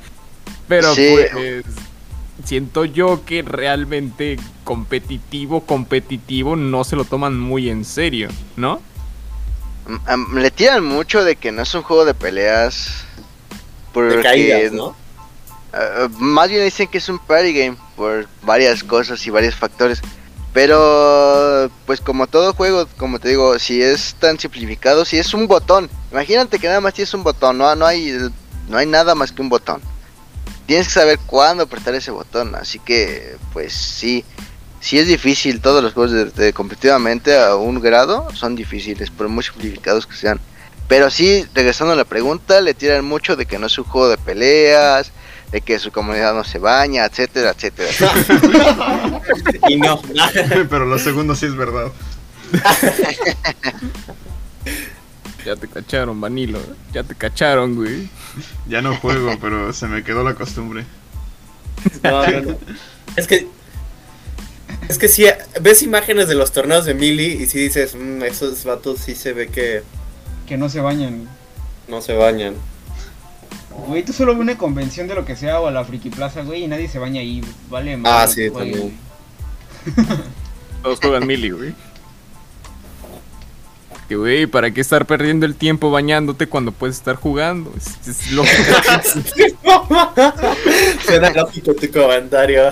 Pero 0.68 0.94
pues 0.94 1.64
siento 2.44 2.84
yo 2.84 3.24
que 3.24 3.42
realmente 3.42 4.38
competitivo, 4.64 5.64
competitivo 5.64 6.56
no 6.56 6.84
se 6.84 6.96
lo 6.96 7.04
toman 7.04 7.38
muy 7.38 7.70
en 7.70 7.84
serio, 7.84 8.28
¿no? 8.56 8.80
le 10.34 10.50
tiran 10.52 10.84
mucho 10.84 11.24
de 11.24 11.34
que 11.34 11.50
no 11.50 11.62
es 11.62 11.74
un 11.74 11.82
juego 11.82 12.04
de 12.04 12.14
peleas. 12.14 13.04
Porque, 13.92 14.16
de 14.16 14.22
caídas, 14.22 14.72
¿no? 14.72 14.96
más 16.18 16.50
bien 16.50 16.64
dicen 16.64 16.86
que 16.86 16.98
es 16.98 17.08
un 17.08 17.18
party 17.18 17.52
game 17.52 17.76
por 17.96 18.28
varias 18.42 18.84
cosas 18.84 19.26
y 19.26 19.30
varios 19.30 19.54
factores. 19.54 20.02
Pero, 20.52 21.70
pues 21.86 22.00
como 22.00 22.26
todo 22.26 22.52
juego, 22.52 22.86
como 22.98 23.18
te 23.18 23.30
digo, 23.30 23.58
si 23.58 23.82
es 23.82 24.14
tan 24.18 24.38
simplificado, 24.38 25.04
si 25.04 25.18
es 25.18 25.32
un 25.32 25.48
botón. 25.48 25.88
Imagínate 26.10 26.58
que 26.58 26.68
nada 26.68 26.80
más 26.80 26.94
tienes 26.94 27.14
un 27.14 27.24
botón, 27.24 27.56
no, 27.58 27.74
no, 27.74 27.86
hay, 27.86 28.30
no 28.68 28.76
hay 28.76 28.86
nada 28.86 29.14
más 29.14 29.32
que 29.32 29.40
un 29.40 29.48
botón. 29.48 29.80
Tienes 30.66 30.88
que 30.88 30.94
saber 30.94 31.18
cuándo 31.26 31.64
apretar 31.64 31.94
ese 31.94 32.10
botón, 32.10 32.54
así 32.54 32.78
que, 32.78 33.36
pues 33.52 33.72
sí 33.72 34.24
si 34.82 34.98
es 34.98 35.06
difícil, 35.06 35.60
todos 35.60 35.80
los 35.80 35.94
juegos 35.94 36.34
de, 36.34 36.52
competitivamente 36.52 37.38
a 37.38 37.54
un 37.54 37.80
grado 37.80 38.26
son 38.34 38.56
difíciles, 38.56 39.10
por 39.10 39.28
muy 39.28 39.44
simplificados 39.44 40.08
que 40.08 40.16
sean. 40.16 40.40
Pero 40.88 41.08
sí, 41.08 41.46
regresando 41.54 41.92
a 41.92 41.96
la 41.96 42.04
pregunta, 42.04 42.60
le 42.60 42.74
tiran 42.74 43.04
mucho 43.04 43.36
de 43.36 43.46
que 43.46 43.60
no 43.60 43.68
es 43.68 43.78
un 43.78 43.84
juego 43.84 44.08
de 44.08 44.18
peleas, 44.18 45.12
de 45.52 45.60
que 45.60 45.78
su 45.78 45.92
comunidad 45.92 46.34
no 46.34 46.42
se 46.44 46.58
baña, 46.58 47.04
etcétera, 47.04 47.50
etcétera. 47.50 47.90
y 49.68 49.76
no. 49.76 50.00
Pero 50.70 50.86
lo 50.86 50.98
segundo 50.98 51.36
sí 51.36 51.46
es 51.46 51.54
verdad. 51.54 51.92
ya 55.44 55.56
te 55.56 55.68
cacharon, 55.68 56.20
Vanilo. 56.20 56.58
Ya 56.92 57.04
te 57.04 57.14
cacharon, 57.14 57.76
güey. 57.76 58.08
Ya 58.66 58.82
no 58.82 58.96
juego, 58.96 59.38
pero 59.40 59.72
se 59.72 59.86
me 59.88 60.02
quedó 60.02 60.24
la 60.24 60.34
costumbre. 60.34 60.84
Es 63.16 63.26
que 63.26 63.48
es 64.88 64.98
que 64.98 65.08
si 65.08 65.24
ves 65.60 65.82
imágenes 65.82 66.28
de 66.28 66.34
los 66.34 66.52
torneos 66.52 66.84
de 66.84 66.94
Mili 66.94 67.42
y 67.42 67.46
si 67.46 67.58
dices, 67.58 67.94
mmm, 67.94 68.22
esos 68.22 68.64
vatos 68.64 69.00
sí 69.00 69.14
se 69.14 69.32
ve 69.32 69.48
que... 69.48 69.82
Que 70.46 70.56
no 70.56 70.68
se 70.68 70.80
bañan. 70.80 71.28
No 71.88 72.02
se 72.02 72.14
bañan. 72.14 72.54
Güey, 73.86 74.04
tú 74.04 74.12
solo 74.12 74.32
ves 74.32 74.40
una 74.40 74.58
convención 74.58 75.08
de 75.08 75.14
lo 75.14 75.24
que 75.24 75.36
sea 75.36 75.60
o 75.60 75.66
a 75.66 75.70
la 75.70 75.84
Friki 75.84 76.10
Plaza, 76.10 76.42
güey, 76.42 76.64
y 76.64 76.68
nadie 76.68 76.88
se 76.88 76.98
baña 76.98 77.20
ahí. 77.20 77.42
Vale, 77.68 77.98
Ah, 78.04 78.26
sí, 78.26 78.50
también. 78.50 78.96
Todos 80.82 80.98
juegan 81.00 81.26
Mili, 81.26 81.50
güey. 81.50 81.74
Que, 84.08 84.16
güey, 84.16 84.46
¿para 84.46 84.70
qué 84.72 84.80
estar 84.80 85.06
perdiendo 85.06 85.46
el 85.46 85.54
tiempo 85.54 85.90
bañándote 85.90 86.46
cuando 86.48 86.72
puedes 86.72 86.96
estar 86.96 87.16
jugando? 87.16 87.72
Es, 87.76 88.08
es 88.08 88.32
lógico. 88.32 88.72
Suena 91.04 91.30
lógico 91.30 91.74
tu 91.74 91.90
comentario. 91.90 92.70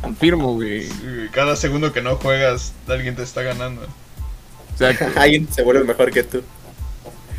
Confirmo, 0.00 0.54
güey. 0.54 0.88
Cada 1.32 1.56
segundo 1.56 1.92
que 1.92 2.02
no 2.02 2.16
juegas, 2.16 2.72
alguien 2.88 3.16
te 3.16 3.22
está 3.22 3.42
ganando. 3.42 3.82
O 3.82 4.78
sea, 4.78 4.96
alguien 5.16 5.48
se 5.52 5.62
vuelve 5.62 5.84
mejor 5.84 6.10
que 6.10 6.22
tú. 6.22 6.42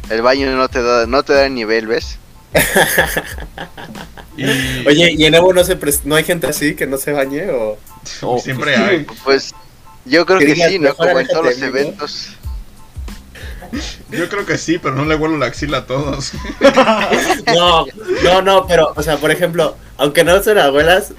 El 0.09 0.21
baño 0.21 0.55
no 0.55 0.67
te 0.69 0.81
da, 0.81 1.05
no 1.05 1.23
te 1.23 1.33
da 1.33 1.49
nivel, 1.49 1.87
¿ves? 1.87 2.17
Oye, 4.87 5.13
¿y 5.17 5.25
en 5.25 5.35
Evo 5.35 5.53
no, 5.53 5.63
se 5.63 5.77
no 6.03 6.15
hay 6.15 6.23
gente 6.23 6.47
así 6.47 6.75
que 6.75 6.87
no 6.87 6.97
se 6.97 7.11
bañe 7.11 7.49
o...? 7.49 7.77
Siempre 8.39 8.75
hay. 8.75 9.05
Pues 9.23 9.53
yo 10.05 10.25
creo 10.25 10.39
que 10.39 10.55
sí, 10.55 10.79
¿no? 10.79 10.95
Como 10.95 11.19
en 11.19 11.27
todos 11.27 11.45
los 11.45 11.61
eventos. 11.61 12.29
Yo 14.11 14.29
creo 14.29 14.45
que 14.45 14.57
sí, 14.57 14.77
pero 14.77 14.95
no 14.95 15.05
le 15.05 15.15
vuelo 15.15 15.37
la 15.37 15.47
axila 15.47 15.79
a 15.79 15.85
todos. 15.85 16.31
No, 17.53 17.85
no, 18.23 18.41
no, 18.41 18.67
pero, 18.67 18.93
o 18.95 19.03
sea, 19.03 19.17
por 19.17 19.31
ejemplo, 19.31 19.75
aunque 19.97 20.23
no 20.23 20.41
sean 20.41 20.59
abuelas, 20.59 21.13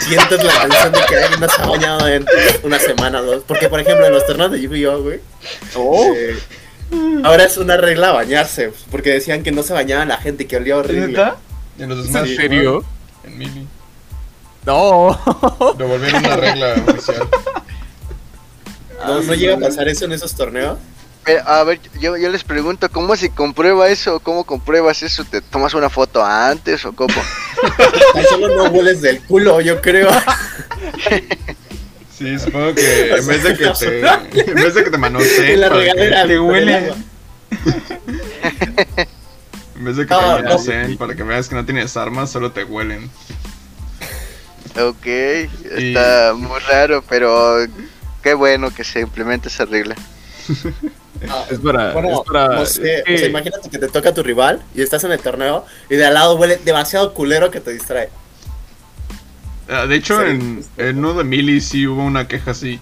sientes 0.00 0.44
la 0.44 0.52
canción 0.52 0.92
de 0.92 1.00
que 1.08 1.16
alguien 1.16 1.40
no 1.40 1.48
se 1.48 1.62
ha 1.62 1.66
bañado 1.66 2.08
en 2.08 2.26
una 2.62 2.78
semana 2.78 3.20
o 3.20 3.24
dos. 3.24 3.44
Porque, 3.46 3.68
por 3.68 3.80
ejemplo, 3.80 4.06
en 4.06 4.12
los 4.12 4.26
torneos 4.26 4.52
de 4.52 4.60
Yu-Gi-Oh, 4.60 5.02
güey. 5.02 5.20
Oh. 5.74 6.12
Eh, 6.14 6.38
ahora 7.24 7.44
es 7.44 7.56
una 7.56 7.76
regla 7.76 8.12
bañarse. 8.12 8.72
Porque 8.90 9.10
decían 9.10 9.42
que 9.42 9.52
no 9.52 9.62
se 9.62 9.72
bañaba 9.72 10.04
la 10.04 10.18
gente, 10.18 10.46
que 10.46 10.56
olía 10.56 10.76
horrible. 10.76 11.22
¿En 11.78 11.88
los 11.88 12.06
¿En 12.06 12.36
serio? 12.36 12.84
En 13.24 13.38
Mini. 13.38 13.66
No. 14.64 15.18
Lo 15.78 15.88
volvieron 15.88 16.24
una 16.24 16.36
regla 16.36 16.74
oficial. 16.86 17.28
¿No, 19.06 19.20
¿No 19.20 19.34
llega 19.34 19.56
a 19.56 19.60
pasar 19.60 19.88
eso 19.88 20.04
en 20.06 20.12
esos 20.12 20.34
torneos? 20.34 20.78
a 21.46 21.64
ver, 21.64 21.80
yo, 22.00 22.18
yo 22.18 22.28
les 22.28 22.44
pregunto, 22.44 22.90
¿cómo 22.90 23.16
se 23.16 23.30
comprueba 23.30 23.88
eso? 23.88 24.20
¿Cómo 24.20 24.44
compruebas 24.44 25.02
eso? 25.02 25.24
¿Te 25.24 25.40
tomas 25.40 25.72
una 25.72 25.88
foto 25.88 26.22
antes 26.22 26.84
o 26.84 26.92
cómo? 26.92 27.14
solo 28.28 28.54
no 28.54 28.64
hueles 28.70 29.00
del 29.00 29.22
culo, 29.22 29.60
yo 29.60 29.80
creo. 29.80 30.10
Sí, 32.24 32.38
supongo 32.38 32.74
que 32.74 33.16
en 33.16 33.26
vez 33.26 33.42
de 33.42 33.54
que 33.54 33.68
te, 33.68 34.00
en 34.50 34.54
vez 34.54 34.74
de 34.74 34.84
que 34.84 34.90
te 34.90 34.96
manoseen, 34.96 35.60
la 35.60 35.68
regadera 35.68 36.26
te 36.26 36.40
huele. 36.40 36.94
En 39.76 39.84
vez 39.84 39.96
de 39.96 40.06
que 40.06 40.14
te 40.14 40.20
manoseen 40.20 40.96
para 40.96 41.14
que 41.14 41.22
veas 41.22 41.50
que 41.50 41.54
no 41.54 41.66
tienes 41.66 41.94
armas, 41.98 42.30
solo 42.30 42.50
te 42.50 42.64
huelen. 42.64 43.10
Ok, 44.80 45.06
está 45.06 46.32
muy 46.34 46.58
raro, 46.60 47.04
pero 47.06 47.58
qué 48.22 48.32
bueno 48.32 48.72
que 48.74 48.84
se 48.84 49.00
implemente 49.00 49.48
esa 49.48 49.66
regla. 49.66 49.94
Ah, 51.28 51.46
es 51.48 51.58
para. 51.60 51.92
Bueno, 51.92 52.24
No 52.26 52.66
sé, 52.66 53.02
o 53.02 53.18
sea, 53.18 53.28
imagínate 53.28 53.70
que 53.70 53.78
te 53.78 53.88
toca 53.88 54.12
tu 54.12 54.22
rival 54.22 54.62
y 54.74 54.82
estás 54.82 55.04
en 55.04 55.12
el 55.12 55.20
torneo 55.20 55.64
y 55.88 55.94
de 55.94 56.04
al 56.04 56.12
lado 56.12 56.34
huele 56.34 56.58
demasiado 56.62 57.14
culero 57.14 57.52
que 57.52 57.60
te 57.60 57.72
distrae. 57.72 58.10
Ah, 59.68 59.86
de 59.86 59.96
hecho, 59.96 60.22
en, 60.22 60.64
en 60.76 60.98
uno 60.98 61.14
de 61.14 61.24
Mili 61.24 61.60
sí 61.60 61.86
hubo 61.86 62.04
una 62.04 62.28
queja 62.28 62.50
así. 62.50 62.80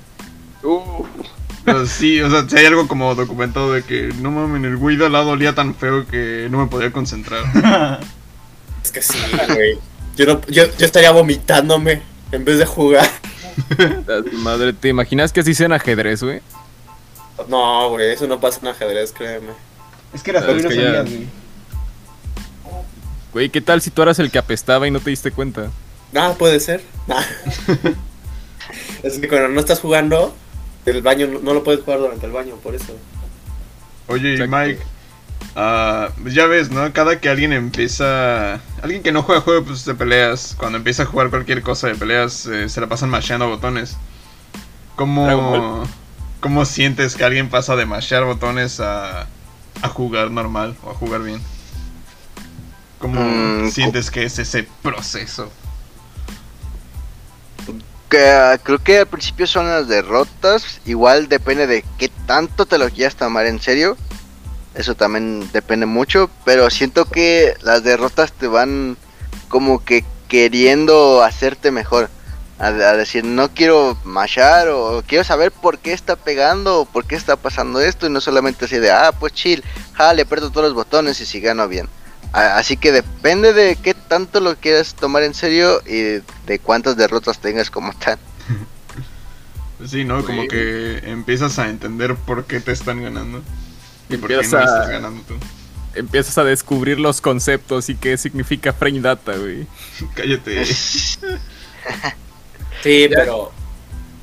Uh. 0.62 1.06
sí, 1.86 2.20
o 2.20 2.30
sea, 2.30 2.48
si 2.48 2.56
hay 2.56 2.66
algo 2.66 2.88
como 2.88 3.14
documentado 3.14 3.72
de 3.72 3.82
que 3.82 4.12
no 4.20 4.30
mames, 4.30 4.64
el 4.64 4.76
güey 4.76 4.96
de 4.96 5.06
al 5.06 5.12
lado 5.12 5.30
olía 5.30 5.54
tan 5.54 5.74
feo 5.74 6.06
que 6.06 6.48
no 6.50 6.58
me 6.58 6.66
podía 6.66 6.92
concentrar. 6.92 7.44
es 8.82 8.90
que 8.90 9.02
sí, 9.02 9.18
güey. 9.48 9.78
Yo, 10.16 10.40
yo, 10.48 10.64
estaría 10.78 11.10
vomitándome 11.10 12.02
en 12.32 12.44
vez 12.44 12.58
de 12.58 12.66
jugar. 12.66 13.08
Madre, 14.32 14.72
¿te 14.72 14.88
imaginas 14.88 15.32
que 15.32 15.40
así 15.40 15.54
sea 15.54 15.66
en 15.66 15.72
ajedrez, 15.72 16.22
güey? 16.22 16.40
No, 17.48 17.90
güey, 17.90 18.12
eso 18.12 18.26
no 18.26 18.40
pasa 18.40 18.60
en 18.62 18.68
ajedrez, 18.68 19.12
créeme. 19.12 19.52
Es 20.12 20.22
que 20.22 20.30
era 20.30 20.40
no 20.40 20.60
sabías, 20.60 21.08
güey. 21.08 21.26
Güey, 23.32 23.48
¿qué 23.48 23.62
tal 23.62 23.80
si 23.80 23.90
tú 23.90 24.02
eras 24.02 24.18
el 24.18 24.30
que 24.30 24.38
apestaba 24.38 24.86
y 24.86 24.90
no 24.90 25.00
te 25.00 25.10
diste 25.10 25.30
cuenta? 25.30 25.70
Ah, 26.14 26.34
puede 26.38 26.60
ser. 26.60 26.82
es 29.02 29.18
que 29.18 29.28
cuando 29.28 29.48
no 29.48 29.60
estás 29.60 29.80
jugando, 29.80 30.34
el 30.86 31.02
baño 31.02 31.26
no, 31.42 31.54
lo 31.54 31.64
puedes 31.64 31.82
jugar 31.82 32.00
durante 32.00 32.26
el 32.26 32.32
baño, 32.32 32.56
por 32.56 32.74
eso. 32.74 32.96
Oye, 34.08 34.46
Mike, 34.46 34.80
uh, 35.56 36.28
ya 36.28 36.46
ves, 36.46 36.70
¿no? 36.70 36.92
Cada 36.92 37.20
que 37.20 37.28
alguien 37.28 37.52
empieza... 37.52 38.60
Alguien 38.82 39.02
que 39.02 39.12
no 39.12 39.22
juega 39.22 39.40
juegos 39.40 39.84
de 39.84 39.94
peleas, 39.94 40.54
cuando 40.58 40.78
empieza 40.78 41.04
a 41.04 41.06
jugar 41.06 41.30
cualquier 41.30 41.62
cosa 41.62 41.88
de 41.88 41.94
peleas, 41.94 42.46
eh, 42.46 42.68
se 42.68 42.80
la 42.80 42.88
pasan 42.88 43.10
masheando 43.10 43.48
botones. 43.48 43.96
¿Cómo, 44.96 45.84
¿Cómo 46.40 46.64
sientes 46.64 47.14
que 47.16 47.24
alguien 47.24 47.48
pasa 47.48 47.76
de 47.76 47.86
mashear 47.86 48.24
botones 48.24 48.80
a, 48.80 49.26
a 49.80 49.88
jugar 49.88 50.30
normal 50.30 50.76
o 50.82 50.90
a 50.90 50.94
jugar 50.94 51.22
bien? 51.22 51.40
¿Cómo 52.98 53.20
mm, 53.20 53.70
sientes 53.70 54.10
que 54.10 54.24
es 54.24 54.38
ese 54.38 54.68
proceso? 54.82 55.50
Que, 58.12 58.60
creo 58.62 58.78
que 58.78 58.98
al 58.98 59.06
principio 59.06 59.46
son 59.46 59.66
las 59.66 59.88
derrotas. 59.88 60.82
Igual 60.84 61.30
depende 61.30 61.66
de 61.66 61.82
qué 61.96 62.10
tanto 62.26 62.66
te 62.66 62.76
lo 62.76 62.90
quieras 62.90 63.16
tomar 63.16 63.46
en 63.46 63.58
serio. 63.58 63.96
Eso 64.74 64.94
también 64.94 65.50
depende 65.50 65.86
mucho. 65.86 66.28
Pero 66.44 66.68
siento 66.68 67.06
que 67.06 67.54
las 67.62 67.84
derrotas 67.84 68.32
te 68.32 68.48
van 68.48 68.98
como 69.48 69.82
que 69.82 70.04
queriendo 70.28 71.22
hacerte 71.22 71.70
mejor. 71.70 72.10
A, 72.58 72.70
decir, 72.70 73.24
no 73.24 73.48
quiero 73.54 73.96
machar 74.04 74.68
o 74.68 75.02
quiero 75.06 75.24
saber 75.24 75.50
por 75.50 75.78
qué 75.78 75.94
está 75.94 76.14
pegando 76.14 76.80
o 76.80 76.84
por 76.84 77.06
qué 77.06 77.14
está 77.16 77.36
pasando 77.36 77.80
esto. 77.80 78.06
Y 78.06 78.10
no 78.10 78.20
solamente 78.20 78.66
así 78.66 78.76
de, 78.76 78.90
ah, 78.90 79.12
pues 79.18 79.32
chill, 79.32 79.64
ja, 79.94 80.12
le 80.12 80.22
aprieto 80.22 80.50
todos 80.50 80.66
los 80.66 80.74
botones 80.74 81.18
y 81.22 81.24
si 81.24 81.40
gano 81.40 81.66
bien. 81.66 81.88
Así 82.32 82.78
que 82.78 82.92
depende 82.92 83.52
de 83.52 83.76
qué 83.76 83.94
tanto 83.94 84.40
lo 84.40 84.56
quieras 84.56 84.94
tomar 84.94 85.22
en 85.22 85.34
serio 85.34 85.82
y 85.86 86.22
de 86.46 86.58
cuántas 86.62 86.96
derrotas 86.96 87.38
tengas 87.38 87.70
como 87.70 87.92
tal. 87.94 88.18
Sí, 89.86 90.04
¿no? 90.04 90.24
Como 90.24 90.46
que 90.46 90.98
empiezas 91.04 91.58
a 91.58 91.68
entender 91.68 92.14
por 92.14 92.44
qué 92.44 92.60
te 92.60 92.70
están 92.70 93.02
ganando. 93.02 93.42
Y 94.08 94.16
por 94.16 94.28
qué 94.28 94.36
no 94.36 94.42
estás 94.42 94.88
ganando 94.88 95.22
tú. 95.26 95.34
Empiezas 95.94 96.38
a 96.38 96.44
descubrir 96.44 97.00
los 97.00 97.20
conceptos 97.20 97.88
y 97.88 97.96
qué 97.96 98.16
significa 98.16 98.72
frame 98.72 99.00
data, 99.00 99.36
güey. 99.36 99.66
Cállate. 100.14 100.64
sí, 100.66 101.18
pero 103.10 103.52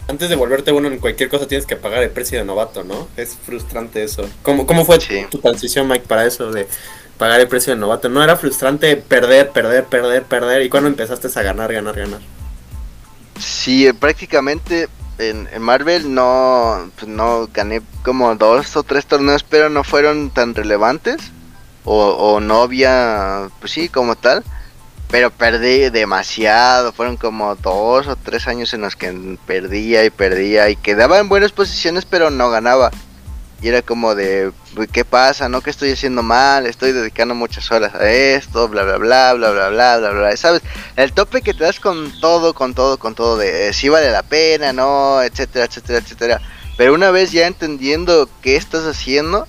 antes 0.08 0.30
de 0.30 0.36
volverte 0.36 0.72
bueno 0.72 0.88
en 0.88 0.98
cualquier 0.98 1.30
cosa 1.30 1.48
tienes 1.48 1.68
que 1.68 1.76
pagar 1.76 2.04
el 2.04 2.10
precio 2.10 2.40
de 2.40 2.46
novato, 2.46 2.84
¿no? 2.84 3.08
Es 3.18 3.38
frustrante 3.46 4.04
eso. 4.04 4.28
¿Cómo, 4.42 4.66
cómo 4.66 4.86
fue 4.86 4.98
tu 5.30 5.40
transición, 5.40 5.88
Mike, 5.88 6.06
para 6.08 6.26
eso 6.26 6.52
de 6.52 6.68
pagar 7.20 7.42
el 7.42 7.48
precio 7.48 7.76
de 7.76 7.80
novato. 7.80 8.10
¿No 8.10 8.24
era 8.24 8.38
frustrante 8.38 8.96
perder, 8.96 9.52
perder, 9.52 9.86
perder, 9.86 10.24
perder? 10.24 10.64
¿Y 10.64 10.70
cuando 10.70 10.90
empezaste 10.90 11.28
a 11.36 11.44
ganar, 11.44 11.72
ganar, 11.72 11.96
ganar? 11.96 12.22
Sí, 13.38 13.86
eh, 13.86 13.94
prácticamente 13.94 14.90
en, 15.20 15.48
Marvel 15.62 16.14
no, 16.16 16.90
pues 16.96 17.08
no 17.08 17.48
gané 17.54 17.82
como 18.04 18.34
dos 18.36 18.76
o 18.76 18.84
tres 18.84 19.06
torneos, 19.06 19.44
pero 19.44 19.70
no 19.70 19.84
fueron 19.84 20.32
tan 20.32 20.56
relevantes. 20.56 21.32
O, 21.84 22.10
o 22.10 22.40
no 22.40 22.64
había, 22.64 23.50
pues 23.60 23.74
sí, 23.74 23.90
como 23.90 24.16
tal. 24.16 24.44
Pero 25.12 25.32
perdí 25.32 25.90
demasiado, 25.90 26.94
fueron 26.94 27.18
como 27.18 27.56
dos 27.56 28.08
o 28.08 28.16
tres 28.16 28.48
años 28.48 28.74
en 28.74 28.82
los 28.82 28.96
que 28.96 29.38
perdía 29.46 30.06
y 30.06 30.10
perdía 30.10 30.70
y 30.70 30.76
quedaba 30.76 31.20
en 31.20 31.30
buenas 31.30 31.52
posiciones, 31.52 32.06
pero 32.06 32.30
no 32.30 32.50
ganaba. 32.50 32.92
Y 33.62 33.68
era 33.68 33.82
como 33.82 34.16
de, 34.16 34.52
¿qué 34.94 35.04
pasa? 35.04 35.50
¿No? 35.50 35.62
que 35.62 35.70
estoy 35.70 35.92
haciendo 35.92 36.24
mal? 36.24 36.66
Estoy 36.66 36.94
dedicando 36.94 37.36
muchas 37.36 37.70
horas 37.72 37.94
a 37.94 38.10
esto, 38.10 38.70
bla, 38.70 38.84
bla, 38.84 38.98
bla, 38.98 39.34
bla, 39.34 39.52
bla, 39.52 39.70
bla, 39.70 39.98
bla, 39.98 40.12
bla. 40.12 40.38
¿Sabes? 40.38 40.62
El 40.96 41.12
tope 41.12 41.42
que 41.42 41.54
te 41.54 41.66
das 41.66 41.80
con 41.80 42.12
todo, 42.22 42.54
con 42.54 42.74
todo, 42.74 42.98
con 42.98 43.16
todo, 43.16 43.38
de 43.38 43.74
si 43.74 43.90
vale 43.90 44.12
la 44.12 44.24
pena, 44.24 44.72
no, 44.72 45.22
etcétera, 45.22 45.66
etcétera, 45.66 46.00
etcétera. 46.00 46.42
Pero 46.78 46.94
una 46.94 47.12
vez 47.12 47.34
ya 47.34 47.48
entendiendo 47.48 48.30
qué 48.42 48.56
estás 48.56 48.86
haciendo, 48.86 49.46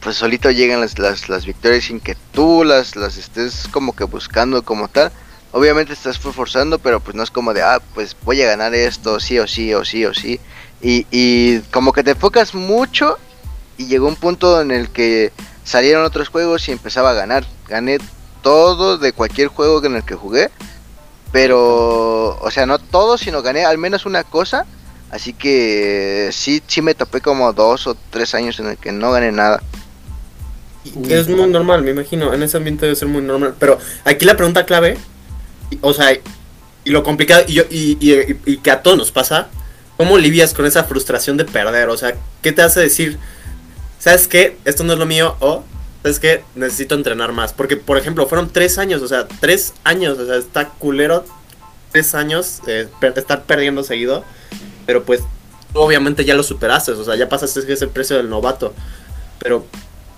pues 0.00 0.16
solito 0.16 0.50
llegan 0.50 0.80
las, 0.80 0.98
las, 0.98 1.28
las 1.28 1.44
victorias 1.44 1.84
sin 1.84 2.00
que 2.00 2.16
tú 2.32 2.64
las, 2.64 2.96
las 2.96 3.18
estés 3.18 3.68
como 3.70 3.94
que 3.94 4.04
buscando 4.04 4.64
como 4.64 4.88
tal. 4.88 5.12
Obviamente 5.52 5.92
estás 5.92 6.18
forzando, 6.18 6.78
pero 6.78 7.00
pues 7.00 7.14
no 7.14 7.22
es 7.22 7.30
como 7.30 7.52
de, 7.52 7.62
ah, 7.62 7.82
pues 7.94 8.16
voy 8.24 8.40
a 8.40 8.46
ganar 8.46 8.74
esto, 8.74 9.20
sí 9.20 9.38
o 9.38 9.46
sí, 9.46 9.74
o 9.74 9.84
sí 9.84 10.06
o 10.06 10.14
sí. 10.14 10.40
Y, 10.80 11.06
y 11.10 11.60
como 11.70 11.92
que 11.92 12.02
te 12.02 12.12
enfocas 12.12 12.54
mucho 12.54 13.18
y 13.76 13.86
llegó 13.86 14.08
un 14.08 14.16
punto 14.16 14.60
en 14.60 14.70
el 14.70 14.88
que 14.90 15.32
salieron 15.64 16.04
otros 16.04 16.28
juegos 16.28 16.68
y 16.68 16.72
empezaba 16.72 17.10
a 17.10 17.14
ganar. 17.14 17.44
Gané 17.68 17.98
todo 18.42 18.98
de 18.98 19.12
cualquier 19.12 19.48
juego 19.48 19.84
en 19.84 19.96
el 19.96 20.04
que 20.04 20.14
jugué. 20.14 20.50
Pero, 21.32 22.38
o 22.40 22.50
sea, 22.50 22.66
no 22.66 22.78
todo, 22.78 23.18
sino 23.18 23.42
gané 23.42 23.64
al 23.64 23.78
menos 23.78 24.06
una 24.06 24.22
cosa. 24.22 24.66
Así 25.10 25.32
que 25.32 26.30
sí, 26.32 26.62
sí 26.66 26.82
me 26.82 26.94
topé 26.94 27.20
como 27.20 27.52
dos 27.52 27.86
o 27.86 27.96
tres 28.10 28.34
años 28.34 28.58
en 28.60 28.66
el 28.66 28.76
que 28.76 28.92
no 28.92 29.12
gané 29.12 29.32
nada. 29.32 29.62
Es 31.08 31.28
muy 31.28 31.48
normal, 31.50 31.82
me 31.82 31.90
imagino. 31.90 32.32
En 32.32 32.42
ese 32.42 32.58
ambiente 32.58 32.86
debe 32.86 32.96
ser 32.96 33.08
muy 33.08 33.22
normal. 33.22 33.54
Pero 33.58 33.78
aquí 34.04 34.24
la 34.24 34.36
pregunta 34.36 34.66
clave, 34.66 34.98
o 35.80 35.92
sea, 35.92 36.12
y 36.84 36.90
lo 36.90 37.02
complicado, 37.02 37.44
y, 37.48 37.60
y, 37.60 37.98
y, 38.00 38.40
y 38.44 38.56
que 38.58 38.70
a 38.70 38.82
todos 38.82 38.98
nos 38.98 39.10
pasa, 39.10 39.48
¿cómo 39.96 40.18
lidias 40.18 40.52
con 40.52 40.66
esa 40.66 40.84
frustración 40.84 41.36
de 41.36 41.44
perder? 41.44 41.88
O 41.88 41.96
sea, 41.96 42.14
¿qué 42.42 42.52
te 42.52 42.62
hace 42.62 42.80
decir? 42.80 43.18
¿Sabes 43.98 44.28
qué? 44.28 44.56
Esto 44.64 44.84
no 44.84 44.92
es 44.92 44.98
lo 44.98 45.06
mío 45.06 45.36
o, 45.40 45.64
¿sabes 46.02 46.20
qué? 46.20 46.44
Necesito 46.54 46.94
entrenar 46.94 47.32
más. 47.32 47.52
Porque, 47.52 47.76
por 47.76 47.98
ejemplo, 47.98 48.26
fueron 48.26 48.50
tres 48.50 48.78
años, 48.78 49.02
o 49.02 49.08
sea, 49.08 49.26
tres 49.40 49.74
años, 49.84 50.18
o 50.18 50.26
sea, 50.26 50.36
está 50.36 50.68
culero 50.68 51.24
tres 51.94 52.12
años 52.16 52.60
eh, 52.66 52.88
estar 53.14 53.44
perdiendo 53.44 53.84
seguido. 53.84 54.24
Pero 54.84 55.04
pues, 55.04 55.20
obviamente 55.72 56.24
ya 56.24 56.34
lo 56.34 56.42
superaste, 56.42 56.90
o 56.92 57.04
sea, 57.04 57.14
ya 57.14 57.28
pasaste 57.28 57.72
ese 57.72 57.86
precio 57.86 58.16
del 58.16 58.28
novato. 58.28 58.74
Pero, 59.38 59.64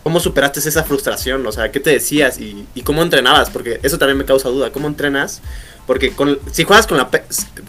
¿cómo 0.03 0.19
superaste 0.19 0.61
esa 0.61 0.85
frustración? 0.85 1.47
O 1.47 1.53
sea, 1.53 1.71
¿qué 1.71 1.79
te 1.79 1.91
decías 1.91 2.39
y, 2.41 2.67
cómo 2.83 3.03
entrenabas? 3.03 3.51
Porque 3.51 3.79
eso 3.83 3.99
también 3.99 4.17
me 4.17 4.25
causa 4.25 4.49
duda. 4.49 4.73
¿Cómo 4.73 4.89
entrenas? 4.89 5.43
Porque 5.87 6.12
con, 6.12 6.39
si 6.51 6.65
juegas 6.65 6.87
con, 6.87 6.97
la, 6.97 7.11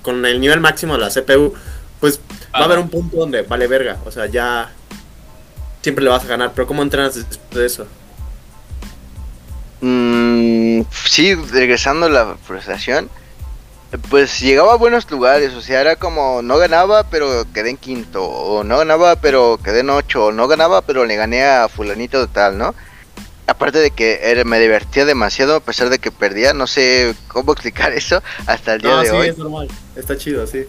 con 0.02 0.26
el 0.26 0.40
nivel 0.40 0.62
máximo 0.62 0.94
de 0.94 1.00
la 1.00 1.10
CPU, 1.10 1.54
pues 2.00 2.20
va 2.56 2.62
a 2.62 2.64
haber 2.64 2.80
un 2.80 2.90
punto 2.90 3.18
donde 3.18 3.42
vale 3.42 3.68
verga. 3.68 3.98
O 4.06 4.12
sea, 4.12 4.28
ya 4.28 4.72
siempre 5.82 6.04
le 6.04 6.10
vas 6.10 6.24
a 6.24 6.28
ganar, 6.28 6.52
pero 6.54 6.68
¿cómo 6.68 6.84
entrenas 6.84 7.16
después 7.16 7.50
de 7.52 7.66
eso? 7.66 7.88
Mm, 9.82 10.82
sí, 11.06 11.36
regresando 11.36 12.08
a 12.08 12.10
la 12.10 12.36
frustración, 12.44 13.10
pues 14.10 14.40
llegaba 14.40 14.74
a 14.74 14.78
buenos 14.78 15.10
lugares, 15.10 15.54
o 15.54 15.62
sea, 15.62 15.82
era 15.82 15.96
como 15.96 16.42
no 16.42 16.58
ganaba 16.58 17.04
pero 17.10 17.46
quedé 17.54 17.70
en 17.70 17.78
quinto, 17.78 18.24
o 18.24 18.64
no 18.64 18.80
ganaba 18.80 19.16
pero 19.18 19.60
quedé 19.64 19.80
en 19.82 19.90
ocho, 19.90 20.26
o 20.26 20.32
no 20.32 20.48
ganaba 20.48 20.82
pero 20.82 21.06
le 21.06 21.16
gané 21.16 21.46
a 21.46 21.70
fulanito 21.70 22.20
de 22.20 22.28
tal, 22.28 22.58
¿no? 22.58 22.76
Aparte 23.46 23.80
de 23.80 23.92
que 23.92 24.20
era, 24.24 24.44
me 24.44 24.60
divertía 24.60 25.06
demasiado 25.06 25.56
a 25.56 25.60
pesar 25.62 25.90
de 25.90 26.00
que 26.00 26.12
perdía, 26.12 26.54
no 26.54 26.68
sé 26.68 27.16
cómo 27.28 27.52
explicar 27.54 27.94
eso 27.94 28.22
hasta 28.46 28.74
el 28.74 28.82
día 28.82 28.98
de 28.98 29.12
hoy. 29.12 29.28
es 29.30 29.38
normal, 29.38 29.70
está 29.96 30.18
chido, 30.18 30.46
sí. 30.48 30.66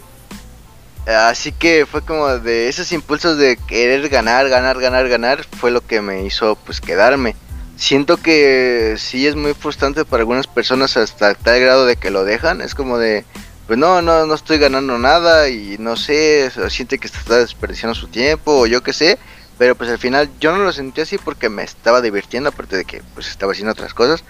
Así 1.09 1.53
que 1.53 1.87
fue 1.87 2.03
como 2.03 2.29
de 2.38 2.68
esos 2.68 2.92
impulsos 2.92 3.38
de 3.38 3.57
querer 3.57 4.11
ganar, 4.11 4.51
ganar, 4.51 4.79
ganar, 4.79 5.09
ganar, 5.09 5.47
fue 5.59 5.71
lo 5.71 5.81
que 5.81 6.03
me 6.03 6.27
hizo 6.27 6.55
pues 6.66 6.83
quedarme. 6.83 7.35
Siento 7.77 8.18
que 8.18 8.97
sí 8.99 9.27
es 9.27 9.35
muy 9.35 9.55
frustrante 9.55 10.05
para 10.05 10.21
algunas 10.21 10.47
personas 10.47 10.99
hasta 10.99 11.33
tal 11.33 11.61
grado 11.61 11.87
de 11.87 11.97
que 11.97 12.11
lo 12.11 12.27
dejan. 12.27 12.61
Es 12.61 12.75
como 12.75 12.99
de, 12.99 13.25
pues 13.66 13.79
no, 13.79 14.03
no, 14.03 14.27
no 14.27 14.35
estoy 14.35 14.59
ganando 14.59 14.99
nada 14.99 15.49
y 15.49 15.77
no 15.79 15.97
sé, 15.97 16.51
siente 16.68 16.99
que 16.99 17.07
está 17.07 17.38
desperdiciando 17.38 17.94
su 17.94 18.09
tiempo 18.09 18.53
o 18.53 18.66
yo 18.66 18.83
qué 18.83 18.92
sé. 18.92 19.18
Pero 19.57 19.77
pues 19.77 19.88
al 19.88 19.99
final 19.99 20.29
yo 20.38 20.55
no 20.55 20.62
lo 20.62 20.73
sentí 20.73 21.01
así 21.01 21.16
porque 21.16 21.49
me 21.49 21.62
estaba 21.62 22.03
divirtiendo, 22.03 22.51
aparte 22.51 22.77
de 22.77 22.85
que 22.85 23.03
pues 23.14 23.29
estaba 23.29 23.53
haciendo 23.53 23.73
otras 23.73 23.94
cosas. 23.94 24.25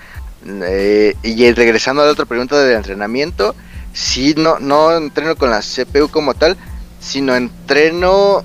Eh, 0.47 1.17
y 1.25 1.53
regresando 1.55 2.03
a 2.03 2.07
la 2.07 2.13
otra 2.13 2.25
pregunta 2.25 2.57
del 2.57 2.77
entrenamiento, 2.77 3.57
sí, 3.99 4.35
no, 4.37 4.61
no 4.61 4.97
entreno 4.97 5.35
con 5.35 5.51
la 5.51 5.61
CPU 5.61 6.09
como 6.09 6.35
tal, 6.35 6.57
sino 7.01 7.35
entreno 7.35 8.43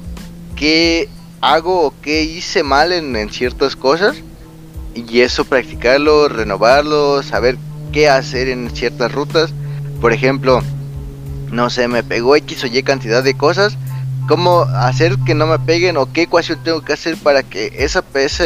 qué 0.56 1.08
hago 1.42 1.86
o 1.86 1.94
qué 2.02 2.24
hice 2.24 2.64
mal 2.64 2.92
en, 2.92 3.30
ciertas 3.30 3.76
cosas 3.76 4.18
y 4.96 5.22
eso 5.22 5.46
practicarlo, 5.46 6.28
renovarlo, 6.28 7.22
saber 7.22 7.58
qué 7.92 8.10
hacer 8.10 8.50
en 8.50 8.76
ciertas 8.76 9.12
rutas. 9.12 9.54
Por 10.02 10.12
ejemplo, 10.12 10.62
no 11.52 11.70
sé, 11.70 11.88
me 11.88 12.04
pegó 12.04 12.36
X 12.36 12.64
o 12.64 12.68
Y 12.68 12.82
cantidad 12.82 13.24
de 13.24 13.36
cosas. 13.36 13.78
¿Cómo 14.28 14.62
hacer 14.62 15.18
que 15.26 15.36
no 15.36 15.46
me 15.46 15.60
peguen 15.60 15.98
o 15.98 16.12
qué 16.12 16.24
ecuación 16.24 16.64
tengo 16.64 16.82
que 16.82 16.94
hacer 16.94 17.18
para 17.18 17.44
que 17.44 17.74
esa 17.78 18.02
PS 18.02 18.38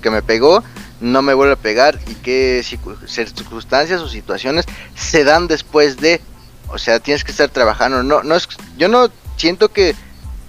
que 0.00 0.10
me 0.10 0.22
pegó 0.22 0.62
no 1.00 1.20
me 1.20 1.34
vuelve 1.34 1.54
a 1.54 1.56
pegar 1.56 1.98
y 2.06 2.14
qué 2.14 2.64
circunstancias 2.64 4.00
o 4.00 4.08
situaciones 4.08 4.64
se 4.94 5.24
dan 5.24 5.48
después 5.48 5.98
de, 5.98 6.20
o 6.68 6.78
sea, 6.78 7.00
tienes 7.00 7.24
que 7.24 7.30
estar 7.30 7.48
trabajando, 7.48 8.02
no, 8.02 8.22
no 8.22 8.34
es, 8.34 8.48
yo 8.76 8.88
no 8.88 9.10
siento 9.36 9.70
que 9.70 9.94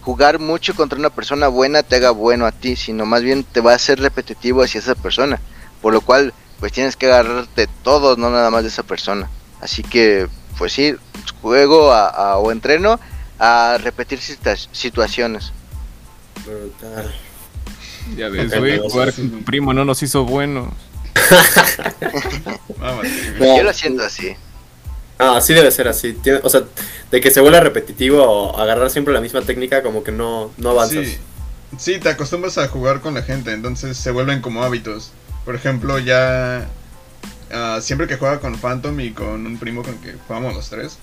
jugar 0.01 0.39
mucho 0.39 0.73
contra 0.73 0.97
una 0.97 1.09
persona 1.09 1.49
buena 1.49 1.83
te 1.83 1.97
haga 1.97 2.11
bueno 2.11 2.45
a 2.45 2.51
ti, 2.51 2.75
sino 2.75 3.05
más 3.05 3.23
bien 3.23 3.43
te 3.43 3.59
va 3.59 3.73
a 3.73 3.75
hacer 3.75 3.99
repetitivo 3.99 4.63
hacia 4.63 4.79
esa 4.79 4.95
persona, 4.95 5.39
por 5.81 5.93
lo 5.93 6.01
cual 6.01 6.33
pues 6.59 6.71
tienes 6.71 6.95
que 6.95 7.07
agarrarte 7.07 7.67
todo, 7.83 8.15
no 8.15 8.29
nada 8.29 8.49
más 8.49 8.63
de 8.63 8.69
esa 8.69 8.83
persona. 8.83 9.29
Así 9.61 9.83
que 9.83 10.27
pues 10.57 10.73
sí, 10.73 10.95
juego 11.41 11.91
o 11.91 12.51
entreno 12.51 12.99
a 13.37 13.77
repetir 13.81 14.19
situaciones. 14.71 15.51
Brutal. 16.45 17.13
Ya 18.15 18.29
ves, 18.29 18.57
güey, 18.57 18.79
jugar 18.79 19.13
con 19.13 19.29
tu 19.29 19.43
primo 19.43 19.73
no 19.73 19.83
nos 19.83 20.01
hizo 20.01 20.23
buenos. 20.23 20.73
Yo 23.39 23.63
lo 23.63 23.73
siento 23.73 24.03
así. 24.03 24.35
Ah, 25.19 25.37
así 25.37 25.53
debe 25.53 25.71
ser 25.71 25.87
así. 25.87 26.15
o 26.43 26.49
sea, 26.49 26.63
de 27.11 27.21
que 27.21 27.31
se 27.31 27.41
vuelva 27.41 27.59
repetitivo 27.59 28.23
o 28.23 28.59
agarrar 28.59 28.89
siempre 28.89 29.13
la 29.13 29.21
misma 29.21 29.41
técnica, 29.41 29.81
como 29.81 30.03
que 30.03 30.11
no, 30.11 30.51
no 30.57 30.71
avanzas. 30.71 31.17
Sí. 31.77 31.99
te 31.99 32.09
acostumbras 32.09 32.57
a 32.57 32.67
jugar 32.67 33.01
con 33.01 33.13
la 33.15 33.23
gente, 33.23 33.51
entonces 33.51 33.97
se 33.97 34.11
vuelven 34.11 34.41
como 34.41 34.63
hábitos. 34.63 35.11
Por 35.43 35.55
ejemplo, 35.55 35.97
ya 35.97 36.67
ah, 37.51 37.79
siempre 37.81 38.07
que 38.07 38.17
juega 38.17 38.39
con 38.39 38.57
Phantom 38.57 38.99
y 38.99 39.11
con 39.11 39.45
un 39.45 39.57
primo 39.57 39.81
con 39.81 39.97
que 39.97 40.13
jugamos 40.27 40.53
los 40.53 40.69
tres, 40.69 40.99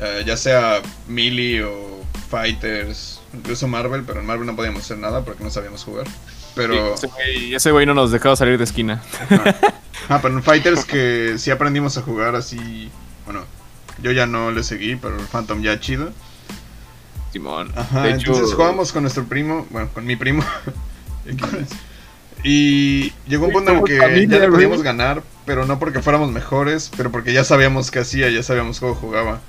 ah, 0.00 0.20
ya 0.24 0.36
sea 0.36 0.82
Melee 1.08 1.64
o 1.64 2.00
Fighters, 2.28 3.20
incluso 3.32 3.68
Marvel, 3.68 4.04
pero 4.06 4.20
en 4.20 4.26
Marvel 4.26 4.46
no 4.46 4.56
podíamos 4.56 4.82
hacer 4.82 4.98
nada 4.98 5.24
porque 5.24 5.42
no 5.42 5.50
sabíamos 5.50 5.82
jugar. 5.82 6.06
Pero... 6.54 6.94
ese, 7.54 7.70
güey, 7.70 7.84
no 7.84 7.92
nos 7.92 8.10
dejaba 8.10 8.34
salir 8.34 8.58
de 8.58 8.64
esquina. 8.64 9.02
Ah, 10.08 10.20
pero 10.22 10.34
en 10.34 10.42
Fighters 10.42 10.84
que 10.84 11.34
sí 11.36 11.50
aprendimos 11.50 11.98
a 11.98 12.02
jugar 12.02 12.36
así 12.36 12.92
bueno, 13.26 13.44
yo 14.02 14.12
ya 14.12 14.26
no 14.26 14.50
le 14.50 14.62
seguí, 14.62 14.96
pero 14.96 15.18
el 15.18 15.26
Phantom 15.26 15.62
ya 15.62 15.78
chido. 15.78 16.12
Simón. 17.32 17.72
Ajá, 17.76 18.08
entonces 18.08 18.54
jugamos 18.54 18.92
con 18.92 19.02
nuestro 19.02 19.24
primo, 19.24 19.66
bueno, 19.70 19.90
con 19.92 20.06
mi 20.06 20.16
primo. 20.16 20.42
y 22.44 23.12
llegó 23.26 23.46
un 23.46 23.52
punto 23.52 23.72
en 23.72 23.84
que 23.84 24.26
ya 24.28 24.38
le 24.38 24.48
podíamos 24.48 24.82
ganar, 24.82 25.22
pero 25.44 25.66
no 25.66 25.78
porque 25.78 26.00
fuéramos 26.00 26.30
mejores, 26.30 26.90
pero 26.96 27.10
porque 27.10 27.32
ya 27.32 27.44
sabíamos 27.44 27.90
qué 27.90 28.00
hacía, 28.00 28.30
ya 28.30 28.42
sabíamos 28.42 28.80
cómo 28.80 28.94
jugaba. 28.94 29.40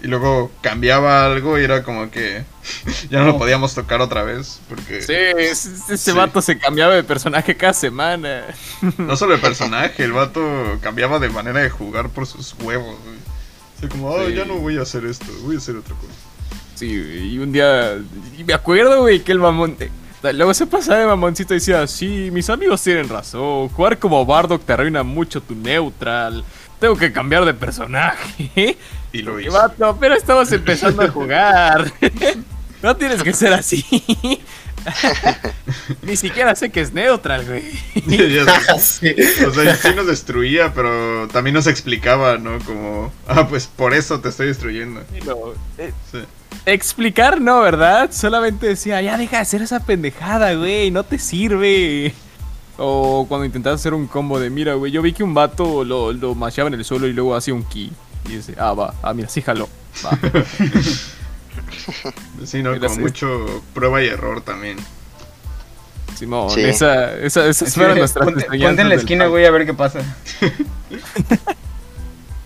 Y 0.00 0.06
luego 0.06 0.52
cambiaba 0.60 1.26
algo 1.26 1.58
y 1.58 1.64
era 1.64 1.82
como 1.82 2.08
que 2.10 2.44
ya 3.10 3.18
no, 3.18 3.26
lo 3.26 3.38
podíamos 3.38 3.74
tocar 3.74 4.00
otra 4.00 4.22
vez. 4.22 4.60
Porque, 4.68 5.02
sí, 5.02 5.12
ese, 5.92 6.12
vato 6.12 6.40
se 6.40 6.56
cambiaba 6.58 6.94
de 6.94 7.02
personaje 7.02 7.56
cada 7.56 7.72
semana. 7.72 8.44
No 8.96 9.16
solo 9.16 9.32
de 9.32 9.38
personaje, 9.42 10.04
el 10.04 10.12
vato 10.12 10.40
cambiaba 10.82 11.18
de 11.18 11.30
manera 11.30 11.60
de 11.60 11.70
jugar 11.70 12.10
por 12.10 12.26
sus 12.26 12.54
huevos. 12.60 12.96
Como, 13.86 14.08
oh, 14.08 14.28
ya 14.28 14.44
no 14.44 14.56
voy 14.56 14.76
a 14.76 14.82
hacer 14.82 15.04
esto, 15.04 15.26
voy 15.42 15.54
a 15.54 15.58
hacer 15.58 15.76
otra 15.76 15.94
cosa. 15.94 16.12
Sí, 16.74 16.86
y 17.32 17.38
un 17.38 17.52
día. 17.52 17.98
Y 18.36 18.44
me 18.44 18.54
acuerdo, 18.54 19.02
güey, 19.02 19.20
que 19.20 19.32
el 19.32 19.38
mamón. 19.38 19.76
Luego 20.22 20.52
se 20.52 20.66
pasaba 20.66 20.98
de 20.98 21.06
mamoncito 21.06 21.54
y 21.54 21.58
decía: 21.58 21.86
Sí, 21.86 22.30
mis 22.32 22.50
amigos 22.50 22.82
tienen 22.82 23.08
razón. 23.08 23.68
Jugar 23.68 23.98
como 23.98 24.24
Bardock 24.24 24.64
te 24.64 24.72
arruina 24.72 25.02
mucho 25.02 25.40
tu 25.40 25.54
neutral. 25.54 26.44
Tengo 26.80 26.96
que 26.96 27.12
cambiar 27.12 27.44
de 27.44 27.54
personaje. 27.54 28.76
Y 29.12 29.22
lo 29.22 29.40
hizo. 29.40 29.96
pero 29.98 30.14
estamos 30.14 30.50
empezando 30.52 31.02
a 31.02 31.08
jugar. 31.08 31.92
no 32.82 32.96
tienes 32.96 33.22
que 33.22 33.32
ser 33.32 33.52
así. 33.52 33.84
Ni 36.02 36.16
siquiera 36.16 36.54
sé 36.54 36.70
que 36.70 36.80
es 36.80 36.92
neutral, 36.92 37.44
güey. 37.46 37.64
O 39.46 39.52
sea, 39.52 39.76
sí 39.76 39.88
nos 39.94 40.06
destruía, 40.06 40.72
pero 40.74 41.28
también 41.28 41.54
nos 41.54 41.66
explicaba, 41.66 42.38
¿no? 42.38 42.58
Como, 42.60 43.12
ah, 43.26 43.48
pues 43.48 43.66
por 43.66 43.94
eso 43.94 44.20
te 44.20 44.28
estoy 44.28 44.48
destruyendo. 44.48 45.02
Eh, 45.78 45.92
explicar 46.66 47.40
no, 47.40 47.60
¿verdad? 47.60 48.10
Solamente 48.12 48.66
decía, 48.66 49.00
ya 49.02 49.18
deja 49.18 49.36
de 49.36 49.42
hacer 49.42 49.62
esa 49.62 49.80
pendejada, 49.80 50.54
güey, 50.54 50.90
no 50.90 51.04
te 51.04 51.18
sirve. 51.18 52.14
O 52.76 53.26
cuando 53.28 53.44
intentabas 53.44 53.80
hacer 53.80 53.94
un 53.94 54.06
combo 54.06 54.38
de, 54.38 54.50
mira, 54.50 54.74
güey, 54.74 54.92
yo 54.92 55.02
vi 55.02 55.12
que 55.12 55.24
un 55.24 55.34
vato 55.34 55.84
lo, 55.84 56.12
lo 56.12 56.36
en 56.48 56.74
el 56.74 56.84
suelo 56.84 57.06
y 57.08 57.12
luego 57.12 57.34
hacía 57.34 57.54
un 57.54 57.64
ki. 57.64 57.92
Y 58.26 58.36
dice, 58.36 58.54
ah, 58.58 58.72
va, 58.72 58.94
ah, 59.02 59.12
mira, 59.14 59.28
sí 59.28 59.42
jaló. 59.42 59.68
Va. 60.04 60.16
sí, 62.44 62.62
¿no? 62.62 62.78
Como 62.78 62.96
mucho 62.96 63.62
prueba 63.74 64.02
y 64.02 64.08
error 64.08 64.40
también. 64.40 64.76
Simón, 66.16 66.58
esa, 66.58 67.16
esa, 67.18 67.46
esas 67.46 67.74
fueron 67.74 67.98
nuestras 67.98 68.24
ponte, 68.24 68.44
ponte 68.44 68.82
en 68.82 68.88
la 68.88 68.94
esquina, 68.96 69.26
güey, 69.26 69.46
a 69.46 69.52
ver 69.52 69.66
qué 69.66 69.74
pasa. 69.74 70.00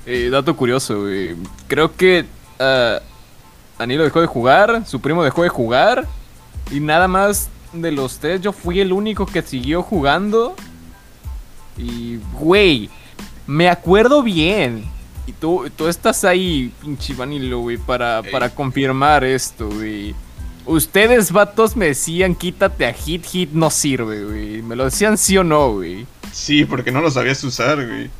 eh, 0.06 0.28
dato 0.30 0.54
curioso, 0.54 1.02
güey. 1.02 1.36
Creo 1.68 1.96
que 1.96 2.26
uh, 2.60 3.00
Danilo 3.78 4.04
dejó 4.04 4.20
de 4.20 4.26
jugar, 4.26 4.86
su 4.86 5.00
primo 5.00 5.24
dejó 5.24 5.42
de 5.42 5.48
jugar. 5.48 6.06
Y 6.70 6.80
nada 6.80 7.08
más 7.08 7.48
de 7.72 7.92
los 7.92 8.18
tres, 8.18 8.42
yo 8.42 8.52
fui 8.52 8.80
el 8.80 8.92
único 8.92 9.24
que 9.24 9.40
siguió 9.40 9.82
jugando. 9.82 10.54
Y, 11.78 12.18
güey, 12.34 12.90
me 13.46 13.70
acuerdo 13.70 14.22
bien 14.22 14.91
y 15.26 15.32
tú, 15.32 15.70
tú 15.76 15.86
estás 15.86 16.24
ahí, 16.24 16.72
pinche 16.80 17.14
Vanilo, 17.14 17.60
güey, 17.60 17.76
para, 17.76 18.22
para 18.30 18.50
confirmar 18.50 19.22
esto, 19.24 19.68
güey. 19.68 20.14
Ustedes, 20.66 21.32
vatos, 21.32 21.76
me 21.76 21.86
decían, 21.86 22.34
quítate 22.34 22.86
a 22.86 22.92
Hit, 22.92 23.24
Hit 23.26 23.50
no 23.52 23.70
sirve, 23.70 24.24
güey. 24.24 24.62
¿Me 24.62 24.76
lo 24.76 24.84
decían 24.84 25.18
sí 25.18 25.36
o 25.36 25.44
no, 25.44 25.72
güey? 25.72 26.06
Sí, 26.32 26.64
porque 26.64 26.90
no 26.92 27.00
lo 27.00 27.10
sabías 27.10 27.42
usar, 27.44 27.86
güey. 27.86 28.10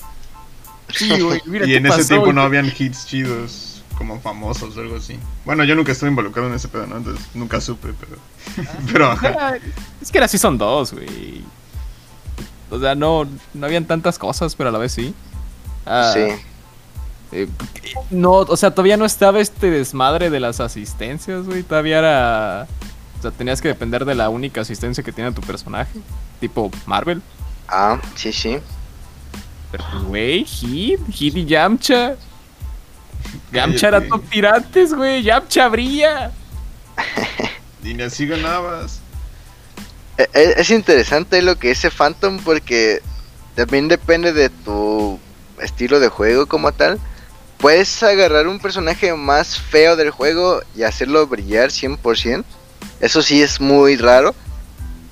Sí, 0.94 1.20
güey, 1.20 1.40
mira 1.46 1.66
Y 1.66 1.74
en 1.74 1.86
ese 1.86 2.04
tiempo 2.04 2.32
no 2.32 2.42
habían 2.42 2.66
hits 2.66 3.06
chidos, 3.06 3.82
como 3.96 4.20
famosos 4.20 4.76
o 4.76 4.80
algo 4.80 4.96
así. 4.96 5.18
Bueno, 5.44 5.64
yo 5.64 5.74
nunca 5.74 5.92
estuve 5.92 6.10
involucrado 6.10 6.48
en 6.48 6.54
ese 6.54 6.68
pedo, 6.68 6.86
¿no? 6.86 6.98
Entonces 6.98 7.24
nunca 7.34 7.60
supe, 7.60 7.94
pero... 7.98 8.68
pero 8.92 9.10
ajá. 9.10 9.56
Es 10.00 10.10
que 10.10 10.18
era 10.18 10.28
son 10.28 10.58
dos, 10.58 10.92
güey. 10.92 11.42
O 12.70 12.78
sea, 12.78 12.94
no, 12.94 13.26
no 13.54 13.66
habían 13.66 13.86
tantas 13.86 14.18
cosas, 14.18 14.54
pero 14.56 14.68
a 14.68 14.72
la 14.72 14.78
vez 14.78 14.92
sí. 14.92 15.14
Ah, 15.84 16.12
sí. 16.14 16.20
Eh, 17.33 17.49
no, 18.11 18.33
o 18.33 18.57
sea, 18.57 18.71
todavía 18.73 18.97
no 18.97 19.07
estaba 19.07 19.40
este 19.40 19.71
desmadre 19.71 20.29
de 20.29 20.38
las 20.38 20.61
asistencias, 20.61 21.47
güey. 21.47 21.62
Todavía 21.62 21.99
era. 21.99 22.68
O 23.18 23.23
sea, 23.23 23.31
tenías 23.31 23.62
que 23.62 23.68
depender 23.68 24.05
de 24.05 24.14
la 24.14 24.29
única 24.29 24.61
asistencia 24.61 25.03
que 25.03 25.12
tiene 25.12 25.33
tu 25.33 25.40
personaje. 25.40 25.99
Tipo 26.40 26.71
Marvel. 26.87 27.23
Ah, 27.68 28.01
sí, 28.14 28.33
sí. 28.33 28.59
Pero, 29.71 29.85
güey, 30.07 30.45
Hit, 30.45 31.01
Hit 31.11 31.37
y 31.37 31.47
Yamcha. 31.47 32.16
Yamcha 33.51 33.88
era 33.88 34.07
top 34.07 34.29
tirantes, 34.29 34.92
güey. 34.92 35.23
Yamcha 35.23 35.68
brilla. 35.68 36.33
y 37.83 38.01
así 38.03 38.27
ganabas. 38.27 39.01
E, 40.18 40.29
e, 40.35 40.55
es 40.59 40.71
interesante 40.71 41.40
lo 41.40 41.57
que 41.57 41.71
ese 41.71 41.90
Phantom 41.90 42.38
porque 42.45 43.01
también 43.55 43.88
depende 43.88 44.35
de 44.35 44.51
tu 44.51 45.18
estilo 45.61 46.01
de 46.01 46.09
juego 46.09 46.47
como 46.47 46.73
tal 46.73 47.01
puedes 47.62 48.03
agarrar 48.03 48.48
un 48.48 48.59
personaje 48.59 49.14
más 49.14 49.57
feo 49.57 49.94
del 49.94 50.11
juego 50.11 50.61
y 50.75 50.83
hacerlo 50.83 51.29
brillar 51.29 51.70
100%. 51.70 52.44
Eso 53.01 53.22
sí 53.22 53.40
es 53.40 53.61
muy 53.61 53.96
raro. 53.96 54.35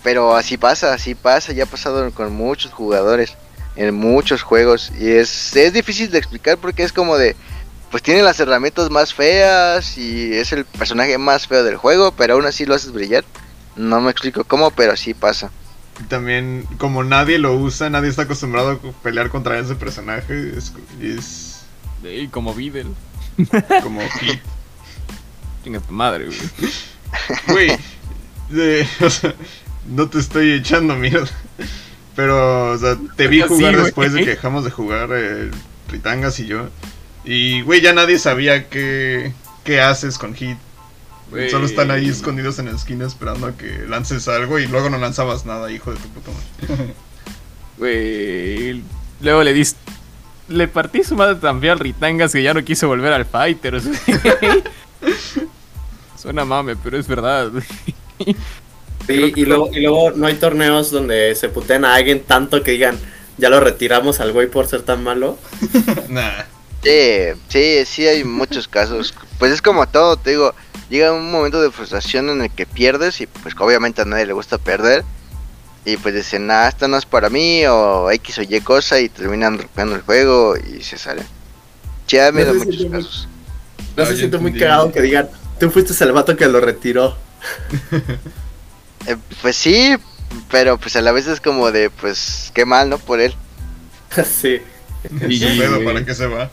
Pero 0.03 0.35
así 0.35 0.59
pasa, 0.59 0.93
así 0.93 1.15
pasa. 1.15 1.53
Ya 1.53 1.63
ha 1.65 1.67
pasado 1.67 2.11
con 2.11 2.33
muchos 2.33 2.73
jugadores 2.73 3.37
en 3.77 3.95
muchos 3.95 4.43
juegos. 4.43 4.91
Y 4.99 5.11
es, 5.11 5.55
es 5.55 5.73
difícil 5.73 6.11
de 6.11 6.19
explicar 6.19 6.59
porque 6.59 6.83
es 6.83 6.93
como 6.93 7.17
de... 7.17 7.37
Pues 7.93 8.03
tiene 8.03 8.23
las 8.23 8.39
herramientas 8.41 8.91
más 8.91 9.15
feas 9.15 9.97
y 9.97 10.35
es 10.35 10.53
el 10.53 10.65
personaje 10.65 11.19
más 11.19 11.47
feo 11.47 11.65
del 11.65 11.77
juego, 11.77 12.13
pero 12.13 12.35
aún 12.35 12.47
así 12.47 12.67
lo 12.67 12.75
haces 12.75 12.93
brillar. 12.93 13.25
No 13.77 14.01
me 14.01 14.11
explico 14.11 14.45
cómo, 14.45 14.71
pero 14.73 14.93
así 14.93 15.15
pasa. 15.15 15.51
También, 16.09 16.67
como 16.79 17.05
nadie 17.05 17.39
lo 17.39 17.55
usa, 17.55 17.91
nadie 17.91 18.11
está 18.11 18.23
acostumbrado 18.23 18.73
a 18.73 19.03
pelear 19.03 19.29
contra 19.29 19.59
ese 19.59 19.75
personaje, 19.75 20.57
es 20.57 21.50
y 22.03 22.29
como 22.29 22.55
Videl. 22.55 22.89
Como 23.83 24.01
Hit. 24.21 24.41
Chinga 25.65 25.81
tu 25.81 25.93
madre, 25.93 26.27
güey. 26.27 26.39
Güey, 28.49 28.87
o 29.01 29.11
sea, 29.11 29.35
no 29.89 30.09
te 30.09 30.19
estoy 30.19 30.53
echando 30.53 30.95
mierda. 30.95 31.31
Pero, 32.15 32.73
o 32.73 32.79
sea, 32.79 32.97
te 33.17 33.27
vi 33.27 33.41
jugar 33.41 33.77
después 33.77 34.13
de 34.13 34.25
que 34.25 34.31
dejamos 34.31 34.65
de 34.65 34.71
jugar 34.71 35.13
el 35.13 35.51
Ritangas 35.89 36.39
y 36.39 36.47
yo. 36.47 36.69
Y, 37.25 37.63
güey, 37.63 37.81
ya 37.81 37.93
nadie 37.93 38.19
sabía 38.19 38.69
qué, 38.69 39.33
qué 39.65 39.81
haces 39.81 40.19
con 40.19 40.35
Hit. 40.35 40.59
Solo 41.51 41.67
están 41.67 41.91
ahí 41.91 42.09
escondidos 42.09 42.59
en 42.59 42.67
la 42.67 42.73
esquina 42.73 43.07
esperando 43.07 43.47
a 43.47 43.57
que 43.57 43.87
lances 43.89 44.27
algo 44.29 44.59
y 44.59 44.67
luego 44.67 44.91
no 44.91 44.99
lanzabas 44.99 45.47
nada, 45.47 45.71
hijo 45.71 45.93
de 45.93 45.99
tu 45.99 46.09
puta 46.09 46.31
madre. 46.31 46.95
Güey, 47.79 48.83
luego 49.21 49.43
le 49.43 49.53
diste 49.53 49.79
le 50.51 50.69
partí 50.69 51.03
su 51.05 51.17
madre 51.17 51.37
tan 51.37 51.65
al 51.65 51.79
Ritangas 51.79 52.33
que 52.33 52.43
ya 52.43 52.53
no 52.53 52.65
quiso 52.65 52.89
volver 52.89 53.13
al 53.13 53.25
Fighter. 53.25 53.81
Suena 56.17 56.45
mame, 56.45 56.77
pero 56.77 56.99
es 56.99 57.07
verdad. 57.07 57.51
y, 59.09 59.45
luego, 59.45 59.71
y 59.73 59.81
luego 59.81 60.11
no 60.11 60.27
hay 60.27 60.35
torneos 60.35 60.91
donde 60.91 61.35
se 61.35 61.49
puteen 61.49 61.85
a 61.85 61.95
alguien 61.95 62.21
tanto 62.21 62.63
que 62.63 62.73
digan, 62.73 62.99
ya 63.39 63.49
lo 63.49 63.61
retiramos 63.61 64.21
al 64.21 64.33
güey 64.33 64.49
por 64.49 64.67
ser 64.67 64.83
tan 64.83 65.03
malo. 65.03 65.39
nah. 66.09 66.43
Sí, 66.83 67.41
sí, 67.49 67.85
sí 67.87 68.07
hay 68.07 68.25
muchos 68.25 68.67
casos. 68.67 69.15
Pues 69.39 69.53
es 69.53 69.63
como 69.63 69.87
todo, 69.89 70.17
te 70.17 70.31
digo, 70.31 70.55
llega 70.89 71.13
un 71.13 71.31
momento 71.31 71.63
de 71.63 71.71
frustración 71.71 72.29
en 72.29 72.43
el 72.43 72.51
que 72.51 72.67
pierdes 72.67 73.21
y 73.21 73.27
pues 73.27 73.55
obviamente 73.59 74.03
a 74.03 74.05
nadie 74.05 74.27
le 74.27 74.33
gusta 74.33 74.59
perder. 74.59 75.05
Y 75.85 75.97
pues 75.97 76.15
dicen, 76.15 76.47
nada, 76.47 76.69
esto 76.69 76.89
no 76.89 76.99
es 76.99 77.07
para 77.07 77.31
mí 77.31 77.65
o 77.67 78.11
X 78.11 78.39
o 78.39 78.43
Y 78.43 78.61
cosa 78.61 79.01
y 79.01 79.09
terminan 79.09 79.59
rompiendo 79.59 79.95
el 79.95 80.03
juego 80.03 80.55
y 80.57 80.83
se 80.83 80.99
salen. 80.99 81.27
Ya 82.07 82.31
me 82.33 82.45
da 82.45 82.53
muchos 82.53 82.85
casos. 82.91 83.29
No, 83.97 84.05
se 84.07 84.17
siente 84.17 84.39
muy 84.39 84.53
cagado 84.53 84.93
que 84.93 85.01
digan, 85.01 85.29
tú 85.59 85.71
fuiste 85.71 85.93
el 86.05 86.13
vato 86.13 86.37
que 86.37 86.47
lo 86.47 86.61
retiró. 86.61 87.17
Eh, 89.07 89.17
pues 89.41 89.57
sí, 89.57 89.97
pero 90.51 90.77
pues 90.77 90.95
a 90.97 91.01
la 91.01 91.13
vez 91.13 91.27
es 91.27 91.41
como 91.41 91.73
de, 91.73 91.89
pues, 91.89 92.51
qué 92.55 92.67
mal, 92.67 92.91
¿no? 92.91 92.99
Por 92.99 93.21
él. 93.21 93.35
sí. 94.25 94.61
¿Y 95.27 95.59
pedo 95.59 95.83
para 95.83 96.05
qué 96.05 96.15
se 96.15 96.27
va? 96.27 96.51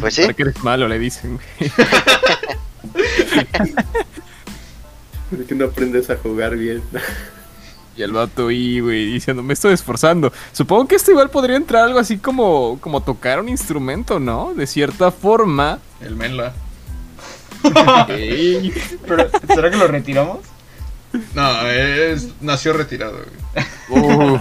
Pues 0.00 0.14
sí. 0.14 0.22
Para 0.22 0.34
que 0.34 0.42
eres 0.42 0.62
malo, 0.62 0.86
le 0.86 1.00
dicen, 1.00 1.40
¿Por 5.30 5.44
qué 5.44 5.54
no 5.54 5.64
aprendes 5.66 6.10
a 6.10 6.16
jugar 6.16 6.56
bien? 6.56 6.82
Y 7.96 8.02
el 8.02 8.12
vato 8.12 8.48
ahí, 8.48 8.80
güey, 8.80 9.12
diciendo, 9.12 9.42
me 9.42 9.52
estoy 9.52 9.74
esforzando. 9.74 10.32
Supongo 10.52 10.88
que 10.88 10.94
esto 10.94 11.10
igual 11.10 11.30
podría 11.30 11.56
entrar 11.56 11.84
algo 11.84 11.98
así 11.98 12.18
como, 12.18 12.78
como 12.80 13.02
tocar 13.02 13.40
un 13.40 13.48
instrumento, 13.48 14.18
¿no? 14.18 14.54
De 14.54 14.66
cierta 14.66 15.10
forma. 15.10 15.78
El 16.00 16.16
Menla. 16.16 16.54
Pero, 17.62 19.30
¿será 19.46 19.70
que 19.70 19.76
lo 19.76 19.86
retiramos? 19.88 20.38
No, 21.34 21.68
es, 21.68 22.28
nació 22.40 22.72
retirado. 22.72 23.18
Güey. 23.88 24.40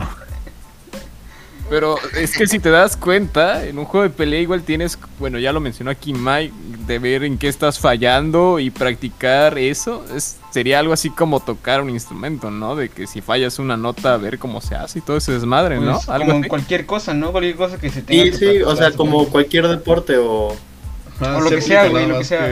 Pero 1.72 1.96
es 2.18 2.38
que 2.38 2.48
si 2.48 2.60
te 2.60 2.70
das 2.70 2.98
cuenta, 2.98 3.66
en 3.66 3.80
un 3.80 3.86
juego 3.86 4.04
de 4.04 4.10
pelea 4.10 4.42
igual 4.42 4.62
tienes, 4.62 5.00
bueno, 5.20 5.40
ya 5.40 5.54
lo 5.54 5.62
mencionó 5.62 5.90
aquí 5.90 6.14
Mike, 6.14 6.54
de 6.86 7.00
ver 7.00 7.24
en 7.24 7.38
qué 7.38 7.48
estás 7.48 7.80
fallando 7.80 8.60
y 8.60 8.72
practicar 8.72 9.58
eso. 9.58 10.04
Es, 10.14 10.38
sería 10.52 10.80
algo 10.80 10.92
así 10.92 11.10
como 11.10 11.40
tocar 11.40 11.82
un 11.82 11.90
instrumento, 11.90 12.52
¿no? 12.52 12.76
De 12.76 12.90
que 12.90 13.08
si 13.08 13.22
fallas 13.22 13.58
una 13.58 13.78
nota, 13.78 14.18
ver 14.18 14.38
cómo 14.38 14.60
se 14.60 14.76
hace 14.76 15.00
y 15.00 15.02
todo 15.02 15.16
ese 15.16 15.32
desmadre, 15.32 15.80
¿no? 15.80 15.94
Pues, 15.94 16.06
como 16.06 16.34
en 16.34 16.44
cualquier 16.50 16.86
cosa, 16.86 17.14
¿no? 17.14 17.32
Cualquier 17.32 17.56
cosa 17.56 17.80
que 17.80 17.90
se 17.90 18.02
tenga. 18.02 18.24
Sí, 18.26 18.34
sí, 18.34 18.62
o 18.64 18.76
sea, 18.76 18.92
como 18.92 19.30
cualquier 19.30 19.70
deporte 19.70 20.18
o... 20.18 20.50
o 20.50 21.40
lo 21.40 21.50
que 21.50 21.62
sea, 21.62 21.88
güey, 21.88 22.06
lo 22.06 22.18
que 22.18 22.26
sea. 22.26 22.52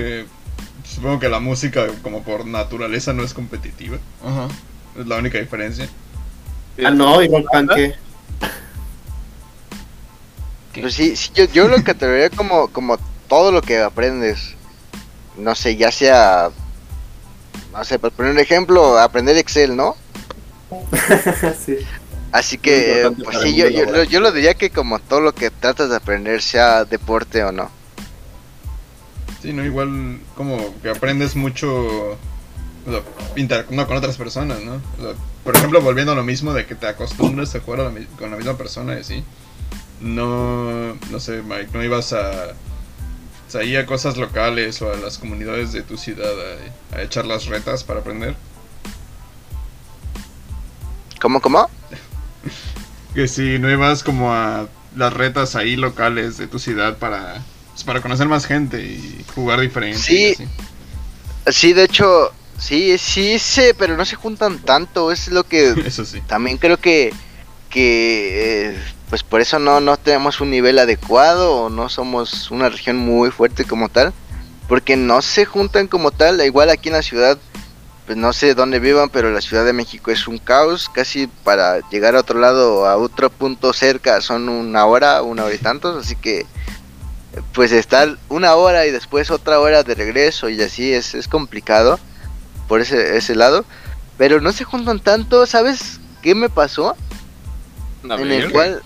supongo 0.86 1.20
que 1.20 1.28
la 1.28 1.42
música, 1.42 1.88
como 2.04 2.24
por 2.24 2.46
naturaleza, 2.46 3.12
no 3.12 3.24
es 3.24 3.34
competitiva. 3.34 3.98
Ajá. 4.26 4.48
Es 4.98 5.06
la 5.06 5.18
única 5.18 5.40
diferencia. 5.40 5.90
Ah, 6.82 6.92
no, 6.92 7.22
igual 7.22 7.44
que... 7.76 7.96
Pues 10.82 10.94
sí, 10.94 11.14
yo, 11.34 11.46
yo 11.46 11.68
lo 11.68 11.84
categorizaría 11.84 12.30
como, 12.38 12.68
como 12.70 12.98
todo 13.28 13.52
lo 13.52 13.62
que 13.62 13.80
aprendes. 13.80 14.56
No 15.38 15.56
sé, 15.56 15.76
ya 15.76 15.92
sea. 15.92 16.50
No 17.72 17.84
sé, 17.84 18.00
por 18.00 18.12
poner 18.12 18.32
un 18.32 18.40
ejemplo, 18.40 18.98
aprender 18.98 19.38
Excel, 19.38 19.76
¿no? 19.76 19.96
sí. 21.66 21.78
Así 22.32 22.58
que, 22.58 23.12
pues 23.24 23.40
sí, 23.42 23.56
yo, 23.56 23.70
yo, 23.70 24.04
yo, 24.04 24.20
lo 24.20 24.32
diría 24.32 24.54
que 24.54 24.70
como 24.70 25.00
todo 25.00 25.20
lo 25.20 25.34
que 25.34 25.50
tratas 25.50 25.90
de 25.90 25.96
aprender, 25.96 26.44
sea 26.44 26.86
deporte 26.86 27.44
o 27.44 27.52
no. 27.52 27.72
Sí, 29.42 29.52
no, 29.52 29.66
igual 29.66 30.20
como 30.36 30.80
que 30.82 30.90
aprendes 30.90 31.36
mucho 31.36 32.18
no, 32.86 33.88
con 33.88 33.98
otras 33.98 34.18
personas, 34.18 34.60
¿no? 34.62 34.82
por 35.44 35.56
ejemplo, 35.56 35.82
volviendo 35.82 36.12
a 36.12 36.16
lo 36.16 36.24
mismo 36.24 36.54
de 36.54 36.66
que 36.66 36.76
te 36.76 36.88
acostumbras 36.88 37.56
a 37.56 37.62
jugar 37.62 37.92
con 38.18 38.30
la 38.30 38.38
misma 38.38 38.58
persona 38.58 38.96
y 38.96 39.00
así 39.00 39.24
no, 40.02 40.96
no 40.96 41.20
sé, 41.20 41.42
Mike, 41.42 41.70
no 41.74 41.84
ibas 41.84 42.14
a, 42.14 42.52
a 42.52 43.80
a 43.80 43.86
cosas 43.86 44.18
locales 44.18 44.82
o 44.82 44.92
a 44.92 44.98
las 44.98 45.18
comunidades 45.18 45.72
de 45.72 45.82
tu 45.82 45.98
ciudad 45.98 46.32
a, 46.94 47.02
echar 47.02 47.26
las 47.26 47.46
retas 47.46 47.84
para 47.84 48.02
aprender? 48.02 48.36
¿Cómo, 51.22 51.42
cómo? 51.42 51.70
que 53.14 53.28
si 53.28 53.60
no 53.60 53.70
ibas 53.70 54.04
como 54.04 54.34
a 54.34 54.68
las 54.96 55.14
retas 55.14 55.56
ahí 55.56 55.76
locales 55.76 56.38
de 56.38 56.48
tu 56.48 56.60
ciudad 56.60 56.98
para, 56.98 57.44
pues, 57.72 57.84
para 57.84 58.02
conocer 58.02 58.28
más 58.28 58.46
gente 58.46 58.82
y 58.82 59.26
jugar 59.36 59.60
diferente. 59.60 60.00
Sí, 60.00 60.36
sí, 61.48 61.74
de 61.74 61.84
hecho, 61.84 62.32
sí, 62.58 62.98
sí 62.98 63.40
sé, 63.40 63.74
pero 63.78 63.98
no 63.98 64.06
se 64.06 64.16
juntan 64.16 64.60
tanto, 64.60 65.12
es 65.12 65.28
lo 65.30 65.44
que 65.44 65.70
Eso 65.86 66.06
sí. 66.06 66.22
también 66.22 66.58
creo 66.58 66.78
que, 66.78 67.14
que 67.70 68.72
eh, 68.72 68.78
pues 69.10 69.24
por 69.24 69.42
eso 69.42 69.58
no, 69.58 69.80
no 69.80 69.98
tenemos 69.98 70.40
un 70.40 70.52
nivel 70.52 70.78
adecuado 70.78 71.56
o 71.56 71.70
no 71.70 71.90
somos 71.90 72.52
una 72.52 72.70
región 72.70 72.98
muy 72.98 73.32
fuerte 73.32 73.66
como 73.66 73.90
tal, 73.90 74.14
porque 74.68 74.96
no 74.96 75.22
se 75.24 75.46
juntan 75.46 75.88
como 75.88 76.12
tal, 76.12 76.40
igual 76.46 76.70
aquí 76.70 76.90
en 76.90 76.96
la 76.96 77.02
ciudad, 77.02 77.40
pues 78.06 78.18
no 78.18 78.34
sé 78.34 78.54
dónde 78.54 78.80
vivan, 78.80 79.10
pero 79.10 79.32
la 79.32 79.42
Ciudad 79.42 79.66
de 79.66 79.74
México 79.74 80.12
es 80.12 80.28
un 80.28 80.38
caos, 80.38 80.90
casi 80.90 81.28
para 81.28 81.88
llegar 81.90 82.16
a 82.16 82.20
otro 82.20 82.40
lado, 82.40 82.86
a 82.86 82.98
otro 82.98 83.32
punto 83.32 83.74
cerca 83.74 84.22
son 84.22 84.48
una 84.48 84.86
hora, 84.86 85.24
una 85.24 85.44
hora 85.44 85.56
y 85.56 85.60
tantos, 85.60 86.06
así 86.06 86.16
que 86.16 86.46
pues 87.54 87.72
estar 87.72 88.18
una 88.28 88.56
hora 88.56 88.86
y 88.86 88.92
después 88.92 89.32
otra 89.32 89.60
hora 89.60 89.84
de 89.84 89.96
regreso 89.96 90.50
y 90.50 90.62
así 90.62 90.92
es, 90.94 91.16
es 91.16 91.28
complicado 91.28 92.00
por 92.68 92.82
ese, 92.82 93.18
ese 93.18 93.34
lado, 93.36 93.66
pero 94.18 94.40
no 94.40 94.52
se 94.52 94.66
juntan 94.66 95.00
tanto, 95.00 95.48
¿sabes 95.48 96.00
qué 96.22 96.36
me 96.36 96.50
pasó? 96.50 96.96
en 98.04 98.32
el 98.32 98.52
cual 98.52 98.82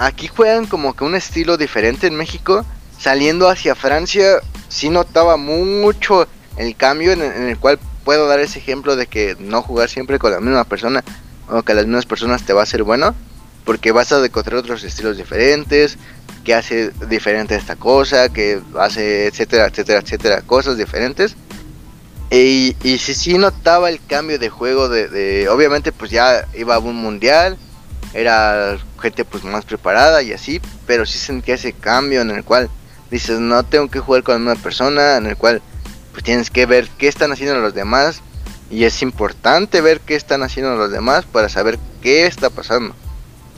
aquí 0.00 0.28
juegan 0.28 0.66
como 0.66 0.96
que 0.96 1.04
un 1.04 1.14
estilo 1.14 1.56
diferente 1.58 2.06
en 2.06 2.16
México. 2.16 2.64
Saliendo 2.98 3.48
hacia 3.48 3.74
Francia, 3.74 4.40
sí 4.68 4.88
notaba 4.88 5.36
mucho 5.36 6.26
el 6.56 6.74
cambio 6.74 7.12
en, 7.12 7.20
el 7.22 7.58
cual 7.58 7.78
puedo 8.04 8.26
dar 8.26 8.40
ese 8.40 8.58
ejemplo 8.58 8.96
de 8.96 9.06
que 9.06 9.36
no 9.38 9.62
jugar 9.62 9.88
siempre 9.88 10.18
con 10.18 10.32
la 10.32 10.40
misma 10.40 10.64
persona 10.64 11.04
o 11.48 11.62
que 11.62 11.74
las 11.74 11.84
mismas 11.84 12.06
personas 12.06 12.44
te 12.44 12.52
va 12.52 12.62
a 12.62 12.66
ser 12.66 12.82
bueno, 12.82 13.14
porque 13.64 13.92
vas 13.92 14.12
a 14.12 14.24
encontrar 14.24 14.56
otros 14.56 14.84
estilos 14.84 15.16
diferentes, 15.16 15.98
que 16.44 16.54
hace 16.54 16.90
diferente 17.08 17.54
esta 17.54 17.76
cosa, 17.76 18.30
que 18.30 18.60
hace 18.78 19.26
etcétera, 19.26 19.66
etcétera, 19.66 20.00
etcétera, 20.00 20.42
cosas 20.42 20.78
diferentes. 20.78 21.36
Y, 22.30 22.76
y 22.82 22.98
sí, 22.98 23.14
sí 23.14 23.38
notaba 23.38 23.90
el 23.90 24.00
cambio 24.06 24.38
de 24.38 24.48
juego, 24.48 24.88
de, 24.88 25.08
de 25.08 25.48
obviamente 25.48 25.92
pues 25.92 26.10
ya 26.10 26.46
iba 26.54 26.76
a 26.76 26.78
un 26.78 26.96
mundial, 26.96 27.58
era 28.12 28.78
gente 29.00 29.24
pues 29.24 29.44
más 29.44 29.64
preparada 29.64 30.22
y 30.22 30.32
así, 30.32 30.60
pero 30.86 31.06
sí 31.06 31.18
sentía 31.18 31.54
ese 31.54 31.72
cambio 31.72 32.20
en 32.22 32.30
el 32.30 32.44
cual 32.44 32.68
dices, 33.10 33.38
no 33.38 33.64
tengo 33.64 33.88
que 33.88 34.00
jugar 34.00 34.22
con 34.22 34.42
una 34.42 34.56
persona, 34.56 35.16
en 35.16 35.26
el 35.26 35.36
cual 35.36 35.62
pues 36.12 36.24
tienes 36.24 36.50
que 36.50 36.66
ver 36.66 36.88
qué 36.98 37.08
están 37.08 37.32
haciendo 37.32 37.58
los 37.58 37.74
demás 37.74 38.22
y 38.70 38.84
es 38.84 39.02
importante 39.02 39.80
ver 39.80 40.00
qué 40.00 40.16
están 40.16 40.42
haciendo 40.42 40.76
los 40.76 40.90
demás 40.90 41.24
para 41.24 41.48
saber 41.48 41.78
qué 42.02 42.26
está 42.26 42.50
pasando. 42.50 42.94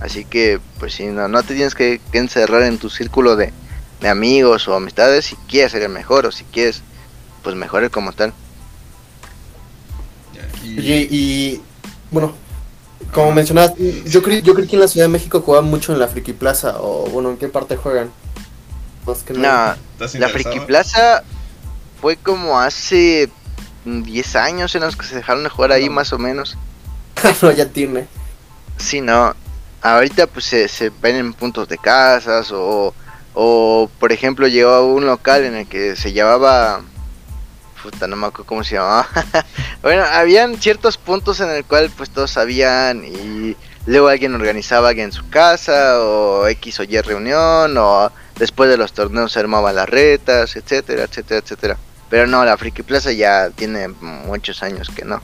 Así 0.00 0.24
que 0.24 0.60
pues 0.78 0.94
si 0.94 1.06
no, 1.06 1.28
no 1.28 1.42
te 1.42 1.54
tienes 1.54 1.74
que, 1.74 2.00
encerrar 2.12 2.62
en 2.62 2.78
tu 2.78 2.90
círculo 2.90 3.36
de, 3.36 3.52
de 4.00 4.08
amigos 4.08 4.68
o 4.68 4.74
amistades 4.74 5.26
si 5.26 5.36
quieres 5.48 5.72
ser 5.72 5.82
el 5.82 5.90
mejor 5.90 6.26
o 6.26 6.32
si 6.32 6.44
quieres 6.44 6.82
pues 7.42 7.56
mejorar 7.56 7.90
como 7.90 8.12
tal. 8.12 8.32
Y, 10.64 10.80
y 10.80 11.62
bueno, 12.10 12.34
como 13.12 13.32
mencionabas, 13.32 13.74
yo 14.06 14.22
creí, 14.22 14.42
yo 14.42 14.54
creí 14.54 14.68
que 14.68 14.76
en 14.76 14.80
la 14.80 14.88
Ciudad 14.88 15.06
de 15.06 15.12
México 15.12 15.40
jugaban 15.40 15.68
mucho 15.68 15.92
en 15.92 15.98
la 15.98 16.08
Friki 16.08 16.32
Plaza, 16.32 16.76
o 16.80 17.06
bueno, 17.10 17.30
¿en 17.30 17.36
qué 17.36 17.48
parte 17.48 17.76
juegan? 17.76 18.10
no, 19.34 19.74
la 20.14 20.28
Friki 20.28 20.60
Plaza 20.60 21.24
fue 22.00 22.16
como 22.16 22.60
hace 22.60 23.28
10 23.84 24.36
años 24.36 24.74
en 24.74 24.82
los 24.82 24.96
que 24.96 25.06
se 25.06 25.16
dejaron 25.16 25.42
de 25.42 25.48
jugar 25.48 25.72
ahí 25.72 25.88
más 25.88 26.12
o 26.12 26.18
menos. 26.18 26.56
no, 27.42 27.50
ya 27.52 27.66
tiene. 27.66 28.06
Sí, 28.78 29.00
no. 29.00 29.34
Ahorita 29.80 30.26
pues 30.26 30.44
se, 30.44 30.68
se 30.68 30.90
ven 31.02 31.16
en 31.16 31.32
puntos 31.32 31.68
de 31.68 31.78
casas 31.78 32.52
o, 32.52 32.94
o 33.34 33.90
por 33.98 34.12
ejemplo 34.12 34.46
llegó 34.46 34.70
a 34.70 34.84
un 34.84 35.06
local 35.06 35.44
en 35.44 35.56
el 35.56 35.66
que 35.66 35.96
se 35.96 36.12
llevaba 36.12 36.82
puta, 37.82 38.06
no 38.06 38.16
me 38.16 38.26
acuerdo 38.26 38.46
cómo 38.46 38.64
se 38.64 38.76
llamaba. 38.76 39.08
bueno, 39.82 40.04
habían 40.04 40.56
ciertos 40.56 40.96
puntos 40.98 41.40
en 41.40 41.50
el 41.50 41.64
cual 41.64 41.90
pues 41.96 42.10
todos 42.10 42.30
sabían 42.30 43.04
y 43.04 43.56
luego 43.86 44.08
alguien 44.08 44.34
organizaba 44.34 44.88
alguien 44.88 45.06
en 45.06 45.12
su 45.12 45.28
casa 45.28 46.00
o 46.00 46.46
X 46.46 46.80
o 46.80 46.84
Y 46.84 47.00
reunión 47.00 47.76
o 47.76 48.12
después 48.38 48.70
de 48.70 48.76
los 48.76 48.92
torneos 48.92 49.32
se 49.32 49.40
armaban 49.40 49.74
las 49.74 49.88
retas, 49.88 50.56
etcétera, 50.56 51.04
etcétera, 51.04 51.40
etcétera. 51.40 51.78
Pero 52.08 52.26
no, 52.26 52.44
la 52.44 52.56
Friki 52.56 52.82
Plaza 52.82 53.12
ya 53.12 53.50
tiene 53.50 53.88
muchos 53.88 54.62
años 54.62 54.90
que 54.90 55.04
no. 55.04 55.20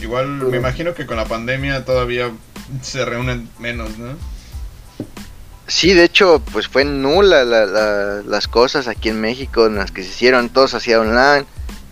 Igual 0.00 0.28
me 0.28 0.56
imagino 0.56 0.94
que 0.94 1.06
con 1.06 1.16
la 1.16 1.24
pandemia 1.24 1.84
todavía 1.84 2.30
se 2.82 3.04
reúnen 3.04 3.48
menos, 3.58 3.98
¿no? 3.98 4.16
Sí, 5.68 5.92
de 5.92 6.04
hecho, 6.04 6.40
pues 6.50 6.66
fue 6.66 6.86
nula 6.86 7.44
las 7.44 8.48
cosas 8.48 8.88
aquí 8.88 9.10
en 9.10 9.20
México 9.20 9.66
en 9.66 9.76
las 9.76 9.92
que 9.92 10.02
se 10.02 10.08
hicieron, 10.08 10.48
todos 10.48 10.72
hacía 10.72 10.98
online, 10.98 11.44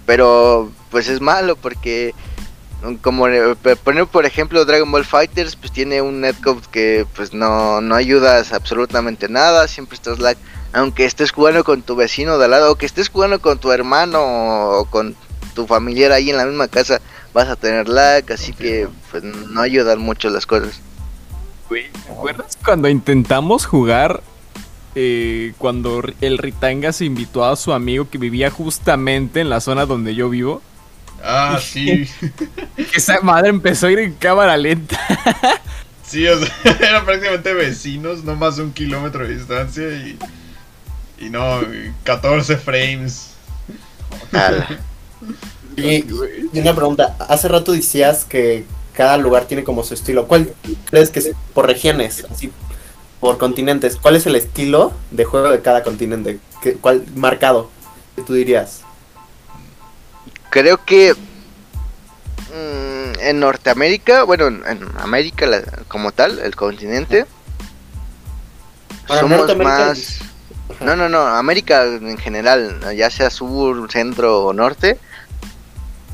pero 0.06 0.72
pues 0.90 1.08
es 1.08 1.20
malo 1.20 1.56
porque 1.56 2.14
como 3.02 3.28
eh, 3.28 3.54
poner 3.84 4.06
por 4.06 4.24
ejemplo 4.24 4.64
Dragon 4.64 4.90
Ball 4.90 5.04
Fighters, 5.04 5.56
pues 5.56 5.72
tiene 5.72 6.00
un 6.00 6.22
netcode 6.22 6.62
que 6.72 7.06
pues 7.14 7.34
no, 7.34 7.82
no 7.82 7.94
ayudas 7.94 8.54
absolutamente 8.54 9.28
nada, 9.28 9.68
siempre 9.68 9.96
estás 9.96 10.20
lag, 10.20 10.38
aunque 10.72 11.04
estés 11.04 11.30
jugando 11.30 11.62
con 11.62 11.82
tu 11.82 11.96
vecino 11.96 12.38
de 12.38 12.46
al 12.46 12.52
lado, 12.52 12.72
o 12.72 12.76
que 12.76 12.86
estés 12.86 13.10
jugando 13.10 13.42
con 13.42 13.58
tu 13.58 13.72
hermano 13.72 14.22
o 14.22 14.86
con 14.86 15.14
tu 15.54 15.66
familiar 15.66 16.12
ahí 16.12 16.30
en 16.30 16.38
la 16.38 16.46
misma 16.46 16.68
casa, 16.68 17.02
vas 17.34 17.48
a 17.48 17.56
tener 17.56 17.90
lag, 17.90 18.24
así 18.32 18.54
que 18.54 18.88
pues 19.10 19.22
no 19.22 19.60
ayudan 19.60 19.98
mucho 19.98 20.30
las 20.30 20.46
cosas. 20.46 20.80
¿Te 21.68 21.90
acuerdas 22.10 22.56
cuando 22.64 22.88
intentamos 22.88 23.66
jugar 23.66 24.22
eh, 24.94 25.52
cuando 25.58 26.02
el 26.20 26.38
Ritanga 26.38 26.92
se 26.92 27.04
invitó 27.04 27.44
a 27.44 27.56
su 27.56 27.72
amigo 27.72 28.08
que 28.08 28.18
vivía 28.18 28.50
justamente 28.50 29.40
en 29.40 29.50
la 29.50 29.60
zona 29.60 29.84
donde 29.84 30.14
yo 30.14 30.30
vivo? 30.30 30.62
Ah, 31.22 31.58
sí. 31.62 32.08
Esa 32.94 33.20
madre 33.20 33.50
empezó 33.50 33.88
a 33.88 33.92
ir 33.92 33.98
en 33.98 34.14
cámara 34.14 34.56
lenta. 34.56 34.98
sí, 36.02 36.26
o 36.26 36.38
sea, 36.38 36.48
eran 36.80 37.04
prácticamente 37.04 37.52
vecinos, 37.52 38.24
no 38.24 38.36
más 38.36 38.56
de 38.56 38.62
un 38.62 38.72
kilómetro 38.72 39.26
de 39.26 39.36
distancia 39.36 39.84
y. 39.84 40.18
Y 41.18 41.30
no, 41.30 41.60
14 42.04 42.58
frames. 42.58 43.30
y, 45.78 45.82
y, 45.82 46.58
una 46.60 46.74
pregunta, 46.74 47.16
hace 47.26 47.48
rato 47.48 47.72
decías 47.72 48.26
que 48.26 48.66
cada 48.96 49.16
lugar 49.16 49.44
tiene 49.44 49.64
como 49.64 49.84
su 49.84 49.94
estilo. 49.94 50.26
¿Cuál 50.26 50.52
crees 50.90 51.10
que 51.10 51.20
es 51.20 51.30
por 51.54 51.66
regiones, 51.66 52.26
así 52.30 52.50
por 53.20 53.38
continentes? 53.38 53.96
¿Cuál 53.96 54.16
es 54.16 54.26
el 54.26 54.34
estilo 54.34 54.92
de 55.10 55.24
juego 55.24 55.50
de 55.50 55.60
cada 55.60 55.82
continente? 55.82 56.38
¿Qué, 56.62 56.74
¿Cuál 56.74 57.04
marcado? 57.14 57.70
¿Qué 58.14 58.22
tú 58.22 58.34
dirías? 58.34 58.82
creo 60.56 60.82
que 60.86 61.12
mm, 61.12 63.20
en 63.20 63.40
Norteamérica, 63.40 64.22
bueno, 64.22 64.46
en 64.46 64.88
América 64.98 65.46
como 65.86 66.12
tal, 66.12 66.38
el 66.38 66.56
continente, 66.56 67.26
somos 69.06 69.54
más... 69.58 70.20
No, 70.80 70.96
no, 70.96 71.10
no, 71.10 71.26
América 71.26 71.84
en 71.84 72.16
general, 72.16 72.80
ya 72.96 73.10
sea 73.10 73.28
sur, 73.28 73.92
centro 73.92 74.46
o 74.46 74.54
norte, 74.54 74.98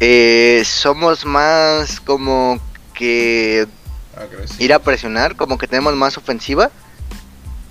eh, 0.01 0.63
somos 0.65 1.25
más 1.25 2.01
como 2.01 2.59
que 2.93 3.67
ir 4.59 4.73
a 4.73 4.79
presionar, 4.79 5.37
como 5.37 5.59
que 5.59 5.67
tenemos 5.67 5.95
más 5.95 6.17
ofensiva. 6.17 6.71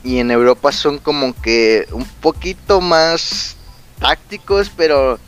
Y 0.03 0.17
en 0.17 0.31
Europa 0.31 0.71
son 0.71 0.97
como 0.97 1.39
que 1.41 1.87
un 1.91 2.05
poquito 2.05 2.81
más 2.81 3.55
tácticos, 3.99 4.71
pero 4.75 5.19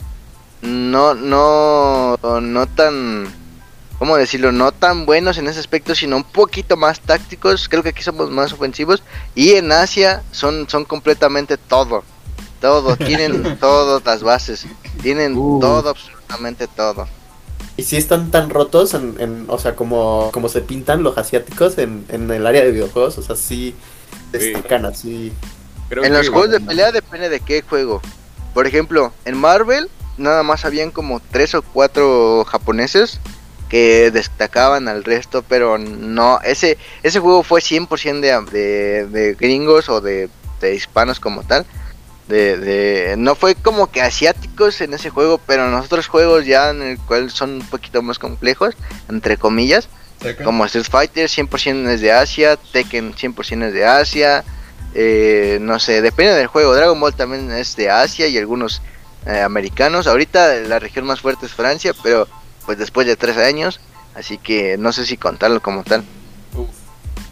no, 0.61 1.13
no, 1.13 2.17
no 2.41 2.67
tan, 2.67 3.31
¿cómo 3.99 4.17
decirlo? 4.17 4.51
No 4.51 4.71
tan 4.71 5.05
buenos 5.05 5.37
en 5.37 5.47
ese 5.47 5.59
aspecto, 5.59 5.93
sino 5.93 6.17
un 6.17 6.23
poquito 6.23 6.75
más 6.75 6.99
tácticos. 6.99 7.69
Creo 7.69 7.83
que 7.83 7.89
aquí 7.89 8.01
somos 8.01 8.31
más 8.31 8.51
ofensivos. 8.51 9.03
Y 9.35 9.53
en 9.53 9.71
Asia 9.71 10.23
son, 10.31 10.67
son 10.67 10.85
completamente 10.85 11.57
todo. 11.57 12.03
Todo, 12.59 12.95
tienen 12.95 13.57
todas 13.59 14.03
las 14.05 14.23
bases. 14.23 14.65
Tienen 15.01 15.37
uh. 15.37 15.59
todo, 15.59 15.89
absolutamente 15.89 16.67
todo. 16.67 17.07
¿Y 17.75 17.83
si 17.83 17.97
están 17.97 18.29
tan 18.29 18.49
rotos, 18.49 18.93
en, 18.93 19.45
o 19.47 19.57
sea, 19.57 19.75
como, 19.75 20.29
como 20.31 20.47
se 20.47 20.61
pintan 20.61 21.01
los 21.01 21.17
asiáticos 21.17 21.77
en, 21.77 22.05
en 22.09 22.29
el 22.29 22.45
área 22.45 22.63
de 22.63 22.71
videojuegos? 22.71 23.17
O 23.17 23.23
sea, 23.23 23.35
sí 23.35 23.75
destacan 24.31 24.85
así. 24.85 25.31
en 25.89 26.13
los 26.13 26.29
juegos 26.29 26.51
de 26.51 26.59
pelea 26.59 26.91
depende 26.91 27.29
de 27.29 27.39
qué 27.39 27.61
juego. 27.61 28.01
Por 28.53 28.67
ejemplo, 28.67 29.11
en 29.25 29.37
Marvel 29.37 29.89
nada 30.17 30.43
más 30.43 30.65
habían 30.65 30.91
como 30.91 31.19
tres 31.19 31.55
o 31.55 31.61
cuatro 31.61 32.45
japoneses 32.45 33.19
que 33.69 34.11
destacaban 34.11 34.87
al 34.87 35.03
resto, 35.03 35.43
pero 35.47 35.79
no, 35.79 36.39
ese, 36.41 36.77
ese 37.01 37.19
juego 37.19 37.41
fue 37.41 37.59
100% 37.59 38.49
de, 38.51 39.07
de, 39.07 39.33
gringos 39.33 39.89
o 39.89 39.99
de, 39.99 40.29
hispanos 40.75 41.19
como 41.19 41.41
tal. 41.43 41.65
De, 42.27 42.57
de, 42.57 43.15
no 43.17 43.35
fue 43.35 43.53
como 43.53 43.91
que 43.91 44.01
asiáticos 44.01 44.79
en 44.79 44.93
ese 44.93 45.09
juego, 45.09 45.41
pero 45.45 45.65
en 45.65 45.71
los 45.71 45.85
otros 45.85 46.07
juegos 46.07 46.45
ya 46.45 46.69
en 46.69 46.81
el 46.81 46.97
cual 46.97 47.29
son 47.29 47.55
un 47.55 47.65
poquito 47.65 48.01
más 48.01 48.17
complejos, 48.17 48.75
entre 49.09 49.35
comillas, 49.37 49.89
como 50.43 50.65
Street 50.65 50.85
Fighter 50.89 51.27
100% 51.27 51.89
es 51.89 52.01
de 52.01 52.13
Asia, 52.13 52.55
Tekken 52.55 53.13
100% 53.13 53.67
es 53.67 53.73
de 53.73 53.85
Asia, 53.85 54.43
eh, 54.95 55.57
no 55.61 55.79
sé, 55.79 56.01
depende 56.01 56.33
del 56.33 56.47
juego, 56.47 56.73
Dragon 56.73 56.99
Ball 56.99 57.13
también 57.13 57.51
es 57.51 57.75
de 57.75 57.89
Asia 57.89 58.27
y 58.27 58.37
algunos 58.37 58.81
eh, 59.25 59.41
americanos. 59.41 60.07
Ahorita 60.07 60.53
la 60.61 60.79
región 60.79 61.05
más 61.05 61.21
fuerte 61.21 61.45
es 61.45 61.53
Francia, 61.53 61.93
pero 62.03 62.27
pues 62.65 62.77
después 62.77 63.07
de 63.07 63.15
tres 63.15 63.37
años, 63.37 63.79
así 64.15 64.37
que 64.37 64.77
no 64.77 64.93
sé 64.93 65.05
si 65.05 65.17
contarlo 65.17 65.61
como 65.61 65.83
tal. 65.83 66.03
O 66.55 66.67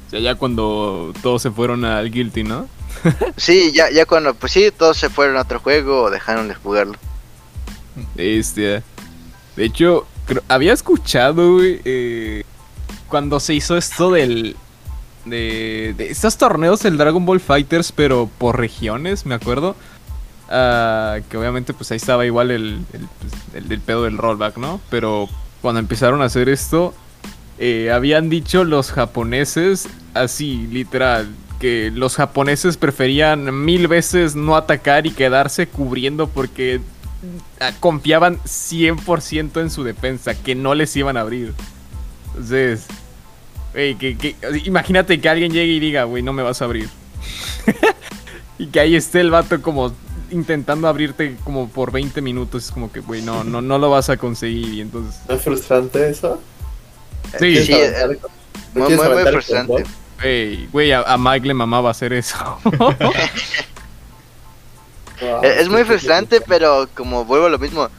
sea, 0.09 0.19
ya 0.19 0.35
cuando 0.35 1.13
todos 1.21 1.41
se 1.41 1.51
fueron 1.51 1.85
al 1.85 2.11
Guilty, 2.11 2.43
¿no? 2.43 2.67
sí, 3.37 3.71
ya, 3.73 3.89
ya 3.89 4.05
cuando, 4.05 4.33
pues 4.33 4.51
sí, 4.51 4.71
todos 4.75 4.97
se 4.97 5.09
fueron 5.09 5.37
a 5.37 5.41
otro 5.41 5.59
juego 5.59 6.03
o 6.03 6.09
dejaron 6.09 6.47
de 6.47 6.55
jugarlo. 6.55 6.95
Este, 8.15 8.83
de 9.55 9.65
hecho, 9.65 10.07
había 10.47 10.73
escuchado, 10.73 11.59
eh, 11.61 12.43
cuando 13.07 13.39
se 13.39 13.53
hizo 13.53 13.77
esto 13.77 14.11
del, 14.11 14.55
de, 15.25 15.95
estos 16.09 16.37
torneos 16.37 16.81
del 16.81 16.97
Dragon 16.97 17.25
Ball 17.25 17.39
Fighters, 17.39 17.91
pero 17.91 18.29
por 18.37 18.57
regiones, 18.57 19.25
me 19.25 19.35
acuerdo. 19.35 19.75
Ah, 20.49 21.19
que 21.29 21.37
obviamente 21.37 21.73
pues 21.73 21.91
ahí 21.91 21.97
estaba 21.97 22.25
igual 22.25 22.51
el, 22.51 22.81
el, 23.53 23.79
pedo 23.79 24.03
del 24.03 24.17
rollback, 24.17 24.57
¿no? 24.57 24.81
Pero 24.89 25.29
cuando 25.61 25.79
empezaron 25.79 26.21
a 26.21 26.25
hacer 26.25 26.49
esto, 26.49 26.93
eh, 27.57 27.89
habían 27.91 28.29
dicho 28.29 28.65
los 28.65 28.91
japoneses, 28.91 29.87
así, 30.13 30.67
literal, 30.67 31.29
que 31.61 31.91
los 31.93 32.15
japoneses 32.15 32.75
preferían 32.75 33.63
mil 33.63 33.87
veces 33.87 34.35
no 34.35 34.55
atacar 34.55 35.05
y 35.05 35.11
quedarse 35.11 35.67
cubriendo 35.67 36.27
porque 36.27 36.81
ah, 37.59 37.71
confiaban 37.79 38.39
100% 38.39 39.61
en 39.61 39.69
su 39.69 39.83
defensa, 39.83 40.33
que 40.33 40.55
no 40.55 40.73
les 40.73 40.95
iban 40.95 41.17
a 41.17 41.21
abrir. 41.21 41.53
Entonces, 42.29 42.87
que, 43.73 44.35
imagínate 44.65 45.21
que 45.21 45.29
alguien 45.29 45.53
llegue 45.53 45.73
y 45.73 45.79
diga, 45.79 46.05
güey, 46.05 46.23
no 46.23 46.33
me 46.33 46.41
vas 46.41 46.63
a 46.63 46.65
abrir. 46.65 46.89
y 48.57 48.65
que 48.65 48.79
ahí 48.79 48.95
esté 48.95 49.19
el 49.19 49.29
vato 49.29 49.61
como 49.61 49.93
intentando 50.31 50.87
abrirte 50.87 51.37
como 51.43 51.69
por 51.69 51.91
20 51.91 52.23
minutos. 52.23 52.65
Es 52.65 52.71
como 52.71 52.91
que, 52.91 53.01
güey, 53.01 53.21
no, 53.21 53.43
no, 53.43 53.61
no 53.61 53.77
lo 53.77 53.91
vas 53.91 54.09
a 54.09 54.17
conseguir. 54.17 54.73
Y 54.73 54.81
entonces. 54.81 55.21
¿Es 55.29 55.41
frustrante 55.43 56.09
eso? 56.09 56.41
Sí, 57.37 57.55
sí, 57.63 57.75
muy, 58.73 58.95
muy, 58.95 59.23
frustrante. 59.31 59.83
Güey, 60.21 60.91
a, 60.91 61.17
Mike 61.17 61.47
le 61.47 61.53
mamaba 61.53 61.91
hacer 61.91 62.13
eso. 62.13 62.59
es 65.43 65.69
muy 65.69 65.83
frustrante, 65.83 66.41
pero 66.41 66.87
como 66.95 67.25
vuelvo 67.25 67.47
a 67.47 67.49
lo 67.49 67.59
mismo, 67.59 67.89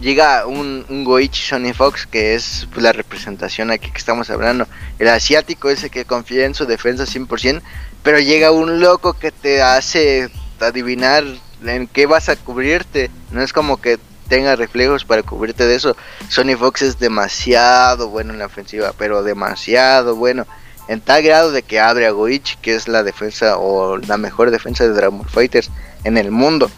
llega 0.00 0.46
un, 0.46 0.84
un 0.88 1.04
Goichi 1.04 1.42
Sony 1.42 1.72
Fox, 1.74 2.06
que 2.06 2.34
es 2.34 2.68
pues, 2.72 2.82
la 2.82 2.92
representación 2.92 3.70
aquí 3.70 3.90
que 3.90 3.98
estamos 3.98 4.30
hablando. 4.30 4.66
El 4.98 5.08
asiático 5.08 5.70
ese 5.70 5.90
que 5.90 6.04
confía 6.04 6.46
en 6.46 6.54
su 6.54 6.66
defensa 6.66 7.04
100%, 7.04 7.62
pero 8.02 8.18
llega 8.18 8.50
un 8.50 8.80
loco 8.80 9.14
que 9.14 9.30
te 9.30 9.62
hace 9.62 10.30
adivinar 10.60 11.24
en 11.64 11.86
qué 11.86 12.06
vas 12.06 12.28
a 12.28 12.36
cubrirte. 12.36 13.10
No 13.30 13.42
es 13.42 13.52
como 13.52 13.80
que 13.80 13.98
tenga 14.28 14.56
reflejos 14.56 15.04
para 15.04 15.22
cubrirte 15.22 15.66
de 15.66 15.74
eso. 15.74 15.96
Sony 16.28 16.56
Fox 16.58 16.82
es 16.82 16.98
demasiado 16.98 18.08
bueno 18.08 18.32
en 18.32 18.38
la 18.38 18.46
ofensiva, 18.46 18.92
pero 18.96 19.22
demasiado 19.22 20.16
bueno. 20.16 20.46
En 20.88 21.00
tal 21.00 21.22
grado 21.22 21.52
de 21.52 21.62
que 21.62 21.78
abre 21.80 22.06
a 22.06 22.10
Goichi, 22.10 22.56
que 22.56 22.74
es 22.74 22.88
la 22.88 23.02
defensa 23.02 23.58
o 23.58 23.98
la 23.98 24.16
mejor 24.16 24.50
defensa 24.50 24.84
de 24.84 24.94
Dragon 24.94 25.18
Ball 25.18 25.28
Fighters 25.28 25.70
en 26.04 26.16
el 26.16 26.30
mundo. 26.30 26.70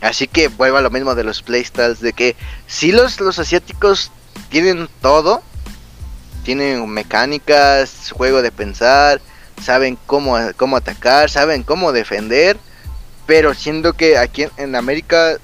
Así 0.00 0.26
que 0.28 0.48
vuelvo 0.48 0.76
a 0.76 0.82
lo 0.82 0.90
mismo 0.90 1.14
de 1.14 1.24
los 1.24 1.42
playstyles, 1.42 2.00
de 2.00 2.12
que 2.12 2.36
si 2.66 2.92
los, 2.92 3.20
los 3.20 3.38
asiáticos 3.38 4.10
tienen 4.48 4.88
todo, 5.00 5.42
tienen 6.44 6.88
mecánicas, 6.88 8.10
juego 8.12 8.42
de 8.42 8.52
pensar, 8.52 9.20
saben 9.62 9.98
cómo, 10.06 10.36
cómo 10.56 10.76
atacar, 10.76 11.30
saben 11.30 11.62
cómo 11.62 11.92
defender, 11.92 12.56
pero 13.26 13.54
siendo 13.54 13.92
que 13.92 14.16
aquí 14.16 14.46
en, 14.56 14.74
América 14.74 15.36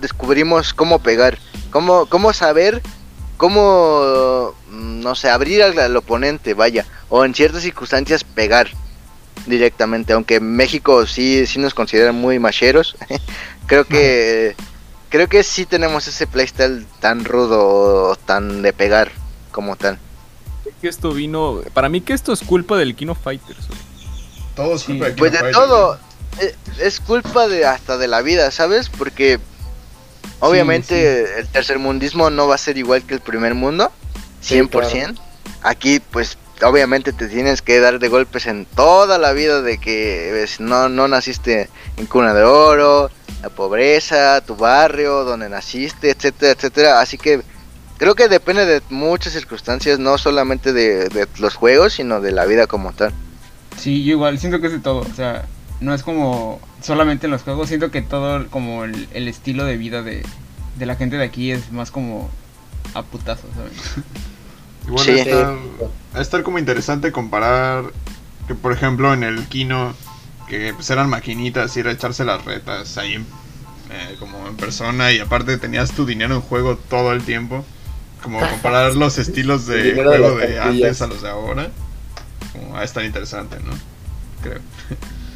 descubrimos 0.00 0.74
cómo 0.74 1.00
pegar, 1.00 1.38
cómo, 1.70 2.06
cómo 2.06 2.32
saber, 2.32 2.82
cómo, 3.42 4.54
no 4.70 5.16
sé, 5.16 5.28
abrir 5.28 5.64
al, 5.64 5.96
oponente, 5.96 6.54
vaya, 6.54 6.86
o 7.08 7.24
en 7.24 7.34
ciertas 7.34 7.64
circunstancias 7.64 8.22
pegar 8.22 8.68
directamente, 9.46 10.12
aunque 10.12 10.38
México 10.38 11.08
sí, 11.08 11.44
sí 11.48 11.58
nos 11.58 11.74
consideran 11.74 12.14
muy 12.14 12.38
macheros, 12.38 12.94
creo 13.66 13.84
que 13.84 14.54
creo 15.08 15.26
que 15.26 15.42
sí 15.42 15.66
tenemos 15.66 16.06
ese 16.06 16.28
playstyle 16.28 16.86
tan 17.00 17.24
rudo, 17.24 18.14
tan 18.14 18.62
de 18.62 18.72
pegar 18.72 19.10
como 19.50 19.74
tal. 19.74 19.98
Que 20.80 20.86
esto 20.86 21.10
vino, 21.10 21.62
para 21.74 21.88
mí 21.88 22.00
que 22.00 22.12
esto 22.12 22.32
es 22.32 22.42
culpa 22.42 22.76
del 22.76 22.94
Kino 22.94 23.16
Fighters. 23.16 23.66
Todo 24.54 24.76
es 24.76 24.84
culpa 24.84 25.06
Pues 25.18 25.32
de 25.32 25.50
todo, 25.50 25.98
eh, 26.38 26.54
es 26.78 27.00
culpa 27.00 27.48
de 27.48 27.66
hasta 27.66 27.98
de 27.98 28.06
la 28.06 28.22
vida, 28.22 28.52
¿sabes? 28.52 28.88
Porque 28.88 29.40
obviamente 30.40 31.40
el 31.40 31.48
tercermundismo 31.48 32.30
no 32.30 32.48
va 32.48 32.56
a 32.56 32.58
ser 32.58 32.78
igual 32.78 33.02
que 33.02 33.14
el 33.14 33.20
primer 33.20 33.54
mundo, 33.54 33.92
100%. 34.42 35.18
Aquí 35.62 36.00
pues 36.00 36.38
obviamente 36.62 37.12
te 37.12 37.28
tienes 37.28 37.62
que 37.62 37.80
dar 37.80 37.98
de 37.98 38.08
golpes 38.08 38.46
en 38.46 38.66
toda 38.66 39.18
la 39.18 39.32
vida 39.32 39.62
de 39.62 39.78
que 39.78 40.46
no, 40.58 40.88
no 40.88 41.08
naciste 41.08 41.68
en 41.96 42.06
cuna 42.06 42.34
de 42.34 42.42
oro, 42.42 43.10
la 43.42 43.48
pobreza, 43.48 44.40
tu 44.40 44.56
barrio, 44.56 45.24
donde 45.24 45.48
naciste, 45.48 46.10
etcétera, 46.10 46.52
etcétera. 46.52 47.00
Así 47.00 47.18
que 47.18 47.42
creo 47.98 48.14
que 48.14 48.28
depende 48.28 48.64
de 48.64 48.82
muchas 48.90 49.32
circunstancias, 49.32 49.98
no 49.98 50.18
solamente 50.18 50.72
de, 50.72 51.28
los 51.38 51.54
juegos, 51.54 51.94
sino 51.94 52.20
de 52.20 52.32
la 52.32 52.44
vida 52.46 52.66
como 52.66 52.92
tal. 52.92 53.12
Sí, 53.78 54.04
yo 54.04 54.12
igual, 54.12 54.38
siento 54.38 54.60
que 54.60 54.68
es 54.68 54.72
de 54.72 54.78
todo, 54.80 54.98
o 55.00 55.14
sea, 55.14 55.46
no 55.82 55.94
es 55.94 56.02
como 56.02 56.60
solamente 56.80 57.26
en 57.26 57.32
los 57.32 57.42
juegos, 57.42 57.68
siento 57.68 57.90
que 57.90 58.02
todo 58.02 58.46
como 58.48 58.84
el, 58.84 59.28
estilo 59.28 59.64
de 59.64 59.76
vida 59.76 60.02
de, 60.02 60.24
de, 60.78 60.86
la 60.86 60.96
gente 60.96 61.16
de 61.16 61.24
aquí 61.24 61.50
es 61.50 61.72
más 61.72 61.90
como 61.90 62.30
a 62.94 63.02
putazo, 63.02 63.48
¿sabes? 63.54 64.04
Igual 64.86 65.04
sí. 65.04 65.12
estar, 65.12 65.56
estar 66.16 66.42
como 66.42 66.58
interesante 66.58 67.12
comparar 67.12 67.84
que 68.46 68.54
por 68.54 68.72
ejemplo 68.72 69.12
en 69.12 69.22
el 69.22 69.46
Kino 69.46 69.94
que 70.48 70.74
pues 70.74 70.90
eran 70.90 71.08
maquinitas 71.08 71.76
y 71.76 71.80
era 71.80 71.92
echarse 71.92 72.24
las 72.24 72.44
retas 72.44 72.98
ahí 72.98 73.14
eh, 73.14 74.16
como 74.18 74.48
en 74.48 74.56
persona 74.56 75.12
y 75.12 75.20
aparte 75.20 75.56
tenías 75.56 75.92
tu 75.92 76.04
dinero 76.04 76.34
en 76.34 76.40
juego 76.40 76.76
todo 76.76 77.12
el 77.12 77.22
tiempo 77.22 77.64
como 78.22 78.40
comparar 78.40 78.94
los 78.96 79.18
estilos 79.18 79.66
de 79.66 79.94
juego 79.94 80.36
de, 80.36 80.58
antes 80.58 81.00
a 81.02 81.06
los 81.06 81.22
de 81.22 81.28
ahora 81.28 81.70
como 82.52 82.76
a 82.76 82.84
estar 82.84 83.04
interesante 83.04 83.56
no 83.60 83.72
creo 84.42 84.60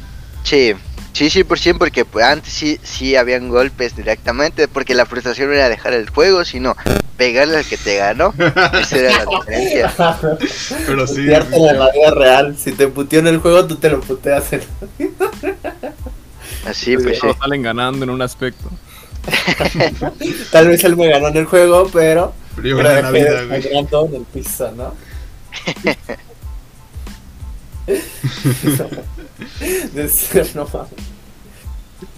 sí 0.47 0.73
Sí, 1.17 1.31
sí, 1.31 1.43
por 1.43 1.57
siempre, 1.57 1.87
porque 1.87 2.05
pues, 2.05 2.23
antes 2.23 2.53
sí, 2.53 2.79
sí 2.83 3.15
habían 3.15 3.49
golpes 3.49 3.95
directamente, 3.95 4.67
porque 4.67 4.93
la 4.93 5.07
frustración 5.07 5.47
no 5.47 5.55
era 5.55 5.67
dejar 5.67 5.93
el 5.93 6.07
juego, 6.11 6.45
sino 6.45 6.75
pegarle 7.17 7.57
al 7.57 7.65
que 7.65 7.75
te 7.75 7.97
ganó. 7.97 8.35
Esa 8.37 8.97
era 8.97 9.25
la 9.25 9.25
diferencia. 9.25 9.95
Pero 10.85 11.07
sí. 11.07 11.21
en 11.21 11.79
la 11.79 11.91
vida 11.91 12.11
real. 12.13 12.55
Si 12.55 12.71
te 12.73 12.87
puteó 12.87 13.17
en 13.17 13.25
el 13.25 13.39
juego, 13.39 13.65
tú 13.65 13.77
te 13.77 13.89
lo 13.89 13.99
puteas 13.99 14.53
en 14.53 14.61
Así, 16.67 16.95
pues. 16.97 17.17
Todos 17.17 17.37
salen 17.39 17.63
ganando 17.63 18.03
en 18.03 18.11
un 18.11 18.21
aspecto. 18.21 18.69
Tal 20.51 20.67
vez 20.67 20.83
él 20.83 20.95
me 20.97 21.07
ganó 21.09 21.29
en 21.29 21.37
el 21.37 21.45
juego, 21.45 21.89
pero. 21.91 22.35
Pero 22.57 22.67
yo 22.67 22.77
gané 22.77 23.01
la 23.01 23.09
vida, 23.09 23.43
güey. 23.45 23.67
en 23.75 23.87
el 24.13 24.25
piso, 24.31 24.71
¿no? 24.73 24.93
de 29.93 30.09
ser, 30.09 30.55
no 30.55 30.67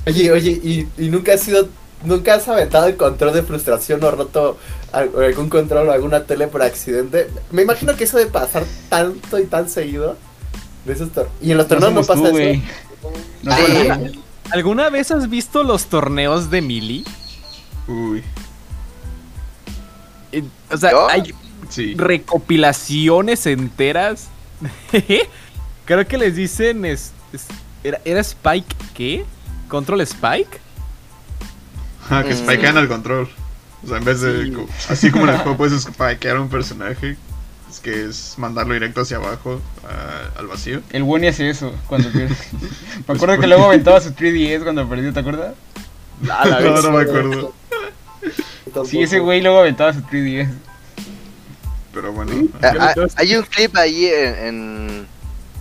Oye, 0.05 0.31
oye, 0.31 0.51
¿y, 0.51 0.87
¿y, 0.97 1.09
nunca 1.09 1.33
has 1.33 1.41
sido, 1.41 1.69
nunca 2.03 2.35
has 2.35 2.47
aventado 2.47 2.87
el 2.87 2.97
control 2.97 3.33
de 3.33 3.43
frustración 3.43 4.03
o 4.03 4.11
roto 4.11 4.57
algún 4.91 5.49
control 5.49 5.89
o 5.89 5.91
alguna 5.91 6.23
tele 6.23 6.47
por 6.47 6.61
accidente? 6.61 7.29
Me 7.51 7.61
imagino 7.61 7.95
que 7.95 8.05
eso 8.05 8.17
de 8.17 8.25
pasar 8.25 8.65
tanto 8.89 9.39
y 9.39 9.45
tan 9.45 9.69
seguido. 9.69 10.17
De 10.85 10.93
esos 10.93 11.09
y 11.41 11.51
en 11.51 11.57
los 11.57 11.67
torneos 11.67 11.93
no, 11.93 12.03
pasa 12.03 12.29
eso. 12.29 12.61
¿Alguna, 14.51 14.89
vez 14.89 15.11
has 15.11 15.29
visto 15.29 15.63
los 15.63 15.85
torneos 15.85 16.49
de 16.49 16.61
Mili? 16.61 17.05
Uy. 17.87 18.23
o 20.71 20.77
sea, 20.77 20.91
hay 21.09 21.33
recopilaciones 21.95 23.45
enteras. 23.45 24.29
Creo 25.89 26.07
que 26.07 26.19
les 26.19 26.35
dicen. 26.35 26.85
era, 27.83 27.99
¿Era 28.05 28.19
Spike 28.19 28.75
qué? 28.93 29.25
¿Control 29.67 30.01
Spike? 30.01 30.59
Ah, 32.11 32.23
que 32.23 32.35
spikean 32.35 32.77
al 32.77 32.87
control. 32.87 33.27
O 33.83 33.87
sea, 33.87 33.97
en 33.97 34.05
vez 34.05 34.21
de. 34.21 34.55
Así 34.87 35.09
como 35.09 35.23
en 35.23 35.31
el 35.31 35.37
juego 35.41 35.57
puedes 35.57 35.81
spikear 35.81 36.37
a 36.37 36.41
un 36.41 36.49
personaje, 36.49 37.17
es 37.71 37.79
que 37.79 38.05
es 38.05 38.35
mandarlo 38.37 38.75
directo 38.75 39.01
hacia 39.01 39.17
abajo 39.17 39.59
al 40.37 40.45
vacío. 40.45 40.83
El 40.91 41.01
Wonny 41.01 41.25
hace 41.25 41.49
eso 41.49 41.73
cuando 41.87 42.11
pierde. 42.13 42.35
me 43.07 43.15
acuerdo 43.15 43.39
que 43.39 43.47
luego 43.47 43.65
aventaba 43.65 43.99
su 43.99 44.11
3DS 44.11 44.61
cuando 44.61 44.87
perdió, 44.87 45.11
¿te 45.11 45.21
acuerdas? 45.21 45.55
Ah, 46.29 46.45
no, 46.61 46.81
no 46.83 46.91
me 46.91 47.01
acuerdo. 47.01 47.53
Sí, 48.85 49.01
ese 49.01 49.17
güey 49.17 49.41
luego 49.41 49.57
aventaba 49.57 49.91
su 49.91 50.01
3DS. 50.01 50.51
Pero 51.95 52.13
bueno. 52.13 52.47
Ah, 52.61 52.75
ah, 52.79 53.07
hay 53.15 53.35
un 53.35 53.41
clip 53.41 53.75
ahí 53.75 54.05
en 54.05 54.37
en 54.45 55.07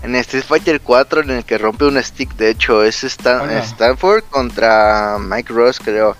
Street 0.02 0.44
Fighter 0.44 0.80
4 0.80 1.22
en 1.22 1.30
el 1.30 1.44
que 1.44 1.58
rompe 1.58 1.84
un 1.84 2.02
stick, 2.02 2.34
de 2.36 2.50
hecho, 2.50 2.84
es 2.84 3.02
Stanford 3.04 4.24
contra 4.30 5.18
Mike 5.18 5.52
Ross, 5.52 5.80
creo. 5.80 6.16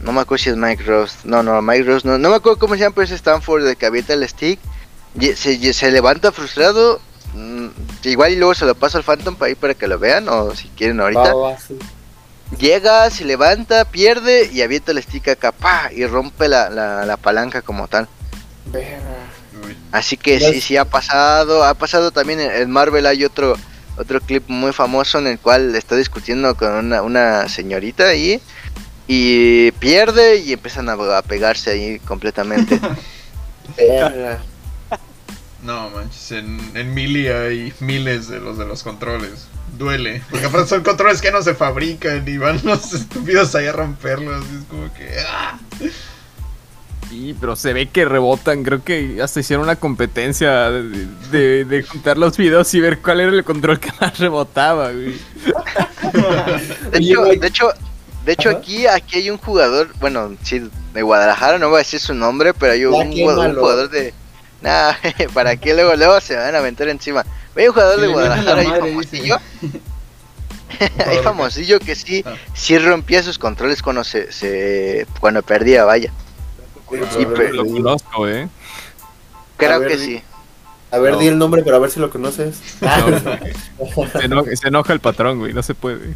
No 0.00 0.12
me 0.12 0.20
acuerdo 0.20 0.44
si 0.44 0.50
es 0.50 0.56
Mike 0.56 0.84
Ross. 0.84 1.18
No, 1.24 1.42
no, 1.42 1.60
Mike 1.62 1.84
Ross 1.84 2.04
no. 2.04 2.18
No 2.18 2.30
me 2.30 2.36
acuerdo 2.36 2.58
cómo 2.58 2.74
se 2.74 2.80
llama, 2.80 2.94
pero 2.94 3.06
es 3.06 3.10
Stanford 3.10 3.64
de 3.64 3.76
que 3.76 3.86
avienta 3.86 4.12
el 4.12 4.28
stick. 4.28 4.60
Se, 5.34 5.72
se 5.72 5.90
levanta 5.90 6.30
frustrado. 6.30 7.00
Mm, 7.34 7.68
igual 8.04 8.32
y 8.32 8.36
luego 8.36 8.54
se 8.54 8.64
lo 8.64 8.74
pasa 8.74 8.98
al 8.98 9.04
Phantom 9.04 9.34
para 9.34 9.48
ahí 9.48 9.54
para 9.54 9.74
que 9.74 9.88
lo 9.88 9.98
vean, 9.98 10.28
o 10.28 10.54
si 10.54 10.68
quieren 10.68 11.00
ahorita. 11.00 11.34
Llega, 12.58 13.10
se 13.10 13.24
levanta, 13.24 13.84
pierde 13.86 14.50
y 14.52 14.62
avienta 14.62 14.92
el 14.92 15.02
stick 15.02 15.28
acá, 15.28 15.50
pa, 15.50 15.90
y 15.92 16.06
rompe 16.06 16.46
la, 16.46 16.70
la, 16.70 17.04
la 17.04 17.16
palanca 17.16 17.62
como 17.62 17.88
tal. 17.88 18.08
Así 19.92 20.16
que 20.16 20.40
sí, 20.40 20.60
sí 20.60 20.76
ha 20.76 20.84
pasado. 20.84 21.64
Ha 21.64 21.74
pasado 21.74 22.10
también 22.10 22.40
en 22.40 22.70
Marvel 22.70 23.06
hay 23.06 23.24
otro 23.24 23.56
otro 23.96 24.20
clip 24.20 24.44
muy 24.48 24.72
famoso 24.72 25.18
en 25.18 25.28
el 25.28 25.38
cual 25.38 25.74
está 25.76 25.96
discutiendo 25.96 26.56
con 26.56 26.72
una, 26.72 27.02
una 27.02 27.48
señorita 27.48 28.08
ahí 28.08 28.40
y 29.06 29.70
pierde 29.72 30.38
y 30.38 30.52
empiezan 30.52 30.88
a, 30.88 31.22
pegarse 31.22 31.70
ahí 31.70 31.98
completamente. 32.00 32.80
no 35.62 35.90
manches, 35.90 36.32
en, 36.32 36.58
en 36.74 36.94
Mili 36.94 37.28
hay 37.28 37.72
miles 37.80 38.28
de 38.28 38.40
los 38.40 38.58
de 38.58 38.66
los 38.66 38.82
controles. 38.82 39.46
Duele, 39.78 40.22
porque 40.30 40.46
aparte 40.46 40.68
son 40.68 40.82
controles 40.84 41.20
que 41.20 41.32
no 41.32 41.42
se 41.42 41.54
fabrican 41.54 42.26
y 42.28 42.38
van 42.38 42.60
los 42.62 42.92
estúpidos 42.94 43.54
ahí 43.54 43.66
a 43.66 43.72
romperlos. 43.72 44.44
Y 44.52 44.56
es 44.58 44.64
como 44.64 44.92
que. 44.94 45.10
¡ah! 45.28 45.58
Sí, 47.08 47.36
pero 47.40 47.56
se 47.56 47.72
ve 47.72 47.88
que 47.88 48.04
rebotan. 48.04 48.62
Creo 48.62 48.82
que 48.82 49.20
hasta 49.22 49.40
hicieron 49.40 49.64
una 49.64 49.76
competencia 49.76 50.70
de, 50.70 51.84
juntar 51.88 52.18
los 52.18 52.36
videos 52.36 52.72
y 52.74 52.80
ver 52.80 53.00
cuál 53.00 53.20
era 53.20 53.32
el 53.32 53.44
control 53.44 53.80
que 53.80 53.90
más 54.00 54.18
rebotaba, 54.18 54.90
De 54.92 55.08
hecho, 57.42 57.72
de 58.24 58.32
hecho, 58.32 58.50
aquí, 58.50 58.86
aquí 58.86 59.18
hay 59.18 59.30
un 59.30 59.38
jugador, 59.38 59.90
bueno, 60.00 60.34
sí, 60.42 60.70
de 60.94 61.02
Guadalajara, 61.02 61.58
no 61.58 61.68
voy 61.68 61.76
a 61.76 61.78
decir 61.78 62.00
su 62.00 62.14
nombre, 62.14 62.54
pero 62.54 62.72
hay 62.72 62.84
un, 62.86 63.12
jugador, 63.12 63.90
de. 63.90 64.14
Nada, 64.62 64.98
para 65.34 65.56
qué 65.56 65.74
luego, 65.74 65.94
luego 65.94 66.20
se 66.20 66.36
van 66.36 66.54
a 66.54 66.58
aventar 66.58 66.88
encima. 66.88 67.24
Hay 67.54 67.68
un 67.68 67.74
jugador 67.74 68.00
de 68.00 68.08
Guadalajara 68.08 68.60
ahí 68.62 68.80
famosillo. 68.80 69.38
hay 71.06 71.18
famosillo 71.22 71.78
que 71.80 71.94
sí, 71.94 72.22
ah. 72.26 72.34
sí 72.54 72.78
rompía 72.78 73.22
sus 73.22 73.38
controles 73.38 73.82
cuando 73.82 74.04
se, 74.04 74.32
se 74.32 75.06
cuando 75.20 75.42
perdía, 75.42 75.84
vaya. 75.84 76.12
Sí, 77.10 77.26
lo 77.52 77.66
conozco, 77.66 78.28
¿eh? 78.28 78.48
Creo 79.56 79.80
que 79.80 79.98
sí. 79.98 80.22
A 80.90 80.98
ver, 80.98 81.18
di 81.18 81.26
el 81.26 81.38
nombre 81.38 81.62
para 81.64 81.78
ver 81.80 81.90
si 81.90 81.98
lo 81.98 82.08
conoces. 82.08 82.56
se, 84.58 84.66
enoja, 84.66 84.92
el 84.92 85.00
patrón, 85.00 85.40
güey, 85.40 85.52
no 85.52 85.62
se 85.62 85.74
puede. 85.74 86.14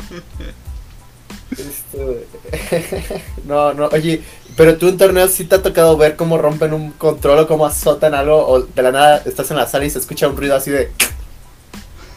no, 3.44 3.74
no, 3.74 3.86
oye, 3.88 4.22
pero 4.56 4.76
tú 4.76 4.86
en 4.88 4.98
torneos 4.98 5.32
sí 5.32 5.44
te 5.46 5.56
ha 5.56 5.62
tocado 5.62 5.96
ver 5.96 6.14
cómo 6.14 6.38
rompen 6.38 6.72
un 6.74 6.92
control 6.92 7.40
o 7.40 7.48
cómo 7.48 7.66
azotan 7.66 8.14
algo, 8.14 8.46
o 8.46 8.60
de 8.62 8.82
la 8.82 8.92
nada 8.92 9.22
estás 9.24 9.50
en 9.50 9.56
la 9.56 9.66
sala 9.66 9.84
y 9.84 9.90
se 9.90 9.98
escucha 9.98 10.28
un 10.28 10.36
ruido 10.36 10.54
así 10.54 10.70
de. 10.70 10.92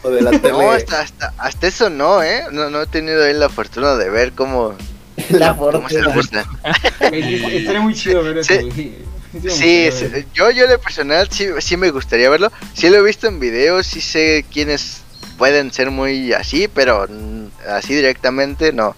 O 0.04 0.10
de 0.10 0.22
la 0.22 0.30
tele. 0.30 0.50
No, 0.50 0.70
hasta, 0.70 1.32
hasta, 1.38 1.66
eso 1.66 1.90
no, 1.90 2.22
¿eh? 2.22 2.44
No, 2.52 2.70
no 2.70 2.82
he 2.82 2.86
tenido 2.86 3.24
ahí 3.24 3.34
la 3.34 3.48
fortuna 3.48 3.96
de 3.96 4.08
ver 4.08 4.32
cómo 4.32 4.76
la 5.30 5.54
fortuna. 5.54 6.44
Estaría 7.00 7.80
muy 7.80 7.94
chido 7.94 8.22
ver 8.22 8.38
eso. 8.38 8.54
Sí, 9.48 9.88
yo, 10.34 10.50
yo 10.50 10.68
de 10.68 10.78
personal 10.78 11.26
sí, 11.30 11.48
sí 11.60 11.76
me 11.76 11.90
gustaría 11.90 12.28
verlo. 12.28 12.52
Sí 12.74 12.90
lo 12.90 12.96
he 12.96 13.02
visto 13.02 13.28
en 13.28 13.40
videos, 13.40 13.86
sí 13.86 14.00
sé 14.00 14.44
quiénes 14.52 15.02
pueden 15.38 15.72
ser 15.72 15.90
muy 15.90 16.32
así, 16.34 16.68
pero 16.68 17.08
así 17.68 17.94
directamente 17.94 18.72
no. 18.72 18.94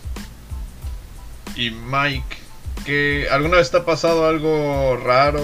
Y 1.54 1.70
Mike, 1.70 2.36
¿que 2.84 3.28
¿alguna 3.30 3.58
vez 3.58 3.70
te 3.70 3.76
ha 3.76 3.84
pasado 3.84 4.26
algo 4.26 4.96
raro 4.96 5.40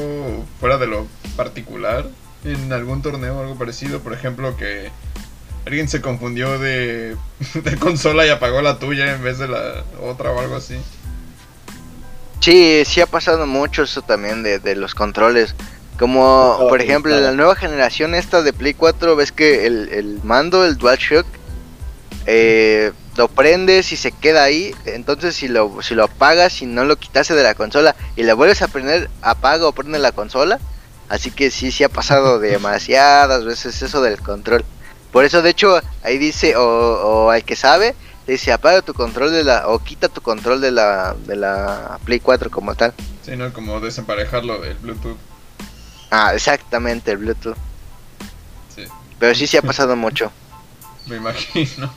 fuera 0.59 0.77
de 0.77 0.89
lo 0.89 1.07
particular 1.37 2.09
en 2.45 2.73
algún 2.73 3.01
torneo 3.01 3.39
o 3.39 3.41
algo 3.43 3.57
parecido? 3.57 4.01
Por 4.01 4.13
ejemplo, 4.13 4.57
que 4.57 4.91
alguien 5.67 5.89
se 5.89 6.01
confundió 6.01 6.59
de, 6.59 7.17
de, 7.55 7.77
consola 7.77 8.27
y 8.27 8.31
apagó 8.31 8.63
la 8.63 8.79
tuya 8.79 9.15
en 9.15 9.23
vez 9.23 9.39
de 9.39 9.49
la 9.49 9.85
otra 10.03 10.33
o 10.33 10.41
algo 10.41 10.57
así. 10.57 10.77
Sí, 12.41 12.83
sí 12.87 13.01
ha 13.01 13.07
pasado 13.07 13.47
mucho 13.47 13.83
eso 13.83 14.03
también 14.03 14.43
de, 14.43 14.59
de 14.59 14.77
los 14.77 14.95
controles. 14.95 15.55
Como 15.99 16.57
por 16.71 16.81
ejemplo 16.81 17.19
la 17.19 17.33
nueva 17.33 17.55
generación 17.55 18.15
esta 18.15 18.43
de 18.43 18.55
Play 18.55 18.73
4, 18.73 19.17
ves 19.17 19.33
que 19.33 19.67
el, 19.67 19.91
el 19.91 20.21
mando, 20.25 20.65
el 20.65 20.79
DualShock, 20.79 21.27
eh, 22.25 22.93
lo 23.17 23.29
prendes 23.29 23.93
y 23.93 23.97
se 23.97 24.11
queda 24.11 24.45
ahí. 24.45 24.75
Entonces 24.87 25.37
si 25.37 25.49
lo, 25.49 25.83
si 25.83 25.95
lo 25.95 26.05
apagas 26.05 26.63
y 26.63 26.67
no 26.67 26.85
lo 26.85 26.97
quitase 26.97 27.35
de 27.35 27.43
la 27.43 27.55
consola 27.55 27.95
y 28.17 28.23
le 28.23 28.33
vuelves 28.33 28.63
a 28.63 28.69
prender, 28.69 29.11
apaga 29.21 29.67
o 29.67 29.73
prende 29.73 29.99
la 29.99 30.13
consola, 30.13 30.59
Así 31.11 31.33
que 31.33 31.51
sí, 31.51 31.73
sí 31.73 31.85
ha 31.85 31.89
pasado 31.91 32.39
demasiadas 32.39 33.45
veces 33.45 33.83
eso 33.83 34.01
del 34.01 34.19
control. 34.21 34.65
Por 35.13 35.25
eso, 35.25 35.43
de 35.43 35.51
hecho, 35.51 35.81
ahí 36.03 36.19
dice, 36.19 36.57
o, 36.57 36.63
o 36.63 37.31
al 37.31 37.45
que 37.45 37.57
sabe, 37.57 37.95
dice 38.27 38.53
apaga 38.53 38.83
tu 38.83 38.95
control 38.95 39.33
de 39.33 39.45
la, 39.45 39.69
o 39.69 39.79
quita 39.81 40.09
tu 40.09 40.21
control 40.21 40.61
de 40.61 40.71
la, 40.71 41.15
de 41.27 41.37
la 41.37 41.99
Play 42.05 42.21
4 42.21 42.51
como 42.51 42.75
tal. 42.75 42.95
Sí, 43.25 43.37
¿no? 43.37 43.53
Como 43.53 43.81
desemparejarlo 43.81 44.61
del 44.61 44.77
Bluetooth. 44.79 45.17
Ah, 46.11 46.33
exactamente, 46.35 47.13
el 47.13 47.19
Bluetooth. 47.19 47.57
Sí. 48.75 48.85
Pero 49.19 49.35
sí, 49.35 49.47
sí 49.47 49.57
ha 49.57 49.63
pasado 49.63 49.97
mucho. 49.97 50.31
Me 51.07 51.17
imagino. 51.17 51.93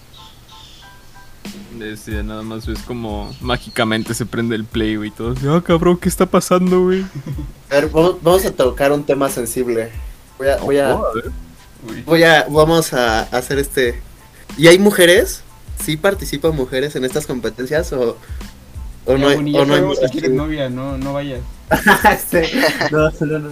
Decía, 1.77 2.23
nada 2.23 2.41
más 2.41 2.65
ves 2.65 2.79
como 2.83 3.35
mágicamente 3.41 4.13
se 4.13 4.25
prende 4.25 4.55
el 4.55 4.65
play, 4.65 4.95
güey. 4.95 5.09
Y 5.09 5.11
todos, 5.11 5.39
ah, 5.47 5.61
cabrón, 5.65 5.97
¿qué 5.97 6.07
está 6.07 6.25
pasando, 6.25 6.83
güey? 6.83 7.05
A 7.69 7.75
ver, 7.75 7.89
vamos, 7.89 8.45
a 8.45 8.51
tocar 8.51 8.91
un 8.91 9.03
tema 9.03 9.29
sensible. 9.29 9.91
Voy 10.37 10.47
a, 10.47 10.57
voy 10.57 10.77
a, 10.77 10.97
voy 12.05 12.23
a, 12.23 12.45
vamos 12.49 12.93
a 12.93 13.21
hacer 13.23 13.59
este. 13.59 14.01
¿Y 14.57 14.67
hay 14.67 14.79
mujeres? 14.79 15.43
¿Sí 15.83 15.97
participan 15.97 16.55
mujeres 16.55 16.95
en 16.95 17.03
estas 17.03 17.25
competencias 17.25 17.91
o, 17.93 18.17
o 19.05 19.17
no, 19.17 19.27
hay, 19.27 19.37
o 19.37 19.65
no 19.65 19.73
hay 19.73 20.29
novia, 20.29 20.69
no, 20.69 20.97
no 20.97 21.13
vayas. 21.13 21.41
sí, 22.29 22.61
no, 22.91 23.09
no, 23.09 23.39
no. 23.39 23.49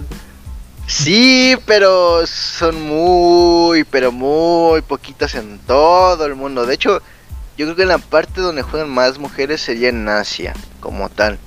Sí, 0.86 1.56
pero 1.66 2.26
son 2.26 2.80
muy, 2.82 3.84
pero 3.84 4.12
muy 4.12 4.82
poquitas 4.82 5.34
en 5.34 5.58
todo 5.60 6.26
el 6.26 6.34
mundo. 6.34 6.66
De 6.66 6.74
hecho, 6.74 7.00
yo 7.56 7.66
creo 7.66 7.76
que 7.76 7.82
en 7.82 7.88
la 7.88 7.98
parte 7.98 8.40
donde 8.40 8.62
juegan 8.62 8.90
más 8.90 9.18
mujeres 9.18 9.60
sería 9.60 9.88
en 9.88 10.08
Asia, 10.08 10.54
como 10.80 11.08
tal. 11.08 11.38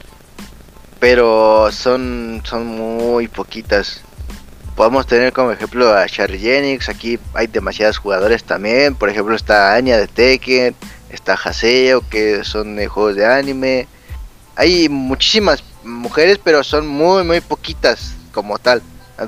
Pero 1.00 1.72
son, 1.72 2.42
son 2.46 2.66
muy 2.66 3.28
poquitas. 3.28 4.02
Podemos 4.76 5.08
tener 5.08 5.32
como 5.32 5.52
ejemplo 5.52 5.94
a 5.94 6.06
Charlie 6.06 6.40
Jennings. 6.40 6.90
Aquí 6.90 7.18
hay 7.34 7.48
demasiados 7.48 7.98
jugadores 7.98 8.44
también. 8.44 8.94
Por 8.96 9.10
ejemplo, 9.10 9.36
está 9.36 9.74
Anya 9.74 9.98
de 9.98 10.08
Tekken. 10.08 10.76
Está 11.10 11.34
Haseo, 11.34 12.08
que 12.10 12.44
son 12.44 12.76
de 12.76 12.88
juegos 12.88 13.16
de 13.16 13.26
anime. 13.26 13.88
Hay 14.58 14.90
muchísimas 14.90 15.64
mujeres, 15.84 16.40
pero 16.44 16.62
son 16.64 16.88
muy, 16.88 17.24
muy 17.24 17.40
poquitas 17.40 18.16
como 18.34 18.60
tal. 18.60 18.82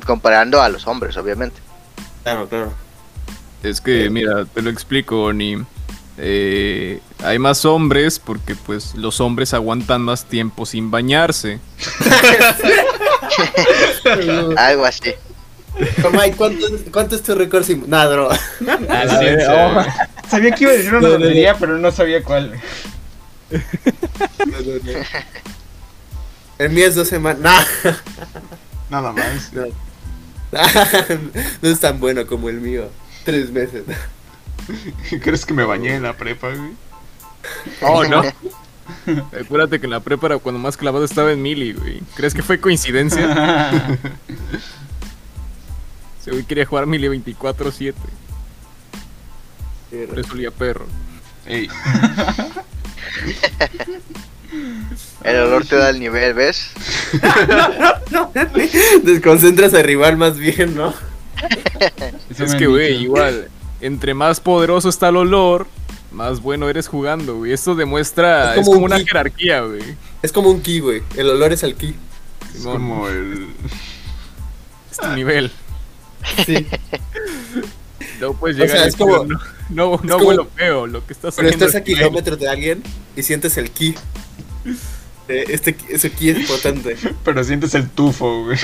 Comparando 0.05 0.61
a 0.61 0.67
los 0.67 0.85
hombres, 0.85 1.15
obviamente. 1.15 1.61
Claro, 2.23 2.49
claro. 2.49 2.73
Es 3.63 3.79
que, 3.79 4.09
mira, 4.09 4.43
te 4.45 4.61
lo 4.61 4.69
explico, 4.69 5.31
ni 5.31 5.57
eh, 6.17 6.99
hay 7.23 7.39
más 7.39 7.63
hombres 7.63 8.19
porque 8.19 8.55
pues 8.55 8.95
los 8.95 9.21
hombres 9.21 9.53
aguantan 9.53 10.01
más 10.01 10.25
tiempo 10.25 10.65
sin 10.65 10.91
bañarse. 10.91 11.59
Algo 14.57 14.85
así. 14.85 15.13
¿Cuánto, 16.91 17.15
es 17.15 17.23
tu 17.23 17.35
récord 17.35 17.63
sin... 17.63 17.89
Nada, 17.89 18.27
ah, 18.89 20.07
Sabía 20.29 20.51
que 20.51 20.63
iba 20.63 20.71
a 20.71 20.75
decir 20.75 20.93
una 20.93 21.07
tontería, 21.07 21.55
pero 21.59 21.77
no 21.77 21.91
sabía 21.91 22.23
cuál. 22.23 22.59
El 26.57 26.69
mío 26.71 26.87
es 26.87 26.95
dos 26.95 27.07
semanas. 27.07 27.67
Nada 28.89 29.11
más. 29.11 29.51
no 31.61 31.69
es 31.69 31.79
tan 31.79 31.99
bueno 31.99 32.25
como 32.25 32.49
el 32.49 32.59
mío. 32.59 32.89
Tres 33.23 33.51
meses. 33.51 33.83
¿Crees 35.21 35.45
que 35.45 35.53
me 35.53 35.63
bañé 35.63 35.95
en 35.95 36.03
la 36.03 36.13
prepa, 36.13 36.49
güey? 36.49 36.71
Oh, 37.81 38.03
no. 38.05 38.23
Acuérdate 39.39 39.79
que 39.79 39.85
en 39.85 39.91
la 39.91 39.99
prepa 39.99 40.27
era 40.27 40.37
cuando 40.37 40.59
más 40.59 40.77
clavado 40.77 41.05
estaba 41.05 41.31
en 41.31 41.41
Mili, 41.41 41.73
güey. 41.73 42.01
¿Crees 42.15 42.33
que 42.33 42.41
fue 42.41 42.59
coincidencia? 42.59 43.97
Ese 46.27 46.33
güey 46.33 46.43
quería 46.43 46.65
jugar 46.65 46.87
Mili 46.87 47.07
24-7. 47.07 47.93
Por 50.09 50.19
eso 50.19 50.33
olía 50.33 50.51
perro. 50.51 50.85
Ey. 51.45 51.69
El 55.23 55.37
olor 55.37 55.65
te 55.65 55.77
da 55.77 55.89
el 55.89 56.01
nivel, 56.01 56.33
¿ves? 56.33 56.71
Desconcentras 59.03 59.73
a 59.73 59.81
rival 59.81 60.17
más 60.17 60.37
bien, 60.37 60.75
¿no? 60.75 60.93
es 62.37 62.55
que, 62.55 62.67
güey, 62.67 63.03
igual 63.03 63.47
entre 63.79 64.13
más 64.13 64.41
poderoso 64.41 64.89
está 64.89 65.07
el 65.07 65.15
olor, 65.15 65.65
más 66.11 66.41
bueno 66.41 66.67
eres 66.67 66.89
jugando, 66.89 67.37
güey. 67.37 67.53
Esto 67.53 67.73
demuestra. 67.73 68.53
Es 68.55 68.65
como, 68.65 68.83
una 68.83 68.99
jerarquía, 68.99 69.61
güey. 69.61 69.95
Es 70.21 70.33
como 70.33 70.49
un 70.49 70.61
ki, 70.61 70.81
güey. 70.81 71.03
El 71.15 71.29
olor 71.29 71.53
es 71.53 71.63
el 71.63 71.75
ki. 71.75 71.95
Es 72.53 72.63
como 72.63 73.07
el. 73.07 73.47
Es 74.91 74.97
tu 74.97 75.07
nivel. 75.07 75.53
Sí. 76.45 76.65
No 78.19 78.33
puedes 78.33 78.57
llegar 78.57 78.77
o 78.77 78.79
sea, 78.79 78.87
es 78.87 78.95
como, 78.95 79.25
no, 79.25 79.39
no, 79.69 79.99
no 80.01 80.17
huelo 80.17 80.47
feo 80.55 80.87
lo 80.87 81.05
que 81.05 81.13
estás 81.13 81.35
Pero 81.35 81.49
estás 81.49 81.75
a 81.75 81.83
kilómetros 81.83 82.39
de 82.39 82.49
alguien 82.49 82.81
y 83.15 83.21
sientes 83.21 83.57
el 83.57 83.69
ki. 83.69 83.93
Este, 85.27 85.75
ese 85.89 86.11
ki 86.11 86.29
es 86.29 86.49
potente. 86.49 86.97
Pero 87.23 87.43
sientes 87.43 87.75
el 87.75 87.89
tufo, 87.89 88.43
güey. 88.45 88.57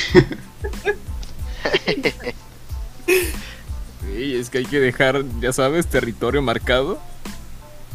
es 4.36 4.49
que 4.49 4.60
hay 4.60 4.66
que 4.66 4.80
dejar, 4.80 5.24
ya 5.39 5.51
sabes, 5.54 5.88
territorio 5.88 6.41
marcado. 6.41 6.99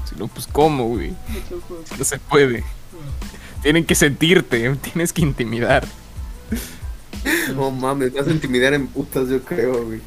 Si 0.08 0.14
no, 0.16 0.28
pues 0.28 0.46
cómo, 0.46 0.86
güey. 0.88 1.14
No 1.98 2.04
se 2.04 2.18
puede. 2.18 2.64
Tienen 3.62 3.84
que 3.84 3.94
sentirte, 3.94 4.76
tienes 4.76 5.12
que 5.12 5.22
intimidar. 5.22 5.86
No 7.54 7.70
mames, 7.70 8.12
vas 8.12 8.26
a 8.26 8.30
intimidar 8.30 8.74
en 8.74 8.86
putas, 8.86 9.28
yo 9.28 9.42
creo, 9.42 9.84
güey. 9.84 10.00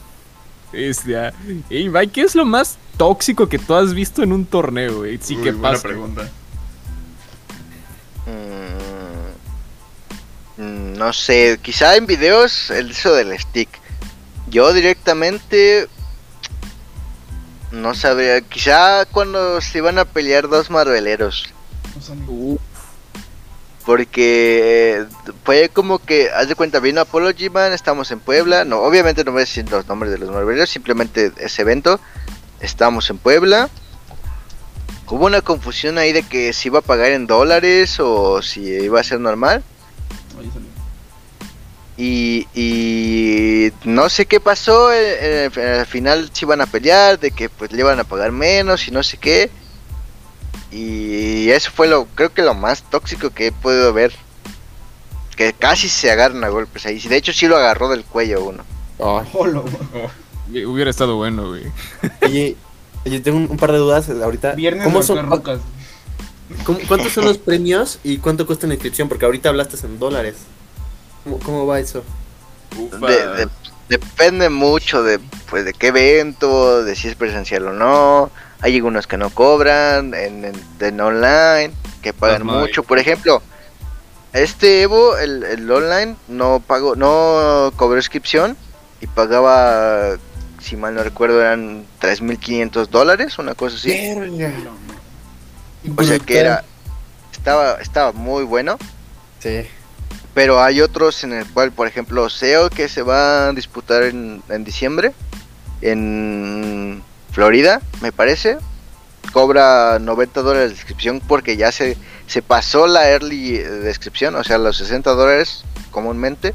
Es 0.74 1.04
ya. 1.06 1.34
Ey, 1.70 1.92
¿qué 2.08 2.22
es 2.22 2.36
lo 2.36 2.46
más 2.46 2.78
tóxico 2.98 3.50
que 3.50 3.60
tú 3.60 3.74
has 3.74 3.94
visto 3.94 4.24
en 4.24 4.32
un 4.32 4.46
torneo, 4.46 5.00
güey? 5.00 5.20
Sí, 5.22 5.36
que 5.38 5.52
pasa. 5.54 5.84
pregunta. 5.84 6.30
Mm, 10.58 10.62
mm, 10.62 10.94
no 10.98 11.12
sé, 11.12 11.60
quizá 11.62 11.96
en 11.98 12.06
videos 12.06 12.70
el 12.70 12.92
eso 12.92 13.14
del 13.14 13.38
stick. 13.38 13.70
Yo 14.50 14.72
directamente 14.74 15.88
no 17.72 17.94
sabría, 17.94 18.42
quizá 18.42 19.06
cuando 19.06 19.62
se 19.62 19.78
iban 19.80 19.98
a 19.98 20.06
pelear 20.06 20.48
dos 20.50 20.70
marveleros. 20.70 21.54
Porque 23.86 25.06
fue 25.44 25.70
como 25.70 26.00
que, 26.00 26.30
haz 26.30 26.48
de 26.48 26.56
cuenta, 26.56 26.80
vino 26.80 27.02
Apollo 27.02 27.32
G-Man, 27.32 27.74
estamos 27.74 28.12
en 28.12 28.20
Puebla. 28.20 28.64
No, 28.64 28.80
obviamente 28.82 29.24
no 29.24 29.32
voy 29.32 29.40
a 29.40 29.46
decir 29.46 29.70
los 29.70 29.88
nombres 29.88 30.12
de 30.12 30.20
los 30.20 30.30
marveleros, 30.30 30.70
simplemente 30.70 31.32
ese 31.38 31.64
evento. 31.64 32.00
Estamos 32.60 33.10
en 33.10 33.18
Puebla. 33.18 33.70
Hubo 35.08 35.26
una 35.26 35.42
confusión 35.42 35.98
ahí 35.98 36.14
de 36.14 36.24
que 36.24 36.54
si 36.54 36.70
iba 36.70 36.80
a 36.80 36.84
pagar 36.84 37.12
en 37.12 37.28
dólares 37.28 38.00
o 38.00 38.42
si 38.42 38.62
iba 38.62 39.00
a 39.00 39.04
ser 39.04 39.20
normal. 39.20 39.64
Y, 41.98 43.72
no 43.84 44.10
sé 44.10 44.26
qué 44.26 44.40
pasó, 44.40 44.92
eh, 44.92 45.50
eh, 45.56 45.78
al 45.82 45.86
final 45.86 46.30
se 46.34 46.46
iban 46.46 46.62
a 46.62 46.66
pelear, 46.66 47.20
de 47.20 47.32
que 47.32 47.50
pues 47.50 47.72
le 47.72 47.80
iban 47.82 48.00
a 48.00 48.04
pagar 48.04 48.32
menos 48.32 48.88
y 48.88 48.92
no 48.92 49.04
sé 49.04 49.18
qué. 49.18 49.52
Y 50.72 51.50
eso 51.50 51.70
fue 51.72 51.88
lo, 51.88 52.06
creo 52.16 52.34
que 52.34 52.42
lo 52.42 52.54
más 52.54 52.84
tóxico 52.84 53.32
que 53.32 53.48
he 53.48 53.52
podido 53.52 53.92
ver. 53.94 54.14
Que 55.42 55.54
casi 55.54 55.90
se 55.90 56.12
agarran 56.12 56.44
a 56.44 56.50
golpes 56.50 56.86
ahí. 56.86 57.00
De 57.00 57.18
hecho 57.18 57.34
sí 57.34 57.48
lo 57.48 57.58
agarró 57.58 57.90
del 57.90 58.06
cuello 58.06 58.44
uno. 58.44 58.64
Oh, 59.00 59.24
Hubiera 60.68 60.92
estado 60.92 61.16
bueno, 61.16 61.48
güey. 61.48 61.64
Oye, 62.22 62.56
yo 63.06 63.24
tengo 63.24 63.40
un, 63.40 63.58
par 63.58 63.72
de 63.72 63.80
dudas 63.80 64.08
ahorita. 64.08 64.56
¿Cómo 64.84 65.02
son, 65.02 65.28
¿Cuántos 66.88 67.12
son 67.12 67.26
los 67.26 67.38
premios 67.40 67.98
y 68.04 68.18
cuánto 68.18 68.46
cuesta 68.46 68.68
la 68.68 68.76
inscripción? 68.76 69.10
Porque 69.10 69.26
ahorita 69.26 69.50
hablaste 69.50 69.84
en 69.84 69.98
dólares. 69.98 70.36
¿Cómo, 71.44 71.66
va 71.66 71.80
eso? 71.80 72.04
depende 73.90 74.50
mucho 74.50 75.02
de 75.02 75.20
pues 75.50 75.66
de 75.66 75.74
qué 75.74 75.88
evento, 75.88 76.84
de 76.84 76.96
si 76.96 77.08
es 77.08 77.16
presencial 77.16 77.66
o 77.66 77.74
no. 77.74 78.30
Hay 78.60 78.76
algunos 78.76 79.08
que 79.08 79.18
no 79.18 79.32
cobran 79.32 80.14
en, 80.14 81.02
online, 81.02 81.72
que 82.04 82.14
pagan 82.14 82.46
mucho. 82.46 82.84
Por 82.84 83.00
ejemplo, 83.00 83.42
este 84.34 84.82
Evo, 84.82 85.18
el, 85.18 85.70
online, 85.70 86.16
no 86.28 86.62
pagó, 86.66 86.96
no 86.96 87.72
cobró 87.76 87.98
inscripción 87.98 88.56
y 89.02 89.08
pagaba, 89.08 90.18
si 90.60 90.78
mal 90.78 90.96
no 90.96 91.04
recuerdo, 91.04 91.42
eran 91.42 91.86
3.500 92.00 92.88
dólares, 92.88 93.40
una 93.40 93.56
cosa 93.56 93.76
así. 93.76 93.92
O 95.98 96.04
sea 96.04 96.20
que 96.20 96.40
era, 96.40 96.64
estaba, 97.32 97.82
estaba 97.82 98.12
muy 98.12 98.44
bueno. 98.44 98.78
Sí. 99.40 99.68
Pero 100.34 100.62
hay 100.62 100.80
otros 100.80 101.24
en 101.24 101.34
el 101.34 101.46
cual, 101.48 101.72
por 101.72 101.88
ejemplo, 101.88 102.30
SEO 102.30 102.70
que 102.70 102.88
se 102.88 103.02
va 103.02 103.48
a 103.48 103.52
disputar 103.54 104.04
en, 104.04 104.42
diciembre 104.64 105.14
en 105.82 107.04
Florida, 107.32 107.82
me 108.02 108.12
parece. 108.12 108.58
Cobra 109.34 110.00
90 110.00 110.42
dólares 110.42 110.70
de 110.70 110.76
inscripción 110.76 111.22
porque 111.28 111.58
ya 111.58 111.72
se, 111.72 111.98
se 112.32 112.42
pasó 112.42 112.88
la 112.88 113.10
early 113.10 113.58
descripción, 113.58 114.36
o 114.36 114.44
sea, 114.46 114.58
los 114.58 114.78
60 114.78 115.12
dólares 115.16 115.66
comúnmente. 115.92 116.54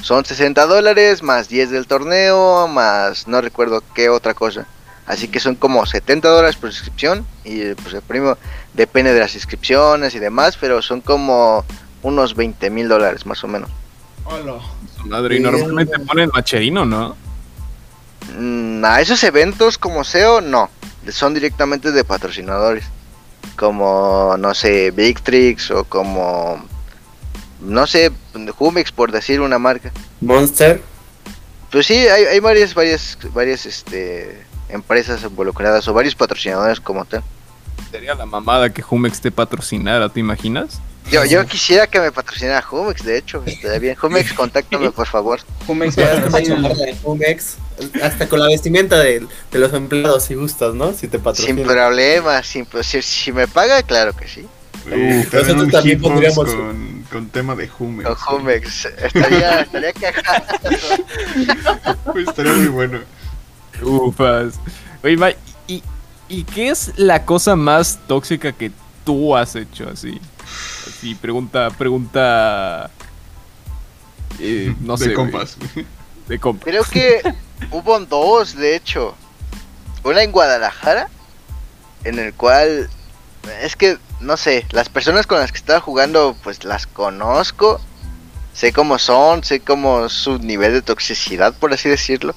Son 0.00 0.24
60 0.24 0.64
dólares 0.64 1.22
más 1.22 1.50
10 1.50 1.68
del 1.68 1.86
torneo, 1.86 2.66
más 2.68 3.28
no 3.28 3.42
recuerdo 3.42 3.82
qué 3.94 4.08
otra 4.08 4.32
cosa. 4.32 4.66
Así 5.04 5.28
que 5.28 5.38
son 5.38 5.56
como 5.56 5.84
70 5.84 6.26
dólares 6.26 6.56
por 6.56 6.70
inscripción 6.70 7.26
y 7.44 7.74
pues 7.74 7.92
el 7.92 8.00
premio 8.00 8.38
depende 8.72 9.12
de 9.12 9.20
las 9.20 9.34
inscripciones 9.34 10.14
y 10.14 10.20
demás, 10.20 10.56
pero 10.58 10.80
son 10.80 11.02
como 11.02 11.66
unos 12.00 12.34
20 12.34 12.70
mil 12.70 12.88
dólares 12.88 13.26
más 13.26 13.44
o 13.44 13.48
menos. 13.48 13.68
Hola. 14.24 14.54
Madre, 15.04 15.36
y 15.36 15.40
normalmente 15.40 15.98
ponen 15.98 16.30
macherino, 16.32 16.86
¿no? 16.86 17.14
Mm, 18.38 18.82
a 18.86 19.02
esos 19.02 19.22
eventos 19.22 19.76
como 19.76 20.02
SEO, 20.02 20.40
no. 20.40 20.70
Son 21.10 21.34
directamente 21.34 21.92
de 21.92 22.04
patrocinadores. 22.04 22.86
Como, 23.56 24.36
no 24.38 24.54
sé, 24.54 24.90
Victrix 24.90 25.70
o 25.70 25.84
como 25.84 26.62
no 27.60 27.86
sé, 27.86 28.10
Humex 28.58 28.92
por 28.92 29.12
decir 29.12 29.40
una 29.40 29.58
marca. 29.58 29.92
Monster. 30.20 30.82
Pues 31.70 31.86
sí, 31.86 31.94
hay, 31.94 32.24
hay 32.24 32.40
varias, 32.40 32.74
varias, 32.74 33.18
varias 33.32 33.66
este, 33.66 34.44
empresas 34.68 35.22
involucradas 35.22 35.86
o 35.88 35.94
varios 35.94 36.14
patrocinadores 36.14 36.80
como 36.80 37.04
tal. 37.04 37.22
Sería 37.90 38.14
la 38.14 38.26
mamada 38.26 38.70
que 38.70 38.82
Humex 38.88 39.20
te 39.20 39.30
patrocinara, 39.30 40.08
¿te 40.08 40.20
imaginas? 40.20 40.80
Yo, 41.10 41.24
yo 41.24 41.44
quisiera 41.46 41.86
que 41.86 41.98
me 42.00 42.12
patrocinara 42.12 42.64
Humex, 42.70 43.04
de 43.04 43.18
hecho, 43.18 43.42
estaría 43.46 43.78
bien. 43.78 43.96
Humex, 44.00 44.32
contáctame 44.32 44.90
por 44.92 45.06
favor. 45.06 45.40
Humex, 45.66 45.96
Humex, 47.04 47.56
hasta 48.02 48.28
con 48.28 48.40
la 48.40 48.46
vestimenta 48.46 48.98
de, 48.98 49.26
de, 49.50 49.58
los 49.58 49.72
empleados 49.72 50.24
si 50.24 50.34
gustas, 50.34 50.74
¿no? 50.74 50.92
Si 50.92 51.08
te 51.08 51.18
patrocina. 51.18 51.56
Sin 51.56 51.66
problema, 51.66 52.42
sin, 52.42 52.66
si, 52.82 53.02
si 53.02 53.32
me 53.32 53.48
paga, 53.48 53.82
claro 53.82 54.14
que 54.14 54.28
sí. 54.28 54.46
nosotros 54.86 55.70
también 55.70 56.00
pondríamos 56.00 56.54
con, 56.54 57.04
con, 57.10 57.28
tema 57.28 57.54
de 57.54 57.70
Humex. 57.78 58.08
Con 58.08 58.40
Humex, 58.40 58.84
estaría, 58.84 59.60
estaría 59.60 59.92
cagado. 59.92 60.44
estaría 62.28 62.52
muy 62.52 62.68
bueno. 62.68 63.00
Ufas. 63.82 64.54
Oye, 65.02 65.16
Mike, 65.16 65.38
¿y, 65.66 65.82
¿y 66.28 66.44
qué 66.44 66.68
es 66.68 66.92
la 66.96 67.24
cosa 67.24 67.56
más 67.56 67.98
tóxica 68.06 68.52
que 68.52 68.70
tú 69.04 69.36
has 69.36 69.56
hecho 69.56 69.88
así? 69.88 70.20
Así, 70.86 71.14
pregunta, 71.14 71.70
pregunta. 71.70 72.90
Eh, 74.38 74.74
no 74.80 74.96
de 74.96 75.06
sé. 75.06 75.12
Compas. 75.14 75.56
De 76.28 76.38
compas. 76.38 76.64
Creo 76.64 76.84
que 76.84 77.22
hubo 77.70 77.98
dos, 78.00 78.56
de 78.56 78.76
hecho. 78.76 79.14
Una 80.02 80.22
en 80.22 80.32
Guadalajara, 80.32 81.08
en 82.04 82.18
el 82.18 82.34
cual. 82.34 82.88
Es 83.62 83.76
que, 83.76 83.98
no 84.20 84.36
sé, 84.36 84.66
las 84.70 84.88
personas 84.88 85.26
con 85.26 85.38
las 85.38 85.52
que 85.52 85.58
estaba 85.58 85.80
jugando, 85.80 86.36
pues 86.42 86.64
las 86.64 86.86
conozco. 86.86 87.80
Sé 88.52 88.72
cómo 88.72 88.98
son, 88.98 89.44
sé 89.44 89.60
cómo 89.60 90.08
su 90.08 90.38
nivel 90.38 90.72
de 90.72 90.82
toxicidad, 90.82 91.54
por 91.54 91.72
así 91.72 91.88
decirlo 91.88 92.34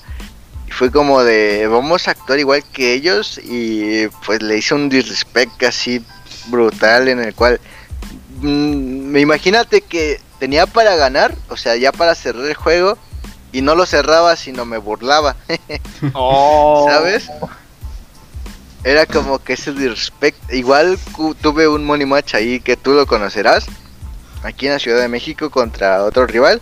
fue 0.73 0.91
como 0.91 1.23
de 1.23 1.67
vamos 1.67 2.07
a 2.07 2.11
actuar 2.11 2.39
igual 2.39 2.63
que 2.73 2.93
ellos 2.93 3.39
y 3.43 4.07
pues 4.25 4.41
le 4.41 4.57
hice 4.57 4.73
un 4.73 4.89
disrespect 4.89 5.61
así 5.63 6.03
brutal 6.47 7.07
en 7.07 7.19
el 7.19 7.35
cual 7.35 7.61
mm, 8.41 9.11
me 9.11 9.19
imagínate 9.19 9.81
que 9.81 10.19
tenía 10.39 10.65
para 10.65 10.95
ganar, 10.95 11.35
o 11.49 11.57
sea, 11.57 11.75
ya 11.75 11.91
para 11.91 12.15
cerrar 12.15 12.45
el 12.45 12.55
juego 12.55 12.97
y 13.53 13.61
no 13.61 13.75
lo 13.75 13.85
cerraba 13.85 14.35
sino 14.35 14.65
me 14.65 14.77
burlaba. 14.77 15.37
oh. 16.13 16.85
¿Sabes? 16.89 17.29
Era 18.83 19.05
como 19.05 19.39
que 19.39 19.53
ese 19.53 19.71
disrespect. 19.71 20.51
Igual 20.51 20.99
tuve 21.41 21.69
un 21.69 21.85
money 21.85 22.05
match 22.05 22.35
ahí 22.35 22.59
que 22.59 22.75
tú 22.75 22.91
lo 22.91 23.05
conocerás. 23.05 23.65
Aquí 24.43 24.67
en 24.67 24.73
la 24.73 24.79
Ciudad 24.79 24.99
de 24.99 25.07
México 25.07 25.49
contra 25.49 26.03
otro 26.03 26.27
rival. 26.27 26.61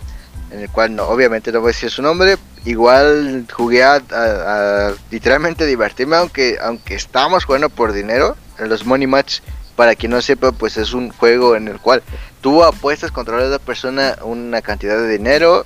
En 0.52 0.60
el 0.60 0.70
cual 0.70 0.94
no, 0.94 1.04
obviamente 1.04 1.50
no 1.50 1.60
voy 1.60 1.70
a 1.70 1.72
decir 1.72 1.90
su 1.90 2.02
nombre, 2.02 2.36
igual 2.66 3.46
jugué 3.50 3.82
a, 3.82 4.92
literalmente 5.10 5.64
divertirme, 5.64 6.16
aunque, 6.16 6.58
aunque 6.60 6.94
estábamos 6.94 7.46
jugando 7.46 7.70
por 7.70 7.94
dinero. 7.94 8.36
En 8.58 8.68
los 8.68 8.84
Money 8.84 9.06
Match, 9.06 9.40
para 9.76 9.94
quien 9.94 10.12
no 10.12 10.20
sepa, 10.20 10.52
pues 10.52 10.76
es 10.76 10.92
un 10.92 11.08
juego 11.10 11.56
en 11.56 11.68
el 11.68 11.80
cual 11.80 12.02
tú 12.42 12.62
apuestas 12.62 13.10
contra 13.10 13.38
la 13.38 13.46
otra 13.46 13.58
persona 13.60 14.18
una 14.22 14.60
cantidad 14.60 14.98
de 14.98 15.08
dinero 15.08 15.64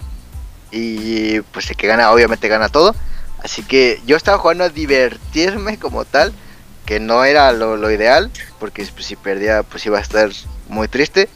y 0.76 1.40
pues 1.52 1.70
el 1.70 1.76
que 1.76 1.86
gana, 1.86 2.12
obviamente 2.12 2.48
gana 2.48 2.68
todo. 2.68 2.94
Así 3.42 3.62
que 3.62 4.00
yo 4.06 4.16
estaba 4.16 4.38
jugando 4.38 4.64
a 4.64 4.68
divertirme 4.68 5.78
como 5.78 6.04
tal, 6.04 6.32
que 6.84 7.00
no 7.00 7.24
era 7.24 7.52
lo, 7.52 7.76
lo 7.76 7.90
ideal, 7.90 8.30
porque 8.60 8.86
pues, 8.94 9.06
si 9.06 9.16
perdía, 9.16 9.62
pues 9.62 9.86
iba 9.86 9.98
a 9.98 10.02
estar 10.02 10.30
muy 10.68 10.88
triste. 10.88 11.28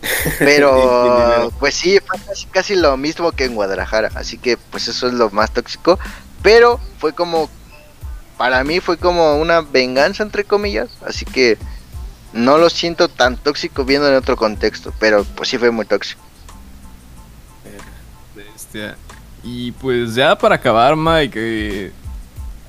Pero 0.38 1.52
pues 1.58 1.74
sí, 1.74 1.98
fue 2.06 2.18
casi, 2.52 2.76
lo 2.76 2.96
mismo 2.96 3.32
que 3.32 3.44
en 3.44 3.56
Guadalajara, 3.56 4.10
así 4.14 4.38
que 4.38 4.56
pues 4.56 4.86
eso 4.86 5.08
es 5.08 5.12
lo 5.14 5.28
más 5.30 5.50
tóxico, 5.50 5.98
pero 6.40 6.78
fue 6.98 7.14
como, 7.14 7.50
para 8.36 8.62
mí 8.62 8.78
fue 8.78 8.96
como 8.96 9.38
una 9.38 9.60
venganza 9.60 10.22
entre 10.22 10.44
comillas, 10.44 10.88
así 11.04 11.24
que 11.24 11.58
no 12.32 12.58
lo 12.58 12.70
siento 12.70 13.08
tan 13.08 13.36
tóxico 13.36 13.84
viendo 13.84 14.08
en 14.08 14.14
otro 14.14 14.36
contexto, 14.36 14.94
pero 15.00 15.24
pues 15.24 15.48
sí 15.48 15.58
fue 15.58 15.72
muy 15.72 15.84
tóxico. 15.84 16.27
Y 19.42 19.72
pues 19.72 20.14
ya 20.14 20.36
para 20.36 20.56
acabar, 20.56 20.96
Mike, 20.96 21.92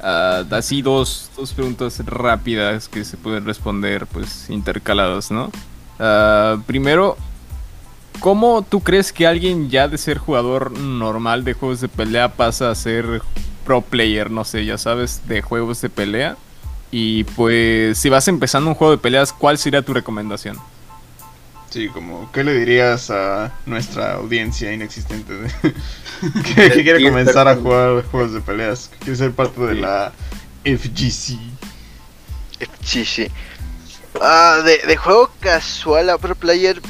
uh, 0.02 0.54
así 0.54 0.82
dos, 0.82 1.30
dos 1.36 1.54
preguntas 1.54 2.00
rápidas 2.06 2.88
que 2.88 3.04
se 3.04 3.18
pueden 3.18 3.46
responder 3.46 4.06
pues 4.08 4.50
intercaladas, 4.50 5.32
¿no? 5.32 5.52
Ah, 6.00 6.58
primero, 6.66 7.18
¿cómo 8.22 8.66
tú 8.68 8.80
crees 8.80 9.12
que 9.12 9.28
alguien 9.28 9.70
ya 9.70 9.88
de 9.88 9.98
ser 9.98 10.18
jugador 10.18 10.72
normal 10.80 11.44
de 11.44 11.54
juegos 11.54 11.82
de 11.82 11.90
pelea 11.90 12.30
pasa 12.30 12.72
a 12.72 12.76
ser 12.76 13.22
pro 13.66 13.82
player? 13.82 14.32
No 14.32 14.46
sé, 14.46 14.66
ya 14.66 14.78
sabes, 14.78 15.28
de 15.28 15.42
juegos 15.42 15.82
de 15.82 15.90
pelea. 15.90 16.38
Y 16.92 17.26
pues, 17.26 17.98
si 18.00 18.10
vas 18.10 18.28
empezando 18.28 18.70
un 18.70 18.76
juego 18.76 18.92
de 18.92 18.98
peleas, 18.98 19.34
¿cuál 19.34 19.58
sería 19.58 19.84
tu 19.84 19.94
recomendación? 19.94 20.58
Sí, 21.70 21.88
como, 21.90 22.32
¿qué 22.32 22.44
le 22.44 22.56
dirías 22.56 23.12
a 23.12 23.54
nuestra 23.68 24.14
audiencia 24.14 24.74
inexistente 24.74 25.34
que, 26.56 26.84
quiere 26.84 27.04
comenzar 27.04 27.48
a 27.48 27.56
jugar 27.56 28.04
juegos 28.06 28.34
de 28.34 28.42
peleas? 28.42 28.88
Que 28.88 28.98
quiere 28.98 29.16
ser 29.16 29.32
parte 29.34 29.62
de 29.62 29.76
la 29.76 30.12
FGC. 30.64 31.38
FGC. 32.60 33.32
Ah, 34.20 34.64
de, 34.66 34.98
juego 34.98 35.32
casual 35.40 36.10
a 36.10 36.18
pro 36.18 36.34
player, 36.34 36.82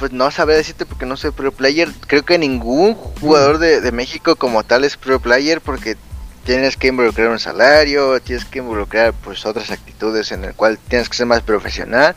pues 0.00 0.10
no 0.10 0.30
sabría 0.32 0.56
decirte 0.56 0.86
porque 0.86 1.06
no 1.06 1.16
soy 1.16 1.30
pro 1.30 1.52
player. 1.52 1.88
Creo 2.08 2.24
que 2.24 2.36
ningún 2.36 2.94
jugador 2.94 3.58
de, 3.58 3.92
México 3.92 4.34
como 4.34 4.64
tal 4.64 4.82
es 4.82 4.96
pro 4.96 5.20
player 5.20 5.60
porque 5.60 5.96
tienes 6.44 6.76
que 6.76 6.88
involucrar 6.88 7.28
un 7.28 7.38
salario, 7.38 8.20
tienes 8.20 8.44
que 8.44 8.58
involucrar 8.58 9.12
pues 9.12 9.46
otras 9.46 9.70
actitudes 9.70 10.32
en 10.32 10.44
el 10.44 10.54
cual 10.54 10.78
tienes 10.88 11.08
que 11.08 11.16
ser 11.16 11.26
más 11.26 11.42
profesional, 11.42 12.16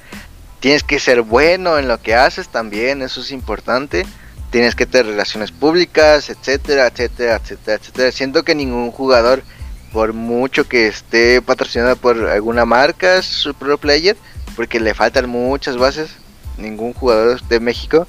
tienes 0.63 0.81
que 0.81 0.97
ser 0.97 1.23
bueno 1.23 1.77
en 1.77 1.89
lo 1.89 2.01
que 2.01 2.15
haces 2.15 2.47
también, 2.47 3.01
eso 3.01 3.19
es 3.19 3.31
importante. 3.31 4.05
Tienes 4.49 4.75
que 4.75 4.85
tener 4.85 5.07
relaciones 5.07 5.51
públicas, 5.51 6.29
etcétera, 6.29 6.87
etcétera, 6.87 7.35
etcétera, 7.35 7.77
etcétera. 7.81 8.11
Siento 8.13 8.43
que 8.43 8.55
ningún 8.55 8.89
jugador 8.89 9.43
por 9.91 10.13
mucho 10.13 10.65
que 10.69 10.87
esté 10.87 11.41
patrocinado 11.41 11.97
por 11.97 12.29
alguna 12.29 12.63
marca, 12.63 13.21
su 13.23 13.53
pro 13.53 13.77
player, 13.77 14.15
porque 14.55 14.79
le 14.79 14.93
faltan 14.93 15.29
muchas 15.29 15.75
bases, 15.75 16.11
ningún 16.57 16.93
jugador 16.93 17.41
de 17.41 17.59
México. 17.59 18.07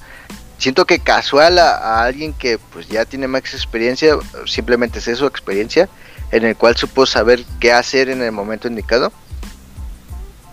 Siento 0.56 0.84
que 0.84 1.00
casual 1.00 1.58
a, 1.58 2.04
alguien 2.04 2.32
que 2.34 2.58
pues 2.72 2.86
ya 2.86 3.04
tiene 3.04 3.26
más 3.26 3.52
experiencia, 3.52 4.16
simplemente 4.46 5.00
es 5.00 5.18
su 5.18 5.26
experiencia, 5.26 5.88
en 6.30 6.44
el 6.44 6.54
cual 6.54 6.76
supo 6.76 7.04
saber 7.04 7.44
qué 7.58 7.72
hacer 7.72 8.10
en 8.10 8.22
el 8.22 8.30
momento 8.30 8.68
indicado. 8.68 9.12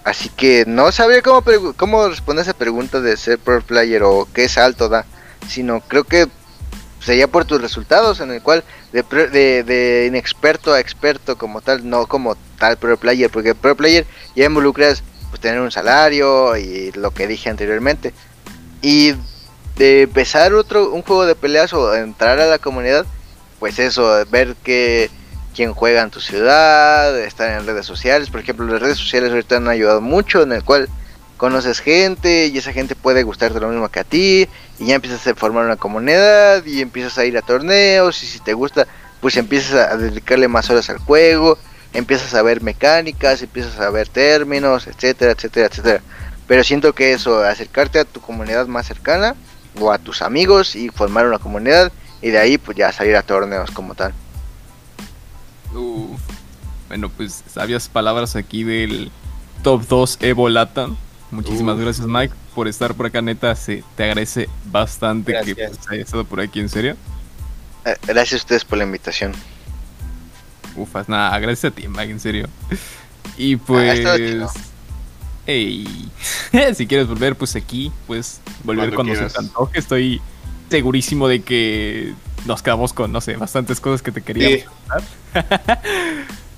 Así 0.03 0.29
que 0.29 0.65
no 0.65 0.91
sabría 0.91 1.21
cómo, 1.21 1.43
cómo 1.77 2.07
responder 2.07 2.43
esa 2.43 2.53
pregunta 2.53 3.01
de 3.01 3.17
ser 3.17 3.37
pro 3.37 3.61
player 3.61 4.01
o 4.03 4.27
qué 4.33 4.49
salto 4.49 4.89
da, 4.89 5.05
sino 5.47 5.79
creo 5.81 6.03
que 6.03 6.27
sería 6.99 7.27
por 7.27 7.45
tus 7.45 7.61
resultados, 7.61 8.19
en 8.19 8.31
el 8.31 8.41
cual 8.41 8.63
de, 8.91 9.63
de, 9.63 10.05
inexperto 10.07 10.73
a 10.73 10.79
experto 10.79 11.37
como 11.37 11.61
tal, 11.61 11.87
no 11.87 12.07
como 12.07 12.35
tal 12.57 12.77
pro 12.77 12.97
player, 12.97 13.29
porque 13.29 13.55
pro 13.55 13.75
player 13.75 14.05
ya 14.35 14.45
involucras 14.45 15.03
pues 15.29 15.39
tener 15.39 15.61
un 15.61 15.71
salario 15.71 16.57
y 16.57 16.91
lo 16.93 17.11
que 17.11 17.27
dije 17.27 17.49
anteriormente. 17.49 18.13
Y 18.81 19.13
de 19.77 20.03
empezar 20.03 20.53
otro 20.53 20.91
un 20.91 21.03
juego 21.03 21.25
de 21.25 21.35
peleas 21.35 21.73
o 21.73 21.93
entrar 21.95 22.39
a 22.39 22.47
la 22.47 22.57
comunidad, 22.59 23.05
pues 23.59 23.79
eso, 23.79 24.25
ver 24.29 24.55
que 24.63 25.09
quién 25.61 25.75
juega 25.75 26.01
en 26.01 26.09
tu 26.09 26.19
ciudad, 26.19 27.19
estar 27.19 27.51
en 27.51 27.67
redes 27.67 27.85
sociales, 27.85 28.31
por 28.31 28.39
ejemplo, 28.39 28.65
las 28.65 28.81
redes 28.81 28.97
sociales 28.97 29.29
ahorita 29.29 29.57
han 29.57 29.67
ayudado 29.67 30.01
mucho 30.01 30.41
en 30.41 30.53
el 30.53 30.63
cual 30.63 30.89
conoces 31.37 31.81
gente 31.81 32.47
y 32.47 32.57
esa 32.57 32.73
gente 32.73 32.95
puede 32.95 33.21
gustarte 33.21 33.59
lo 33.59 33.67
mismo 33.67 33.87
que 33.89 33.99
a 33.99 34.03
ti 34.03 34.47
y 34.79 34.85
ya 34.87 34.95
empiezas 34.95 35.27
a 35.27 35.35
formar 35.35 35.65
una 35.65 35.75
comunidad 35.75 36.65
y 36.65 36.81
empiezas 36.81 37.15
a 37.19 37.25
ir 37.25 37.37
a 37.37 37.43
torneos 37.43 38.23
y 38.23 38.25
si 38.25 38.39
te 38.39 38.55
gusta 38.55 38.87
pues 39.19 39.37
empiezas 39.37 39.91
a 39.91 39.97
dedicarle 39.97 40.47
más 40.47 40.67
horas 40.71 40.89
al 40.89 40.97
juego, 40.97 41.59
empiezas 41.93 42.33
a 42.33 42.41
ver 42.41 42.63
mecánicas, 42.63 43.43
empiezas 43.43 43.79
a 43.79 43.91
ver 43.91 44.09
términos, 44.09 44.87
etcétera, 44.87 45.33
etcétera, 45.33 45.67
etcétera. 45.67 46.01
Pero 46.47 46.63
siento 46.63 46.93
que 46.93 47.13
eso, 47.13 47.43
acercarte 47.43 47.99
a 47.99 48.05
tu 48.05 48.19
comunidad 48.19 48.65
más 48.65 48.87
cercana 48.87 49.35
o 49.79 49.91
a 49.91 49.99
tus 49.99 50.23
amigos 50.23 50.75
y 50.75 50.89
formar 50.89 51.27
una 51.27 51.37
comunidad 51.37 51.91
Y 52.19 52.31
de 52.31 52.39
ahí 52.39 52.57
pues 52.57 52.75
ya 52.75 52.91
salir 52.91 53.15
a 53.15 53.21
torneos 53.21 53.69
como 53.69 53.93
tal. 53.93 54.11
Bueno, 56.87 57.09
pues 57.09 57.43
sabias 57.51 57.87
palabras 57.89 58.35
aquí 58.35 58.63
del 58.63 59.11
top 59.63 59.87
2 59.87 60.17
Evo 60.21 60.49
Latam. 60.49 60.97
Muchísimas 61.31 61.77
gracias 61.79 62.07
Mike 62.07 62.33
por 62.53 62.67
estar 62.67 62.93
por 62.93 63.05
acá, 63.05 63.21
neta, 63.21 63.55
se 63.55 63.83
te 63.95 64.03
agradece 64.03 64.49
bastante 64.65 65.33
que 65.45 65.55
pues, 65.55 65.79
hayas 65.89 66.05
estado 66.05 66.25
por 66.25 66.41
aquí, 66.41 66.59
en 66.59 66.69
serio. 66.69 66.95
Eh, 67.85 67.95
gracias 68.05 68.33
a 68.33 68.43
ustedes 68.43 68.65
por 68.65 68.77
la 68.77 68.83
invitación. 68.83 69.33
Ufas, 70.75 71.09
nada, 71.09 71.37
gracias 71.39 71.71
a 71.71 71.75
ti, 71.75 71.87
Mike, 71.87 72.11
en 72.11 72.19
serio. 72.19 72.47
Y 73.37 73.55
pues... 73.55 74.05
Hey, 75.47 76.11
si 76.75 76.85
quieres 76.85 77.07
volver, 77.07 77.35
pues 77.35 77.55
aquí, 77.55 77.91
pues 78.05 78.41
volver 78.63 78.93
cuando, 78.93 79.15
se 79.15 79.25
te 79.25 79.39
antoje. 79.39 79.79
Estoy 79.79 80.21
segurísimo 80.69 81.27
de 81.27 81.41
que 81.41 82.13
nos 82.45 82.61
quedamos 82.61 82.93
con, 82.93 83.11
no 83.11 83.21
sé, 83.21 83.35
bastantes 83.35 83.79
cosas 83.79 84.01
que 84.01 84.11
te 84.11 84.21
quería 84.21 84.65
contar. 84.65 85.03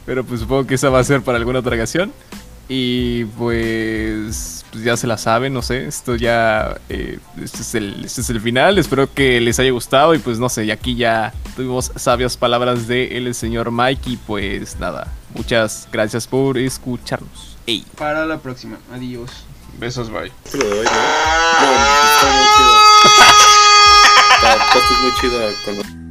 Pero 0.05 0.23
pues 0.23 0.41
supongo 0.41 0.67
que 0.67 0.75
esa 0.75 0.89
va 0.89 0.99
a 0.99 1.03
ser 1.03 1.21
para 1.21 1.37
alguna 1.37 1.59
otra 1.59 1.75
ocasión. 1.75 2.11
Y 2.69 3.25
pues, 3.25 4.63
pues, 4.71 4.83
ya 4.83 4.95
se 4.95 5.05
la 5.05 5.17
saben, 5.17 5.53
no 5.53 5.61
sé, 5.61 5.85
esto 5.85 6.15
ya, 6.15 6.77
eh, 6.89 7.19
este, 7.41 7.61
es 7.61 7.75
el, 7.75 8.05
este 8.05 8.21
es 8.21 8.29
el 8.29 8.39
final, 8.39 8.77
espero 8.77 9.13
que 9.13 9.41
les 9.41 9.59
haya 9.59 9.71
gustado 9.71 10.15
y 10.15 10.19
pues 10.19 10.39
no 10.39 10.47
sé, 10.47 10.65
y 10.65 10.71
aquí 10.71 10.95
ya 10.95 11.33
tuvimos 11.55 11.91
sabias 11.97 12.37
palabras 12.37 12.87
de 12.87 13.17
el 13.17 13.35
señor 13.35 13.69
Mike 13.71 14.09
y 14.11 14.17
pues 14.17 14.79
nada, 14.79 15.11
muchas 15.35 15.89
gracias 15.91 16.25
por 16.25 16.57
escucharnos. 16.57 17.57
Para 17.97 18.25
la 18.25 18.39
próxima, 18.39 18.77
adiós. 18.93 19.29
Besos, 19.77 20.09
bye. 20.09 20.31
Te 20.49 20.57
lo 20.57 20.65
doy, 20.65 20.85
¿no? 20.85 20.91
No, 20.91 21.73
está 21.73 22.27
muy 22.31 22.45
chido. 22.57 23.72
Está, 24.43 25.01
muy 25.01 25.13
chido 25.19 25.39
con 25.65 26.02